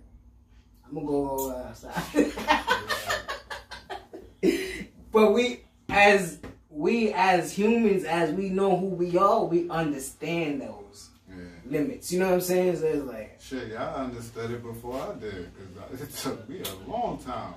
I'm 0.85 0.93
gonna 0.95 1.07
go 1.07 1.51
uh, 1.51 1.67
outside. 1.69 2.31
but 5.11 5.31
we, 5.33 5.61
as 5.89 6.39
we 6.77 7.11
as 7.13 7.51
humans, 7.51 8.03
as 8.03 8.31
we 8.33 8.49
know 8.49 8.77
who 8.77 8.85
we 8.87 9.17
are, 9.17 9.43
we 9.45 9.67
understand 9.69 10.61
those 10.61 11.09
Yeah. 11.29 11.35
limits. 11.65 12.11
You 12.11 12.19
know 12.19 12.27
what 12.27 12.35
I'm 12.35 12.41
saying? 12.41 12.77
So 12.77 12.85
it's 12.85 13.03
like, 13.05 13.37
Shit, 13.41 13.69
y'all 13.69 13.95
understood 13.95 14.51
it 14.51 14.61
before 14.63 15.01
I 15.01 15.19
did, 15.19 15.49
because 15.57 16.01
it 16.07 16.11
took 16.13 16.47
me 16.47 16.61
a 16.61 16.89
long 16.89 17.17
time. 17.23 17.53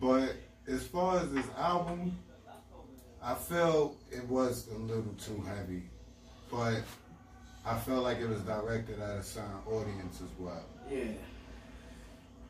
But 0.00 0.36
as 0.68 0.86
far 0.86 1.18
as 1.20 1.32
this 1.32 1.46
album, 1.58 2.16
I 3.22 3.34
felt 3.34 3.96
it 4.10 4.26
was 4.28 4.68
a 4.74 4.78
little 4.78 5.14
too 5.20 5.40
heavy. 5.42 5.82
But 6.50 6.82
I 7.66 7.78
felt 7.78 8.02
like 8.04 8.18
it 8.18 8.28
was 8.28 8.40
directed 8.42 9.00
at 9.00 9.16
a 9.18 9.22
certain 9.22 9.50
audience 9.66 10.20
as 10.20 10.30
well. 10.38 10.64
yeah, 10.90 11.12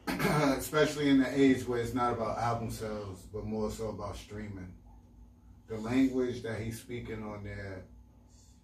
Especially 0.59 1.09
in 1.09 1.21
the 1.21 1.41
age 1.41 1.67
where 1.67 1.81
it's 1.81 1.95
not 1.95 2.13
about 2.15 2.39
album 2.39 2.71
sales, 2.71 3.21
but 3.33 3.45
more 3.45 3.71
so 3.71 3.89
about 3.91 4.17
streaming. 4.17 4.73
The 5.73 5.79
language 5.79 6.43
that 6.43 6.61
he's 6.61 6.79
speaking 6.79 7.23
on 7.23 7.45
there, 7.45 7.85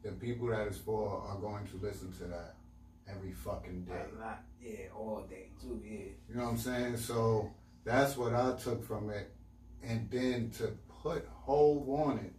the 0.02 0.10
people 0.12 0.48
that 0.48 0.66
it's 0.66 0.76
for 0.76 1.22
are 1.26 1.36
going 1.38 1.66
to 1.68 1.76
listen 1.78 2.12
to 2.18 2.24
that 2.24 2.54
every 3.10 3.32
fucking 3.32 3.84
day. 3.84 4.02
a 4.14 4.20
lot, 4.20 4.42
yeah, 4.62 4.76
all 4.94 5.24
day 5.26 5.48
too. 5.58 5.80
Yeah, 5.82 5.98
You 6.28 6.34
know 6.34 6.44
what 6.44 6.50
I'm 6.50 6.58
saying? 6.58 6.98
So 6.98 7.50
that's 7.82 8.18
what 8.18 8.34
I 8.34 8.52
took 8.62 8.84
from 8.86 9.08
it. 9.08 9.32
And 9.82 10.10
then 10.10 10.50
to 10.58 10.72
put 11.02 11.26
Hove 11.46 11.88
on 11.88 12.18
it, 12.18 12.34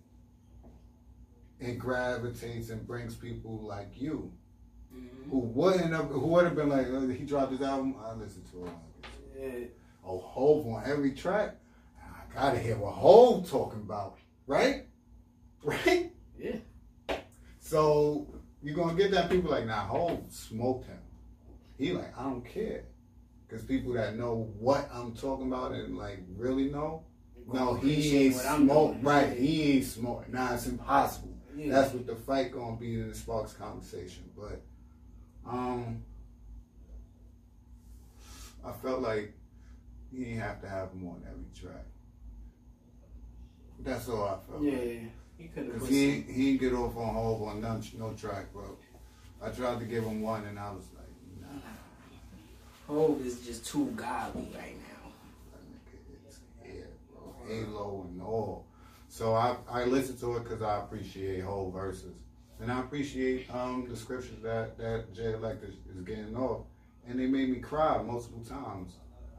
it 1.68 1.80
gravitates 1.80 2.70
and 2.70 2.86
brings 2.86 3.16
people 3.16 3.60
like 3.64 4.00
you 4.00 4.32
Mm-hmm. 4.96 5.30
who 5.30 5.38
wouldn't 5.40 5.94
have, 5.94 6.06
who 6.08 6.20
would 6.28 6.46
have 6.46 6.56
been 6.56 6.70
like, 6.70 6.88
oh, 6.90 7.08
he 7.08 7.24
dropped 7.24 7.52
his 7.52 7.62
album, 7.62 7.96
I 8.04 8.14
listened 8.14 8.46
to 8.52 8.66
it. 8.66 8.72
yeah. 9.40 9.66
Oh, 10.04 10.18
Hove 10.20 10.66
on 10.68 10.84
every 10.86 11.12
track. 11.14 11.56
I 12.02 12.34
gotta 12.34 12.58
hear 12.58 12.76
what 12.76 12.94
Hove 12.96 13.48
talking 13.48 13.82
about, 13.82 14.18
right? 14.50 14.86
Right? 15.62 16.14
Yeah. 16.40 16.56
So 17.60 18.26
you're 18.64 18.76
gonna 18.76 18.96
get 18.96 19.12
that 19.12 19.30
people 19.30 19.52
like, 19.52 19.66
nah, 19.66 19.86
Hove 19.86 20.24
smoked 20.30 20.88
him. 20.88 21.00
He 21.78 21.92
like, 21.92 22.18
I 22.18 22.24
don't 22.24 22.46
care. 22.46 22.84
Cause 23.50 23.64
people 23.64 23.92
that 23.94 24.16
know 24.16 24.50
what 24.58 24.90
I'm 24.94 25.14
talking 25.14 25.48
about 25.48 25.74
and 25.74 25.98
like 25.98 26.20
really 26.38 26.70
know, 26.70 27.04
no, 27.52 27.74
he 27.74 28.28
ain't 28.28 28.36
smoked. 28.36 29.04
Right, 29.04 29.38
he 29.38 29.74
ain't 29.74 29.86
smoked. 29.86 30.30
Nah, 30.30 30.54
it's 30.54 30.68
impossible. 30.68 31.36
Yeah. 31.58 31.74
That's 31.74 31.94
what 31.94 32.08
the 32.08 32.16
fight 32.16 32.54
gonna 32.54 32.78
be 32.78 32.94
in 33.02 33.10
the 33.10 33.16
Sparks 33.16 33.52
conversation. 33.54 34.30
But 34.38 34.62
um 35.46 36.04
I 38.66 38.72
felt 38.72 39.02
like 39.02 39.34
he 40.10 40.24
didn't 40.24 40.40
have 40.40 40.62
to 40.62 40.70
have 40.70 40.92
him 40.92 41.06
on 41.08 41.22
every 41.28 41.46
track. 41.54 41.86
That's 43.84 44.10
all 44.10 44.26
I 44.26 44.50
felt. 44.52 44.62
Yeah, 44.64 44.72
like. 44.74 45.02
he 45.38 45.48
could 45.48 45.66
have 45.68 45.80
Cause 45.80 45.90
he 45.90 46.06
some. 46.06 46.16
ain't- 46.16 46.30
he 46.30 46.50
ain't 46.52 46.60
get 46.60 46.74
off 46.74 46.98
on 46.98 47.14
Hove 47.14 47.44
on 47.44 47.62
none, 47.62 47.84
no 47.98 48.14
track, 48.14 48.52
bro. 48.54 48.78
I 49.42 49.50
tried 49.50 49.80
to 49.80 49.86
give 49.86 50.04
him 50.04 50.22
one 50.22 50.46
and 50.46 50.60
I 50.60 50.72
was 50.72 50.86
like, 50.96 51.08
nah, 51.54 52.94
Hove 52.94 53.26
is 53.26 53.40
just 53.46 53.66
too 53.66 53.86
godly 53.96 54.50
right 54.56 54.76
now. 54.78 55.12
that 56.62 56.70
nigga 56.70 56.86
bro. 57.14 57.36
Halo 57.48 58.06
and 58.10 58.22
all. 58.22 58.66
So 59.08 59.34
I 59.34 59.56
I 59.70 59.86
listened 59.86 60.20
to 60.20 60.36
it 60.38 60.44
because 60.44 60.62
I 60.62 60.80
appreciate 60.80 61.40
whole 61.42 61.72
verses. 61.72 62.14
And 62.62 62.70
I 62.72 62.82
appreciate 62.82 63.50
um 63.56 63.88
the 63.90 63.96
scriptures 63.96 64.42
that, 64.44 64.78
that 64.78 65.14
Jay 65.14 65.32
Elect 65.34 65.64
is, 65.64 65.76
is 65.96 66.02
getting 66.04 66.36
off. 66.36 66.66
And 67.08 67.18
they 67.18 67.26
made 67.28 67.50
me 67.50 67.60
cry 67.60 68.02
multiple 68.04 68.44
times. 68.44 68.92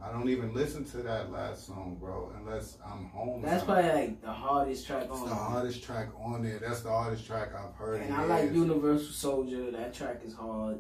I 0.03 0.11
don't 0.13 0.29
even 0.31 0.55
listen 0.55 0.85
to 0.87 0.99
that 0.99 1.31
last 1.31 1.67
song, 1.67 1.97
bro, 2.01 2.33
unless 2.39 2.79
I'm 2.85 3.07
home. 3.11 3.43
That's 3.43 3.61
somewhere. 3.65 3.83
probably 3.83 4.01
like 4.01 4.23
the 4.23 4.33
hardest 4.33 4.87
track 4.87 5.03
on 5.05 5.11
It's 5.11 5.21
on. 5.23 5.29
the 5.29 5.35
hardest 5.35 5.83
track 5.85 6.09
on 6.19 6.43
there. 6.43 6.59
That's 6.59 6.81
the 6.81 6.89
hardest 6.91 7.27
track 7.27 7.51
I've 7.55 7.75
heard. 7.75 8.01
And 8.01 8.15
I 8.15 8.25
like. 8.25 8.53
Universal 8.53 9.13
Soldier. 9.13 9.71
That 9.71 9.93
track 9.93 10.23
is 10.25 10.35
hard. 10.35 10.79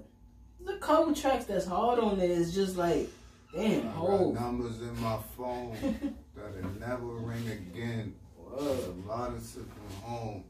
There's 0.59 0.77
a 0.77 0.81
couple 0.81 1.14
tracks 1.14 1.45
that's 1.45 1.66
hard 1.66 1.99
on 1.99 2.18
there. 2.18 2.31
It's 2.31 2.53
just 2.55 2.77
like, 2.77 3.09
damn, 3.55 3.89
I 3.89 3.93
got 3.93 4.33
numbers 4.35 4.81
in 4.81 5.01
my 5.03 5.18
phone 5.37 5.77
that'll 6.37 6.71
never 6.81 7.05
ring 7.05 7.47
again. 7.49 8.14
Whoa. 8.37 8.95
A 9.07 9.09
lot 9.09 9.31
of 9.31 9.41
shit 9.43 9.64
from 9.64 10.03
home. 10.03 10.45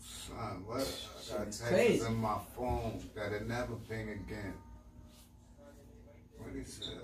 Son, 0.00 0.64
what? 0.66 0.80
I 0.80 1.38
got 1.38 1.52
texts 1.52 2.06
in 2.06 2.14
my 2.16 2.38
phone 2.56 3.02
that'll 3.14 3.46
never 3.46 3.74
ping 3.88 4.08
again. 4.08 4.54
What 6.38 6.54
he 6.56 6.64
said, 6.64 6.98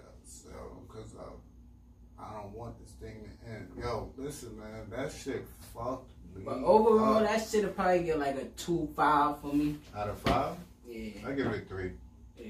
so, 0.58 0.82
because 0.86 1.14
I, 1.18 2.22
I 2.22 2.40
don't 2.42 2.52
want 2.52 2.78
this 2.80 2.92
thing 2.92 3.28
to 3.44 3.50
end. 3.50 3.68
Yo, 3.80 4.10
listen, 4.16 4.58
man, 4.58 4.88
that 4.90 5.12
shit 5.12 5.44
fucked 5.74 6.10
me. 6.34 6.42
But 6.44 6.58
overall, 6.58 7.16
up. 7.18 7.22
that 7.24 7.46
shit'll 7.48 7.70
probably 7.70 8.04
get 8.04 8.18
like 8.18 8.36
a 8.36 8.44
two 8.56 8.88
five 8.96 9.40
for 9.40 9.52
me. 9.52 9.78
Out 9.96 10.08
of 10.08 10.18
five, 10.20 10.56
Yeah, 10.86 11.10
I 11.26 11.32
give 11.32 11.46
it 11.48 11.68
three. 11.68 11.92
yeah, 12.36 12.44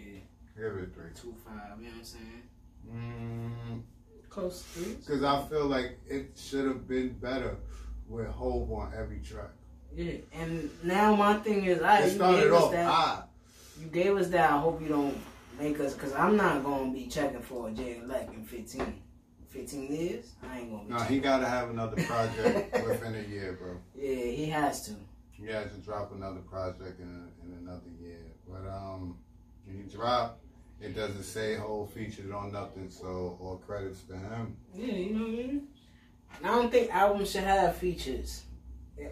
I 0.56 0.60
give 0.60 0.78
it 0.78 0.94
three. 0.94 1.10
two 1.20 1.34
five. 1.44 1.78
You 1.78 1.84
know 1.86 1.90
what 1.90 1.98
I'm 1.98 2.04
saying? 2.04 2.42
Mm, 2.92 3.80
Close 4.30 4.62
to 4.62 4.68
three. 4.80 4.94
Because 4.94 5.22
I 5.22 5.42
feel 5.48 5.66
like 5.66 5.98
it 6.08 6.30
should 6.36 6.66
have 6.66 6.88
been 6.88 7.10
better 7.14 7.56
with 8.08 8.26
Hove 8.28 8.70
on 8.72 8.92
every 8.96 9.18
track. 9.20 9.50
Yeah, 9.94 10.12
and 10.32 10.70
now 10.84 11.14
my 11.14 11.38
thing 11.38 11.64
is, 11.64 11.82
I 11.82 12.00
It 12.00 12.04
you 12.06 12.10
started 12.12 12.42
gave 12.44 12.52
us 12.52 12.62
off 12.62 12.72
that. 12.72 12.90
high. 12.90 13.22
You 13.80 13.86
gave 13.88 14.16
us 14.16 14.28
that. 14.28 14.50
I 14.50 14.58
hope 14.58 14.80
you 14.82 14.88
don't 14.88 15.16
make 15.58 15.80
us, 15.80 15.94
cause 15.94 16.12
I'm 16.12 16.36
not 16.36 16.64
gonna 16.64 16.92
be 16.92 17.06
checking 17.06 17.40
for 17.42 17.68
a 17.68 17.72
Jay 17.72 17.98
Elect 18.02 18.32
in 18.34 18.44
15, 18.44 18.94
15 19.48 19.94
years. 19.94 20.32
I 20.42 20.58
ain't 20.60 20.70
gonna 20.70 20.84
be. 20.84 20.90
No, 20.92 20.98
checking. 20.98 21.14
he 21.16 21.20
got 21.20 21.38
to 21.40 21.46
have 21.46 21.70
another 21.70 22.02
project 22.02 22.72
within 22.86 23.14
a 23.14 23.28
year, 23.28 23.58
bro. 23.60 23.76
Yeah, 23.96 24.30
he 24.30 24.46
has 24.46 24.86
to. 24.86 24.92
He 25.32 25.46
has 25.46 25.70
to 25.72 25.78
drop 25.78 26.12
another 26.14 26.40
project 26.40 27.00
in, 27.00 27.28
in 27.44 27.58
another 27.62 27.90
year. 28.02 28.18
But 28.48 28.68
um, 28.68 29.16
when 29.66 29.76
he 29.76 29.82
drop, 29.94 30.40
it 30.80 30.94
doesn't 30.96 31.22
say 31.22 31.56
whole 31.56 31.86
featured 31.86 32.32
on 32.32 32.52
nothing, 32.52 32.90
so 32.90 33.36
all 33.40 33.62
credits 33.66 34.02
to 34.04 34.14
him. 34.16 34.56
Yeah, 34.74 34.86
you 34.94 35.14
know 35.14 35.20
what 35.22 35.28
I 35.28 35.32
mean. 35.32 35.68
I 36.44 36.46
don't 36.48 36.70
think 36.70 36.92
albums 36.94 37.30
should 37.30 37.44
have 37.44 37.76
features. 37.76 38.42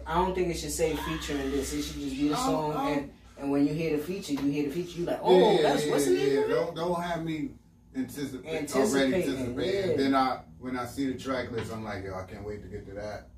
I 0.05 0.15
don't 0.15 0.35
think 0.35 0.49
it 0.49 0.55
should 0.57 0.71
say 0.71 0.95
featuring 0.97 1.49
this. 1.51 1.73
It 1.73 1.81
should 1.83 1.95
just 2.01 2.15
be 2.17 2.27
the 2.27 2.33
Oh, 2.33 2.71
song, 2.73 2.87
and 2.93 3.11
and 3.39 3.51
when 3.51 3.67
you 3.67 3.73
hear 3.73 3.95
the 3.97 4.03
feature, 4.03 4.33
you 4.33 4.51
hear 4.51 4.63
the 4.69 4.71
feature. 4.71 4.99
You 4.99 5.05
like, 5.05 5.19
oh, 5.21 5.55
Yeah, 5.55 5.61
that's 5.63 5.85
yeah, 5.85 5.91
what's 5.91 6.05
the 6.05 6.11
name 6.11 6.33
yeah. 6.33 6.39
of 6.39 6.49
it? 6.49 6.53
Don't 6.53 6.75
don't 6.75 7.01
have 7.01 7.23
me 7.23 7.49
anticipate, 7.95 8.45
already 8.45 8.57
Anticipating, 8.57 9.13
anticipating. 9.31 9.89
yeah. 9.91 9.97
Then 9.97 10.15
I 10.15 10.39
when 10.59 10.77
I 10.77 10.85
see 10.85 11.11
the 11.11 11.17
track 11.19 11.51
list, 11.51 11.71
I'm 11.71 11.83
like, 11.83 12.03
yo, 12.03 12.15
I 12.15 12.23
can't 12.23 12.43
wait 12.45 12.61
to 12.63 12.67
get 12.67 12.85
to 12.87 12.93
that. 12.93 13.29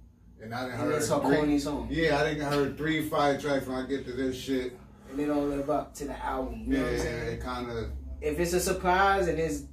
And 0.41 0.54
I 0.56 0.62
didn't 0.68 0.80
And 0.80 0.82
heard 0.89 0.95
it's 0.95 1.10
corny 1.10 1.60
song, 1.60 1.88
Yeah, 1.91 2.18
I 2.22 2.30
didn't 2.34 2.50
heard 2.52 2.78
three 2.78 3.08
fire 3.10 3.38
tracks 3.38 3.68
when 3.68 3.78
I 3.78 3.86
get 3.86 4.06
to 4.06 4.14
this 4.14 4.38
shit. 4.38 4.74
and 5.10 5.20
they 5.20 5.26
don't 5.26 5.50
live 5.50 5.70
up 5.70 5.93
to 5.95 6.06
the 6.06 6.18
album. 6.26 6.64
You 6.66 6.78
know 6.78 6.78
Yeah, 6.78 6.84
what 6.84 6.93
I'm 6.93 7.00
saying? 7.00 7.34
it 7.34 7.41
kind 7.41 7.70
of 7.72 7.89
If 8.22 8.39
it's 8.39 8.54
a 8.54 8.60
surprise 8.62 9.28
and 9.28 9.38
it's 9.38 9.64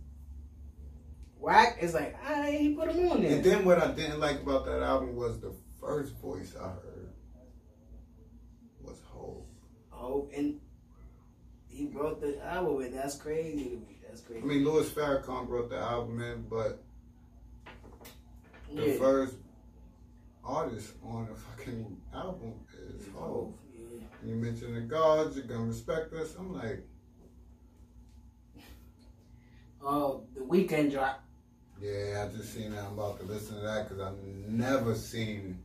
whack, 1.39 1.79
it's 1.81 1.95
like, 1.95 2.17
ah, 2.29 2.43
he 2.51 2.75
put 2.75 2.91
him 2.91 3.13
on 3.13 3.23
there. 3.23 3.37
And 3.37 3.45
then 3.45 3.65
what 3.65 3.81
I 3.81 3.93
didn't 3.93 4.19
like 4.19 4.43
about 4.43 4.65
that 4.67 4.83
album 4.83 5.15
was 5.15 5.39
the 5.41 5.53
first 5.81 6.17
voice 6.17 6.55
I 6.61 6.65
heard 6.67 7.11
was 8.83 8.99
Hov. 9.13 9.43
Oh, 10.07 10.29
and 10.33 10.61
he 11.69 11.87
wrote 11.93 12.21
the 12.21 12.41
album, 12.47 12.83
and 12.83 12.95
that's 12.95 13.17
crazy 13.17 13.65
to 13.65 13.77
me. 13.77 13.99
That's 14.09 14.21
crazy. 14.21 14.41
I 14.41 14.45
mean, 14.45 14.65
Louis 14.65 14.89
Farrakhan 14.89 15.49
brought 15.49 15.69
the 15.69 15.79
album 15.79 16.23
in, 16.23 16.43
but 16.49 16.85
the 18.73 18.87
yeah. 18.87 18.99
first 18.99 19.35
artist 20.45 20.93
on 21.05 21.27
the 21.27 21.35
fucking 21.35 21.97
album 22.15 22.55
is 22.79 23.07
Hov. 23.15 23.23
Oh, 23.23 23.55
yeah. 23.75 24.01
You 24.25 24.37
mentioned 24.37 24.77
the 24.77 24.83
gods, 24.83 25.37
you're 25.37 25.47
gonna 25.47 25.65
respect 25.65 26.13
us. 26.15 26.37
I'm 26.39 26.55
like, 26.55 26.87
oh, 29.83 30.23
the 30.37 30.43
Weeknd 30.43 30.93
drop. 30.93 31.25
yeah, 31.81 32.29
I 32.29 32.37
just 32.37 32.55
seen 32.55 32.71
that. 32.71 32.85
I'm 32.85 32.93
about 32.93 33.19
to 33.19 33.27
listen 33.27 33.57
to 33.57 33.63
that 33.63 33.89
because 33.89 34.01
I've 34.01 34.23
never 34.23 34.95
seen 34.95 35.59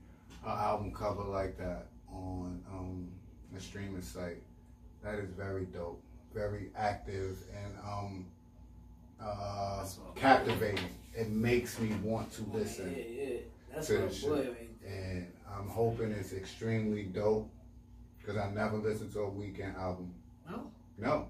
an 0.43 0.51
album 0.51 0.91
cover 0.91 1.25
like 1.25 1.59
that 1.59 1.89
on 2.11 2.63
um, 2.71 3.07
a 3.55 3.59
streaming 3.59 4.01
site. 4.01 4.41
That 5.03 5.15
is 5.15 5.29
very 5.31 5.65
dope, 5.65 6.01
very 6.33 6.69
active, 6.77 7.37
and 7.55 7.73
um, 7.85 8.25
uh, 9.21 9.85
captivating. 10.15 10.89
It 11.15 11.29
makes 11.29 11.79
me 11.79 11.93
want 12.03 12.31
to 12.33 12.43
listen. 12.53 12.95
yeah. 12.95 13.37
That's 13.73 13.87
to 13.87 13.93
my 13.93 13.99
the 13.99 14.05
boy 14.07 14.13
shit. 14.13 14.29
right 14.49 14.81
there. 14.81 14.91
and 14.93 15.27
I'm 15.49 15.67
hoping 15.67 16.11
it's 16.11 16.33
extremely 16.33 17.03
dope 17.03 17.49
because 18.19 18.37
I 18.37 18.49
never 18.51 18.77
listened 18.77 19.11
to 19.13 19.21
a 19.21 19.29
Weeknd 19.31 19.77
album. 19.77 20.13
No? 20.49 20.71
No, 20.97 21.27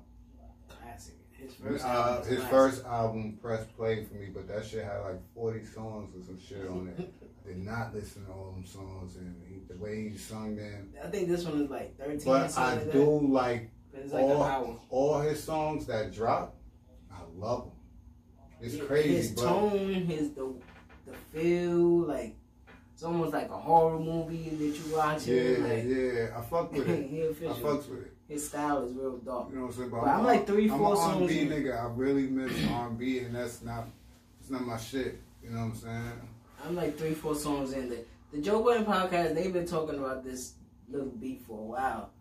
Classic. 0.68 1.14
His 1.32 1.54
first 1.56 1.86
uh, 1.86 2.18
his 2.24 2.38
classic. 2.38 2.50
first 2.52 2.86
album 2.86 3.38
pressed 3.42 3.76
play 3.78 4.04
for 4.06 4.16
me, 4.16 4.28
but 4.34 4.48
that 4.48 4.66
shit 4.66 4.84
had 4.84 5.00
like 5.00 5.20
40 5.34 5.66
songs 5.66 6.14
or 6.16 6.24
some 6.26 6.40
shit 6.40 6.68
on 6.68 6.94
it. 6.98 7.14
Did 7.46 7.58
not 7.58 7.94
listen 7.94 8.26
to 8.26 8.32
all 8.32 8.52
them 8.52 8.66
songs, 8.66 9.16
and 9.16 9.36
he, 9.48 9.62
the 9.68 9.78
way 9.80 10.10
he 10.10 10.18
sung 10.18 10.56
them. 10.56 10.94
I 11.04 11.08
think 11.08 11.28
this 11.28 11.44
one 11.44 11.62
is 11.62 11.70
like 11.70 11.98
13 11.98 12.22
But 12.24 12.58
I 12.58 12.76
like 12.76 12.92
do 12.92 13.20
like 13.32 13.72
like 14.12 14.24
all, 14.24 14.80
all 14.90 15.20
his 15.22 15.44
songs 15.44 15.86
that 15.88 16.14
drop. 16.14 16.56
I 17.12 17.20
love 17.36 17.64
them. 17.66 17.72
It's 18.62 18.78
crazy, 18.86 19.16
His 19.16 19.32
but 19.32 19.44
tone, 19.44 19.94
his 20.06 20.32
the 20.32 20.54
the 21.08 21.14
feel, 21.34 21.80
like 22.06 22.36
it's 22.94 23.04
almost 23.04 23.34
like 23.34 23.50
a 23.50 23.58
horror 23.58 24.00
movie 24.00 24.50
that 24.50 24.78
you 24.78 24.96
watching. 24.96 25.36
yeah, 25.36 25.68
like, 25.68 25.84
yeah, 25.86 26.38
I 26.38 26.42
fuck 26.44 26.72
with 26.72 26.88
it. 26.90 27.10
I 27.44 27.54
fucks 27.54 27.90
with 27.90 28.04
it. 28.04 28.14
His 28.28 28.48
style 28.48 28.84
is 28.84 28.94
real 28.94 29.18
dark. 29.18 29.50
You 29.50 29.56
know 29.56 29.62
what 29.64 29.68
I'm 29.72 29.74
saying? 29.78 29.90
But 29.90 30.02
But 30.02 30.10
I'm 30.10 30.24
like 30.24 30.46
three, 30.48 30.70
I'm 30.70 30.78
four 30.78 30.92
an 30.92 30.98
songs 30.98 31.22
R&B 31.32 31.46
nigga. 31.48 31.84
I 31.84 31.88
really 31.96 32.28
miss 32.28 32.54
R&B, 32.70 33.20
and 33.20 33.36
that's 33.36 33.62
not, 33.64 33.88
it's 34.40 34.50
not 34.52 34.62
my 34.62 34.78
shit. 34.78 35.20
You 35.44 35.50
know 35.50 35.58
what 35.58 35.66
I'm 35.66 35.76
saying? 35.76 36.30
I'm 36.66 36.76
like 36.76 36.98
three, 36.98 37.14
four 37.14 37.36
songs 37.36 37.74
in. 37.74 37.90
The 37.90 38.06
the 38.32 38.38
Joe 38.42 38.64
Budden 38.64 38.86
podcast, 38.86 39.36
they've 39.36 39.52
been 39.52 39.66
talking 39.68 40.00
about 40.00 40.24
this 40.24 40.54
little 40.90 41.10
beat 41.10 41.42
for 41.46 41.60
a 41.60 41.64
while. 41.64 42.12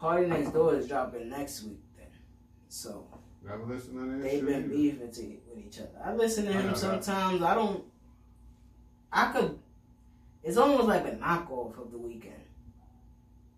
PartyNextDoor 0.00 0.78
is 0.78 0.86
dropping 0.88 1.30
next 1.30 1.62
week 1.64 1.80
then. 1.96 2.08
So 2.68 3.06
Never 3.46 3.64
listen 3.64 3.94
to 3.94 4.00
that 4.18 4.22
they've 4.22 4.44
been 4.44 4.64
either. 4.64 5.06
beefing 5.06 5.10
to, 5.12 5.22
with 5.56 5.66
each 5.66 5.78
other. 5.78 5.90
I 6.04 6.12
listen 6.14 6.44
to 6.46 6.50
I 6.50 6.54
him 6.54 6.66
that. 6.68 6.76
sometimes. 6.78 7.42
I 7.42 7.54
don't. 7.54 7.84
I 9.12 9.32
could. 9.32 9.58
It's 10.42 10.56
almost 10.58 10.88
like 10.88 11.06
a 11.06 11.12
knockoff 11.12 11.78
of 11.80 11.90
the 11.90 11.96
Weeknd 11.98 12.32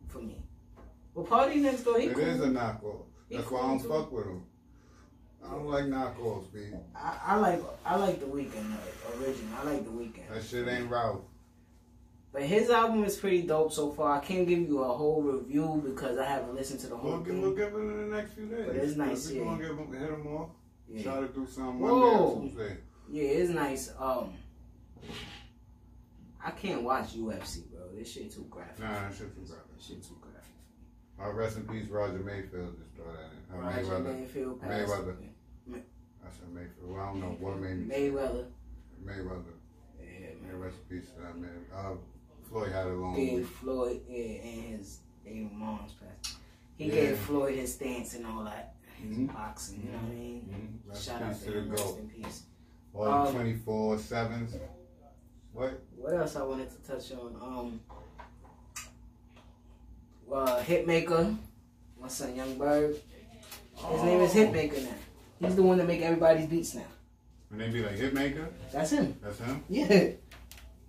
for 0.08 0.18
me. 0.18 0.40
But 1.16 1.26
PartyNextDoor, 1.26 2.00
he 2.00 2.06
It 2.08 2.14
cool. 2.14 2.22
is 2.24 2.40
a 2.42 2.46
knockoff. 2.48 3.00
He 3.28 3.36
That's 3.36 3.48
cool 3.48 3.58
why 3.58 3.64
I 3.64 3.68
don't 3.70 3.82
too. 3.82 3.88
fuck 3.88 4.12
with 4.12 4.26
him. 4.26 4.42
I 5.46 5.50
don't 5.54 5.66
like 5.66 5.84
knockoffs, 5.84 6.52
B. 6.52 6.60
I, 6.94 7.18
I 7.24 7.36
like 7.36 7.62
I 7.84 7.96
like 7.96 8.20
the 8.20 8.26
Weeknd 8.26 8.70
like, 8.70 9.20
original. 9.20 9.58
I 9.60 9.64
like 9.70 9.84
the 9.84 9.90
Weeknd. 9.90 10.28
That 10.32 10.42
shit 10.44 10.68
ain't 10.68 10.90
Ralph. 10.90 11.22
But 12.32 12.42
his 12.42 12.68
album 12.68 13.04
is 13.04 13.16
pretty 13.16 13.42
dope 13.42 13.72
so 13.72 13.90
far. 13.92 14.16
I 14.18 14.20
can't 14.20 14.46
give 14.46 14.58
you 14.58 14.82
a 14.82 14.92
whole 14.92 15.22
review 15.22 15.82
because 15.86 16.18
I 16.18 16.26
haven't 16.26 16.54
listened 16.54 16.80
to 16.80 16.88
the 16.88 16.96
whole 16.96 17.12
We'll 17.12 17.24
thing. 17.24 17.40
we'll 17.40 17.54
give 17.54 17.72
it 17.72 17.76
in 17.78 18.10
the 18.10 18.16
next 18.16 18.34
few 18.34 18.46
days. 18.46 18.64
But 18.66 18.76
it's 18.76 18.96
nice, 18.96 19.28
We 19.30 19.38
yeah. 19.38 19.44
gonna 19.44 19.62
give 19.62 19.78
him, 19.78 19.92
hit 19.92 20.10
him 20.10 20.26
off. 20.26 20.50
Yeah. 20.88 21.02
Try 21.02 21.20
to 21.20 21.28
do 21.28 21.46
something 21.46 21.80
Whoa. 21.80 21.98
Monday 22.00 22.24
or 22.24 22.40
Tuesday. 22.48 22.76
Yeah, 23.10 23.22
it's 23.22 23.50
nice. 23.50 23.92
Um, 23.98 24.32
I 26.44 26.50
can't 26.50 26.82
watch 26.82 27.16
UFC, 27.16 27.70
bro. 27.70 27.80
This 27.96 28.12
shit 28.12 28.32
too 28.32 28.46
graphic. 28.50 28.80
Nah, 28.80 28.92
that 28.92 29.14
shit 29.16 29.34
too 29.34 29.42
graphic. 29.46 29.76
This 29.76 29.86
shit 29.86 30.02
too 30.02 30.16
graphic. 30.20 30.42
Uh, 31.18 31.32
rest 31.32 31.56
in 31.56 31.62
peace, 31.66 31.88
Roger 31.88 32.18
Mayfield. 32.18 32.76
Just 32.78 32.94
throw 32.94 33.06
that 33.06 33.30
in. 33.32 33.64
Uh, 33.64 33.66
Roger 33.66 33.80
Mayweather. 33.82 34.18
Mayfield 34.20 34.60
passed. 34.60 34.90
Mayweather. 34.92 35.16
I 36.26 36.32
said 36.32 36.48
Mayfield. 36.52 36.90
Well, 36.94 37.00
I 37.02 37.06
don't 37.06 37.20
know 37.20 37.36
what 37.40 37.58
made 37.60 37.78
me. 37.88 37.94
Mayweather. 37.94 38.46
Mayweather. 39.04 39.54
Yeah, 40.00 40.06
Yeah, 40.20 40.46
man. 40.46 40.60
rest 40.60 40.76
in 40.90 40.98
peace 41.00 41.10
that 41.18 41.36
man. 41.38 41.64
Uh, 41.74 41.94
Floyd 42.48 42.72
had 42.72 42.86
a 42.86 42.92
long 42.94 43.14
Gave 43.16 43.32
week. 43.38 43.46
Floyd 43.46 44.00
yeah, 44.08 44.24
and 44.42 44.78
his 44.78 45.00
baby 45.24 45.50
mom's 45.52 45.92
passed. 45.92 46.36
He 46.76 46.86
Yeah. 46.86 46.94
gave 46.94 47.18
Floyd 47.18 47.54
his 47.54 47.74
stance 47.74 48.14
and 48.14 48.26
all 48.26 48.44
that. 48.44 48.74
His 49.00 49.18
Mhm. 49.18 49.32
boxing, 49.32 49.82
you 49.84 49.92
know 49.92 49.98
what 49.98 50.10
I 50.10 50.14
mean? 50.14 50.80
Mhm. 50.84 50.88
Rest 50.90 51.04
Shout 51.04 51.22
out 51.22 51.40
to 51.40 51.52
him. 51.52 51.64
the 51.68 51.70
Rest 51.72 51.98
in 51.98 52.08
peace. 52.08 52.42
All 52.94 53.04
Um, 53.28 53.34
24 53.34 53.98
sevens. 53.98 54.54
What? 55.52 55.80
What 55.96 56.14
else 56.14 56.36
I 56.36 56.42
wanted 56.44 56.70
to 56.70 56.76
touch 56.90 57.12
on? 57.12 57.36
Um, 57.42 57.80
uh, 60.32 60.60
Hitmaka, 60.62 61.36
my 62.00 62.08
son 62.08 62.34
Yung 62.36 62.58
Berg. 62.58 62.96
His 63.74 64.02
name 64.02 64.20
is 64.20 64.32
Oh. 64.34 64.38
Hitmaka 64.38 64.84
now. 64.84 64.94
He's 65.40 65.56
the 65.56 65.62
one 65.62 65.78
that 65.78 65.86
make 65.86 66.02
everybody's 66.02 66.46
beats 66.46 66.74
now. 66.74 66.84
And 67.50 67.60
they 67.60 67.68
be 67.70 67.82
like, 67.82 67.96
Hitmaka? 67.96 68.46
That's 68.72 68.90
him. 68.90 69.16
That's 69.22 69.38
him? 69.38 69.62
Yeah, 69.68 70.08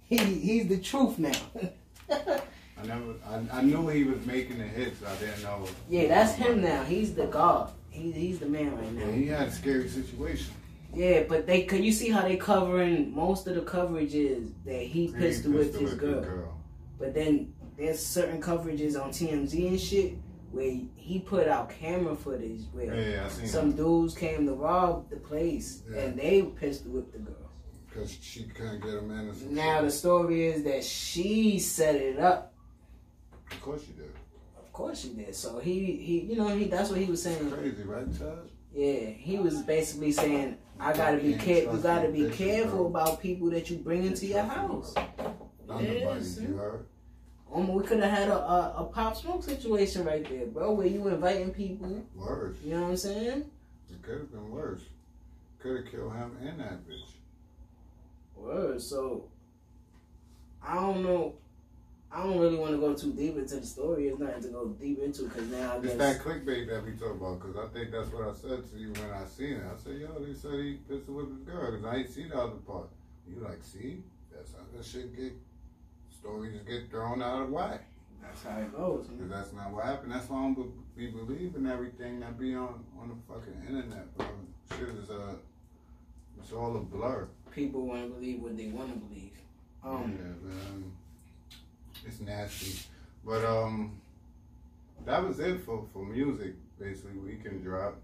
he 0.06 0.18
he's 0.18 0.68
the 0.68 0.80
truth 0.80 1.20
now. 1.20 1.32
I 2.10 2.86
never, 2.86 3.14
I, 3.28 3.60
I 3.60 3.62
knew 3.64 3.88
he 3.88 4.04
was 4.04 4.24
making 4.26 4.60
the 4.60 4.64
hits. 4.64 5.02
I 5.04 5.16
didn't 5.16 5.42
know. 5.44 5.66
yeah, 5.90 6.08
that's 6.08 6.34
him 6.34 6.62
now. 6.62 6.84
He's 6.84 7.14
the 7.14 7.26
god. 7.26 7.72
He, 7.90 8.12
he's 8.12 8.40
the 8.40 8.46
man 8.46 8.76
right 8.78 8.86
Yeah, 8.94 9.06
now. 9.06 9.12
he 9.12 9.26
had 9.28 9.48
a 9.48 9.52
scary 9.52 9.90
situation. 9.90 10.54
Yeah, 10.94 11.24
but 11.28 11.46
they 11.48 11.64
can 11.64 11.84
you 11.84 11.92
see 11.92 12.10
how 12.10 12.22
they 12.22 12.38
covering 12.38 13.14
most 13.14 13.48
of 13.48 13.56
the 13.56 13.62
coverages 13.62 14.52
that 14.66 14.82
he 14.84 15.12
pistol 15.12 15.52
whipped 15.54 15.74
his 15.76 15.92
pistol-whipped 15.92 16.24
girl. 16.26 16.58
But 17.00 17.14
then 17.14 17.54
there's 17.78 18.04
certain 18.04 18.42
coverages 18.42 19.00
on 19.00 19.10
TMZ 19.10 19.68
and 19.68 19.80
shit 19.80 20.14
where 20.52 20.72
he 20.96 21.20
put 21.20 21.48
out 21.48 21.70
camera 21.70 22.16
footage 22.16 22.62
where 22.72 22.94
Yeah, 22.96 23.28
yeah, 23.40 23.46
some 23.46 23.72
that. 23.72 23.78
dudes 23.78 24.16
came 24.16 24.46
to 24.46 24.54
rob 24.54 25.10
the 25.10 25.18
place 25.18 25.84
Yeah. 25.92 26.02
and 26.02 26.20
they 26.20 26.42
pistol 26.44 26.92
whipped 26.92 27.14
the 27.14 27.20
girl. 27.20 27.36
Because 27.88 28.18
she 28.22 28.44
couldn't 28.44 28.82
get 28.82 28.94
him 28.94 29.12
in. 29.12 29.30
or 29.30 29.34
some 29.34 29.54
Now 29.56 29.82
the 29.82 29.92
story 29.92 30.46
is 30.46 30.64
that 30.64 30.84
she 30.84 31.60
set 31.60 31.96
it 31.96 32.20
up. 32.20 32.54
Of 33.52 33.62
course 33.62 33.82
she 33.86 33.94
did. 33.94 34.12
Of 34.58 34.72
course 34.74 35.02
she 35.02 35.10
did. 35.10 35.34
So 35.36 35.60
he 35.60 35.96
he 35.98 36.20
you 36.22 36.36
know 36.36 36.48
he 36.50 36.66
that's 36.66 36.90
what 36.90 37.00
he 37.00 37.06
was 37.06 37.22
saying. 37.24 37.50
Crazy, 37.52 37.84
right, 37.84 38.06
Chad? 38.18 38.38
Yeah, 38.74 39.10
he 39.10 39.38
was 39.40 39.62
basically 39.64 40.12
saying 40.12 40.58
I 40.80 40.94
gotta 40.94 41.18
be 41.18 41.34
Can't 41.34 41.72
you 41.74 41.80
gotta 41.82 42.10
be 42.10 42.30
careful 42.30 42.88
about 42.88 43.20
people 43.22 43.50
that 43.52 43.70
you 43.70 43.78
bring 43.78 44.06
into 44.06 44.28
your 44.28 44.44
house. 44.44 44.94
Underbody, 45.70 46.00
Yes, 46.00 46.40
you 46.40 46.56
heard? 46.56 46.86
Um, 47.54 47.74
we 47.74 47.84
could 47.84 48.02
have 48.02 48.12
had 48.12 48.28
a, 48.30 48.38
a 48.38 48.74
a 48.80 48.84
pop 48.86 49.16
smoke 49.16 49.44
situation 49.44 50.04
right 50.06 50.28
there, 50.28 50.46
bro, 50.46 50.74
where 50.74 50.88
you 50.88 51.08
inviting 51.08 51.52
people. 51.52 52.04
Worse. 52.16 52.58
You 52.64 52.76
know 52.76 52.84
what 52.84 52.90
I'm 52.90 52.98
saying? 52.98 53.46
It 53.90 54.02
could 54.02 54.20
have 54.20 54.32
been 54.32 54.52
worse. 54.52 54.82
Could 55.60 55.78
have 55.78 55.92
killed 55.92 56.14
him 56.14 56.38
and 56.42 56.60
that 56.60 56.88
bitch. 56.88 57.14
Word. 58.36 58.82
So 58.82 59.30
I 60.62 60.76
don't 60.76 61.04
know. 61.04 61.36
I 62.12 62.24
don't 62.24 62.40
really 62.40 62.58
want 62.58 62.72
to 62.72 62.78
go 62.78 62.94
too 62.94 63.12
deep 63.14 63.38
into 63.38 63.58
the 63.58 63.66
story. 63.66 64.08
It's 64.08 64.20
nothing 64.20 64.44
to 64.44 64.48
go 64.50 64.68
deep 64.68 65.00
into 65.04 65.24
because 65.24 65.50
now 65.50 65.74
I 65.74 65.76
It's 65.78 65.88
guess 65.88 65.98
that 65.98 66.20
clickbait 66.20 66.68
that 66.70 66.86
we 66.86 66.92
talk 66.94 67.12
about, 67.12 67.42
because 67.42 67.58
I 67.58 67.68
think 67.74 67.92
that's 67.92 68.10
what 68.12 68.30
I 68.30 68.34
said 68.34 68.70
to 68.72 68.78
you 68.78 68.94
when 68.94 69.12
I 69.12 69.26
seen 69.26 69.54
it. 69.54 69.64
I 69.66 69.78
said, 69.78 70.00
yo, 70.00 70.18
they 70.20 70.34
said 70.34 70.54
he 70.54 70.80
pissed 70.88 71.10
with 71.10 71.30
his 71.30 71.40
girl, 71.40 71.72
because 71.72 71.86
I 71.86 71.98
ain't 71.98 72.10
seen 72.10 72.30
the 72.30 72.38
other 72.38 72.56
part. 72.66 72.88
You 73.28 73.42
like, 73.42 73.62
see? 73.62 74.04
That's 74.34 74.54
how 74.54 74.64
that 74.74 74.86
shit 74.86 75.16
get, 75.18 75.34
stories 76.20 76.60
get 76.68 76.90
thrown 76.90 77.22
out 77.22 77.44
of 77.44 77.50
whack. 77.50 77.84
that's 78.22 78.44
how 78.44 78.58
it 78.60 78.76
goes. 78.76 79.08
Because 79.08 79.30
that's 79.30 79.54
not 79.54 79.72
what 79.72 79.86
happened. 79.86 80.12
That's 80.12 80.30
why 80.30 80.40
I 80.40 80.42
don't 80.54 80.96
be 80.96 81.08
believing 81.08 81.66
everything 81.68 82.20
that 82.22 82.40
be 82.40 82.56
on, 82.56 82.84
on 83.00 83.10
the 83.10 83.34
fucking 83.34 83.62
internet, 83.68 84.16
bro. 84.18 84.28
Shit 84.78 84.90
is, 84.90 85.10
uh, 85.10 85.34
it's 86.40 86.52
all 86.52 86.76
a 86.76 86.80
blur. 86.80 87.28
People 87.52 87.86
want 87.88 88.04
to 88.04 88.10
believe 88.10 88.42
what 88.42 88.58
they 88.58 88.68
want 88.68 88.92
to 88.94 89.00
believe. 89.00 89.32
Um, 89.84 90.18
yeah, 90.18 90.50
man. 90.50 90.92
It's 92.06 92.20
nasty. 92.20 92.80
But 93.26 93.44
um, 93.46 94.00
that 95.06 95.24
was 95.26 95.40
it 95.40 95.62
for 95.62 95.86
for 95.94 96.06
music. 96.06 96.54
Basically, 96.80 97.18
we 97.18 97.36
can 97.38 97.62
drop. 97.62 97.96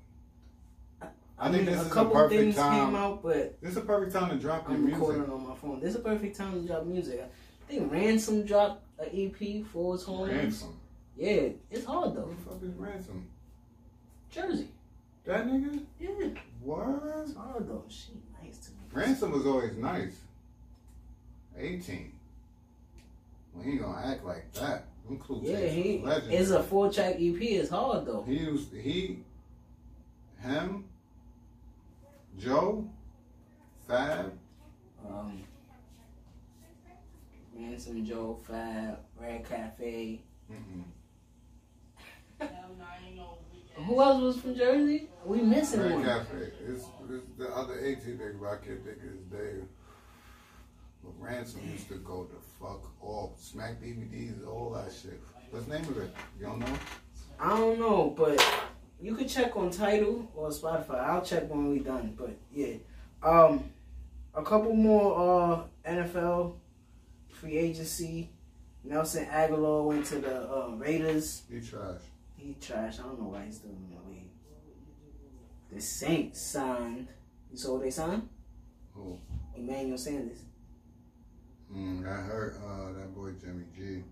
I 1.38 1.52
think 1.52 1.66
this 1.66 1.78
a 1.78 1.82
is 1.82 1.88
a 1.88 1.90
couple 1.94 2.14
perfect 2.14 2.40
things 2.42 2.56
time. 2.56 2.86
came 2.88 2.96
out, 2.96 3.22
but 3.24 3.60
This 3.62 3.72
is 3.72 3.78
a 3.78 3.82
perfect 3.82 4.14
time 4.14 4.30
to 4.30 4.36
drop 4.36 4.68
your 4.68 4.78
I'm 4.78 4.86
music. 4.86 5.00
recording 5.02 5.32
on 5.32 5.48
my 5.48 5.56
phone. 5.56 5.80
This 5.80 5.90
is 5.92 5.96
a 5.98 6.00
perfect 6.04 6.36
time 6.38 6.54
to 6.62 6.68
drop 6.68 6.86
music. 6.86 7.30
Think 7.74 7.92
Ransom 7.92 8.44
dropped 8.44 8.84
an 9.00 9.08
EP 9.14 9.66
for 9.66 9.94
his 9.94 10.04
home. 10.04 10.30
Ransom. 10.30 10.78
Yeah, 11.18 11.50
it's 11.72 11.86
hard 11.86 12.10
Who 12.12 12.16
though. 12.16 12.28
the 12.28 12.36
fuck 12.36 12.64
is 12.64 12.76
Ransom? 12.76 13.28
Jersey. 14.30 14.68
That 15.26 15.48
nigga? 15.48 15.84
Yeah, 16.00 16.10
What? 16.62 17.02
it's 17.24 17.36
hard 17.36 17.68
though. 17.68 17.84
She 17.88 18.12
nice 18.44 18.58
to 18.60 18.72
me. 18.72 18.78
Ransom 18.92 19.32
was 19.32 19.48
always 19.48 19.76
nice. 19.76 20.16
18. 21.58 22.12
Well, 23.56 23.64
he 23.64 23.72
ain't 23.72 23.82
gonna 23.82 24.08
act 24.08 24.24
like 24.24 24.54
that. 24.54 24.86
Yeah, 25.42 25.68
he 25.68 26.00
legendary. 26.04 26.38
it's 26.38 26.52
a 26.52 26.62
four 26.62 26.92
track 26.92 27.16
EP. 27.16 27.42
It's 27.42 27.72
hard 27.72 28.06
though. 28.06 28.24
He 28.28 28.38
used 28.38 28.72
he, 28.74 29.20
him, 30.42 30.86
Joe, 32.40 32.88
Fab. 33.88 34.32
Um, 35.08 35.44
Ransom, 37.56 38.06
Joe, 38.06 38.40
Fab, 38.48 39.00
Red 39.20 39.48
Cafe. 39.48 40.22
Mm-mm. 40.52 40.84
Who 43.76 44.02
else 44.02 44.22
was 44.22 44.38
from 44.40 44.56
Jersey? 44.56 45.10
We 45.26 45.42
missing 45.42 45.82
Red 45.82 45.94
one. 45.94 46.04
Cafe. 46.04 46.52
It's, 46.68 46.86
it's 47.10 47.26
the 47.38 47.50
other 47.56 47.80
18 47.80 48.18
nigga, 48.18 48.40
but 48.40 48.48
I 48.48 48.56
can't 48.58 48.84
think 48.84 48.98
of 48.98 49.04
his 49.04 49.32
name. 49.32 49.68
But 51.04 51.12
Ransom 51.20 51.62
used 51.72 51.90
to 51.90 51.96
go 51.96 52.28
the 52.32 52.40
fuck 52.60 52.84
off. 53.02 53.40
Smack 53.40 53.82
DVDs, 53.82 54.48
all 54.48 54.72
that 54.72 54.92
shit. 54.94 55.20
What's 55.50 55.66
the 55.66 55.80
name 55.80 55.88
of 55.90 55.98
it? 55.98 56.14
You 56.40 56.46
don't 56.46 56.60
know? 56.60 56.78
I 57.40 57.50
don't 57.58 57.80
know, 57.80 58.14
but 58.16 58.44
you 59.02 59.16
could 59.16 59.28
check 59.28 59.56
on 59.58 59.70
Tidal 59.70 60.32
or 60.36 60.50
Spotify. 60.50 61.00
I'll 61.00 61.22
check 61.22 61.50
when 61.50 61.70
we 61.70 61.80
done. 61.80 62.16
But 62.18 62.38
yeah, 62.54 62.76
um, 63.22 63.66
a 64.34 64.44
couple 64.44 64.74
more 64.74 65.66
uh 65.86 65.92
NFL 65.92 66.54
free 67.44 67.58
agency. 67.58 68.30
Nelson 68.86 69.26
Agholor 69.26 69.86
went 69.86 70.06
to 70.08 70.20
the 70.20 70.50
uh, 70.50 70.70
Raiders. 70.78 71.44
He 71.52 71.60
trash. 71.60 72.00
He 72.38 72.56
trash. 72.62 73.00
I 73.00 73.04
don't 73.04 73.20
know 73.20 73.28
why 73.28 73.46
he's 73.46 73.58
still 73.58 73.72
in 73.72 73.90
the 73.90 74.10
league. 74.10 74.30
The 75.72 75.82
Saints 75.82 76.42
signed. 76.42 77.08
You 77.52 77.58
saw 77.58 77.74
what 77.74 77.84
they 77.84 77.92
signed? 77.92 78.30
Who? 78.94 79.20
Emmanuel 79.56 79.98
Sanders. 79.98 80.40
Mm, 81.74 82.08
I 82.08 82.22
heard 82.22 82.56
uh, 82.64 82.94
that 82.98 83.14
boy 83.14 83.32
Jimmy 83.42 83.66
G. 83.76 84.04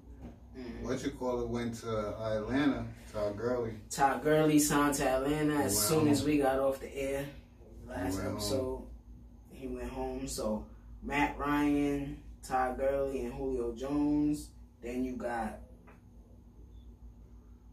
What 0.81 1.01
you 1.03 1.11
call 1.11 1.41
it 1.41 1.47
went 1.47 1.75
to 1.75 2.09
Atlanta, 2.19 2.85
Todd 3.13 3.37
Gurley. 3.37 3.75
Todd 3.89 4.21
Gurley 4.21 4.59
signed 4.59 4.95
to 4.95 5.07
Atlanta 5.07 5.55
as 5.55 5.79
soon 5.79 6.09
as 6.09 6.25
we 6.25 6.37
got 6.37 6.59
off 6.59 6.81
the 6.81 6.93
air 6.93 7.25
last 7.87 8.19
He 8.19 8.27
episode. 8.27 8.83
He 9.49 9.67
went 9.67 9.89
home. 9.89 10.27
So 10.27 10.65
Matt 11.01 11.37
Ryan, 11.37 12.21
Todd 12.47 12.77
Gurley, 12.77 13.21
and 13.21 13.33
Julio 13.33 13.73
Jones. 13.75 14.49
Then 14.81 15.03
you 15.05 15.15
got 15.15 15.59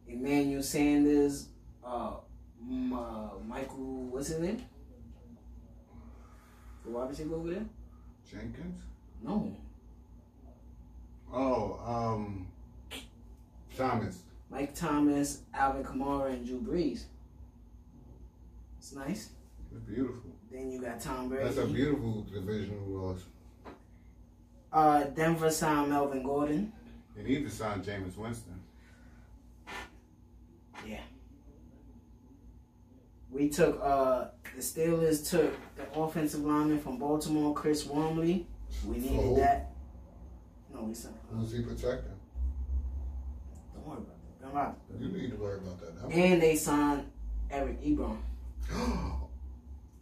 Emmanuel 0.06 0.62
Sanders, 0.62 1.48
uh, 1.84 2.14
uh, 2.92 3.28
Michael, 3.46 4.08
what's 4.10 4.28
his 4.28 4.38
name? 4.40 4.62
The 6.84 6.90
wide 6.90 7.08
receiver 7.10 7.34
over 7.34 7.50
there? 7.50 7.64
Jenkins? 8.30 8.80
No, 9.22 9.56
Oh, 11.32 11.78
um, 11.84 12.48
Thomas. 13.76 14.22
Mike 14.50 14.74
Thomas, 14.74 15.42
Alvin 15.52 15.84
Kamara, 15.84 16.32
and 16.32 16.46
Drew 16.46 16.60
Brees. 16.60 17.04
It's 18.78 18.94
nice. 18.94 19.30
It's 19.70 19.80
beautiful. 19.86 20.30
Then 20.50 20.70
you 20.70 20.80
got 20.80 20.98
Tom 21.00 21.28
Brady. 21.28 21.44
That's 21.44 21.58
a 21.58 21.66
beautiful 21.66 22.22
division 22.32 22.80
loss. 22.88 23.24
Uh, 24.72 25.04
Denver 25.04 25.50
signed 25.50 25.90
Melvin 25.90 26.22
Gordon. 26.22 26.72
They 27.16 27.22
need 27.22 27.44
to 27.44 27.50
sign 27.50 27.82
Jameis 27.82 28.16
Winston. 28.16 28.60
Yeah. 30.86 31.00
We 33.30 33.48
took 33.48 33.80
uh 33.82 34.28
the 34.56 34.62
Steelers 34.62 35.28
took 35.28 35.54
the 35.76 35.98
offensive 35.98 36.40
lineman 36.44 36.80
from 36.80 36.98
Baltimore, 36.98 37.54
Chris 37.54 37.86
Wormley. 37.86 38.46
We 38.86 38.98
needed 38.98 39.36
that. 39.38 39.72
No, 40.72 40.82
we 40.82 40.94
signed. 40.94 41.14
Who's 41.32 41.52
he 41.52 41.62
protecting? 41.62 42.12
Don't 43.74 43.86
worry 43.86 43.98
about 43.98 44.16
that. 44.40 44.42
Don't 44.42 44.54
worry. 44.54 44.72
You 45.00 45.22
need 45.22 45.30
to 45.30 45.36
worry 45.36 45.58
about 45.58 45.80
that. 45.80 46.02
That 46.02 46.12
And 46.14 46.42
they 46.42 46.56
signed 46.56 47.10
Eric 47.50 47.82
Ebron. 47.82 48.18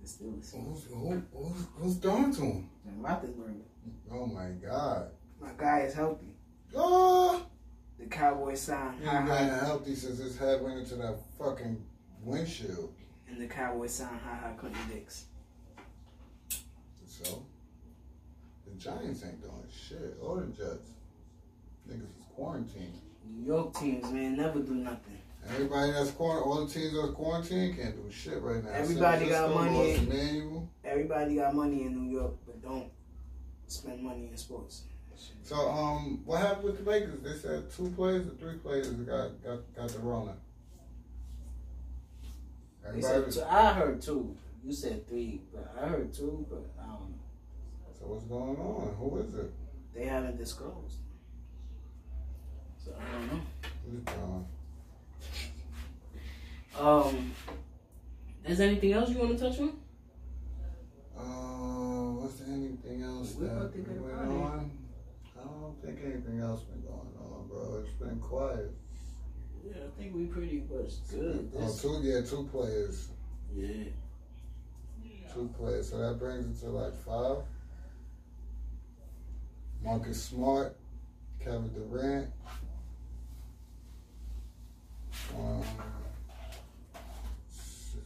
The 0.02 0.12
Steelers. 0.12 0.52
who's, 0.54 0.84
who, 0.84 1.22
who's, 1.34 1.66
who's 1.74 1.94
doing 1.96 2.32
to 2.34 2.40
him? 2.42 2.70
And 2.86 3.04
Roethlisberger. 3.04 3.62
Oh 4.12 4.26
my 4.26 4.48
God. 4.64 5.10
My 5.40 5.50
guy 5.56 5.80
is 5.80 5.94
healthy. 5.94 6.34
Oh! 6.74 7.44
The 7.98 8.06
Cowboys 8.06 8.60
signed 8.60 9.00
He 9.00 9.06
Ha 9.06 9.18
ain't 9.20 9.28
Ha, 9.28 9.38
been 9.38 9.48
healthy 9.48 9.94
since 9.94 10.18
his 10.18 10.36
head 10.38 10.62
went 10.62 10.78
into 10.78 10.96
that 10.96 11.16
fucking 11.38 11.82
windshield. 12.22 12.92
and 13.28 13.40
the 13.40 13.46
Cowboys 13.46 13.94
signed 13.94 14.20
Ha 14.24 14.34
Ha 14.42 14.52
Clinton 14.58 14.80
Dix. 14.92 15.26
So, 17.06 17.46
the 18.66 18.72
Giants 18.78 19.24
ain't 19.24 19.40
doing 19.40 19.64
shit. 19.70 20.16
Or 20.20 20.40
the 20.40 20.46
Jets. 20.48 20.90
Niggas 21.88 22.02
is 22.02 22.24
quarantined. 22.34 23.00
New 23.28 23.46
York 23.46 23.74
teams, 23.74 24.10
man, 24.12 24.36
never 24.36 24.60
do 24.60 24.74
nothing. 24.74 25.18
Everybody 25.48 25.92
that's 25.92 26.10
quarantined, 26.10 26.44
all 26.52 26.64
the 26.66 26.72
teams 26.72 26.92
that's 26.94 27.12
quarantined 27.14 27.76
can't 27.78 27.96
do 27.96 28.10
shit 28.10 28.40
right 28.42 28.62
now. 28.62 28.70
Everybody 28.70 29.28
got 29.28 29.54
money. 29.54 29.94
Emmanuel. 29.94 30.68
Everybody 30.84 31.36
got 31.36 31.54
money 31.54 31.82
in 31.82 31.94
New 31.96 32.10
York, 32.18 32.34
but 32.44 32.62
don't 32.62 32.90
spend 33.66 34.02
money 34.02 34.28
in 34.30 34.36
sports. 34.36 34.82
So, 35.42 35.56
um, 35.70 36.20
what 36.24 36.40
happened 36.40 36.64
with 36.64 36.84
the 36.84 36.90
Lakers? 36.90 37.20
They 37.22 37.34
said 37.34 37.70
two 37.70 37.90
players 37.90 38.26
or 38.26 38.30
three 38.30 38.56
players 38.58 38.88
got 38.88 39.42
got, 39.42 39.74
got 39.74 39.88
the. 39.88 40.34
They 42.92 43.00
said 43.00 43.44
I 43.48 43.72
heard 43.72 44.02
two. 44.02 44.36
You 44.64 44.72
said 44.72 45.08
three, 45.08 45.40
but 45.52 45.74
I 45.80 45.86
heard 45.86 46.12
two, 46.12 46.44
but 46.50 46.64
I 46.80 46.86
don't 46.86 47.10
know. 47.10 47.18
So 47.98 48.06
what's 48.06 48.24
going 48.24 48.56
on? 48.56 48.94
Who 48.98 49.18
is 49.18 49.34
it? 49.34 49.52
They 49.94 50.04
haven't 50.04 50.36
disclosed. 50.36 50.98
So 52.84 52.92
I 52.98 53.12
don't 53.12 53.32
know. 53.32 54.46
Um, 56.78 57.32
is 58.44 58.58
there 58.58 58.68
anything 58.68 58.92
else 58.92 59.10
you 59.10 59.18
want 59.18 59.38
to 59.38 59.48
touch 59.48 59.58
on? 59.60 59.78
Uh, 61.18 61.55
what's 62.26 62.40
there 62.40 62.56
anything 62.56 63.04
else 63.04 63.36
We 63.36 63.46
that 63.46 63.54
went 64.02 64.14
on? 64.18 64.70
I 65.38 65.44
don't 65.44 65.76
think 65.84 66.00
anything 66.04 66.40
else 66.40 66.62
been 66.62 66.82
going 66.82 67.12
on, 67.20 67.46
bro. 67.48 67.84
It's 67.84 67.92
been 67.92 68.18
quiet. 68.18 68.72
Yeah, 69.64 69.74
I 69.84 70.00
think 70.00 70.12
we 70.12 70.24
pretty 70.24 70.64
much 70.68 70.92
good. 71.08 71.52
Oh, 71.56 71.60
This, 71.66 71.82
two, 71.82 72.00
yeah, 72.02 72.22
two 72.22 72.48
players. 72.50 73.08
yeah. 73.54 73.84
Two 75.32 75.48
players. 75.56 75.90
So 75.90 75.98
that 75.98 76.18
brings 76.18 76.46
it 76.46 76.64
to 76.64 76.70
like 76.72 76.94
five. 77.04 77.44
Marcus 79.84 80.20
Smart, 80.20 80.74
Kevin 81.38 81.70
Durant. 81.74 82.28
Um, 85.38 85.62
six, 87.48 88.02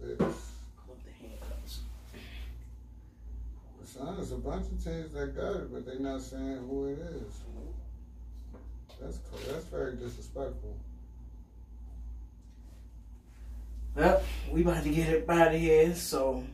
six. 0.00 0.16
Clip 0.16 0.98
the 1.04 1.12
handcuffs. 1.20 1.80
Son, 4.02 4.16
there's 4.16 4.32
a 4.32 4.36
bunch 4.36 4.66
of 4.66 4.82
teams 4.82 5.12
that 5.12 5.36
got 5.36 5.56
it, 5.56 5.72
but 5.72 5.86
they're 5.86 6.00
not 6.00 6.20
saying 6.20 6.58
who 6.68 6.86
it 6.86 6.98
is. 6.98 7.40
That's. 9.00 9.18
That's 9.46 9.64
very 9.66 9.96
disrespectful. 9.96 10.76
Well, 13.94 14.22
we 14.50 14.62
about 14.62 14.82
to 14.84 14.90
get 14.90 15.08
it 15.08 15.28
out 15.28 15.54
of 15.54 15.60
here. 15.60 15.94
So, 15.94 16.44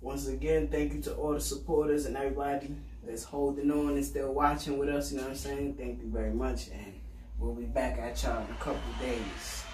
once 0.00 0.28
again, 0.28 0.68
thank 0.68 0.94
you 0.94 1.02
to 1.02 1.14
all 1.14 1.34
the 1.34 1.40
supporters 1.40 2.06
and 2.06 2.16
everybody 2.16 2.74
that's 3.04 3.24
holding 3.24 3.70
on 3.70 3.96
and 3.96 4.04
still 4.04 4.32
watching 4.32 4.78
with 4.78 4.88
us. 4.88 5.10
You 5.10 5.18
know 5.18 5.24
what 5.24 5.32
I'm 5.32 5.36
saying? 5.36 5.74
Thank 5.74 6.00
you 6.00 6.08
very 6.08 6.32
much. 6.32 6.68
And 6.68 6.94
we'll 7.38 7.54
be 7.54 7.64
back 7.64 7.98
at 7.98 8.22
y'all 8.22 8.44
in 8.44 8.50
a 8.50 8.58
couple 8.58 8.80
days. 9.00 9.64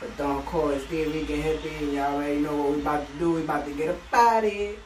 But 0.00 0.16
Don 0.16 0.42
Core 0.44 0.72
is 0.72 0.86
there. 0.86 1.08
We 1.10 1.26
can 1.26 1.42
hit 1.42 1.64
and 1.64 1.92
y'all 1.92 2.14
already 2.14 2.40
know 2.40 2.56
what 2.56 2.72
we 2.72 2.80
about 2.80 3.06
to 3.06 3.12
do. 3.18 3.34
We 3.34 3.42
about 3.42 3.66
to 3.66 3.74
get 3.74 3.90
up 3.90 3.98
out 4.12 4.44
of 4.44 4.50
here. 4.50 4.76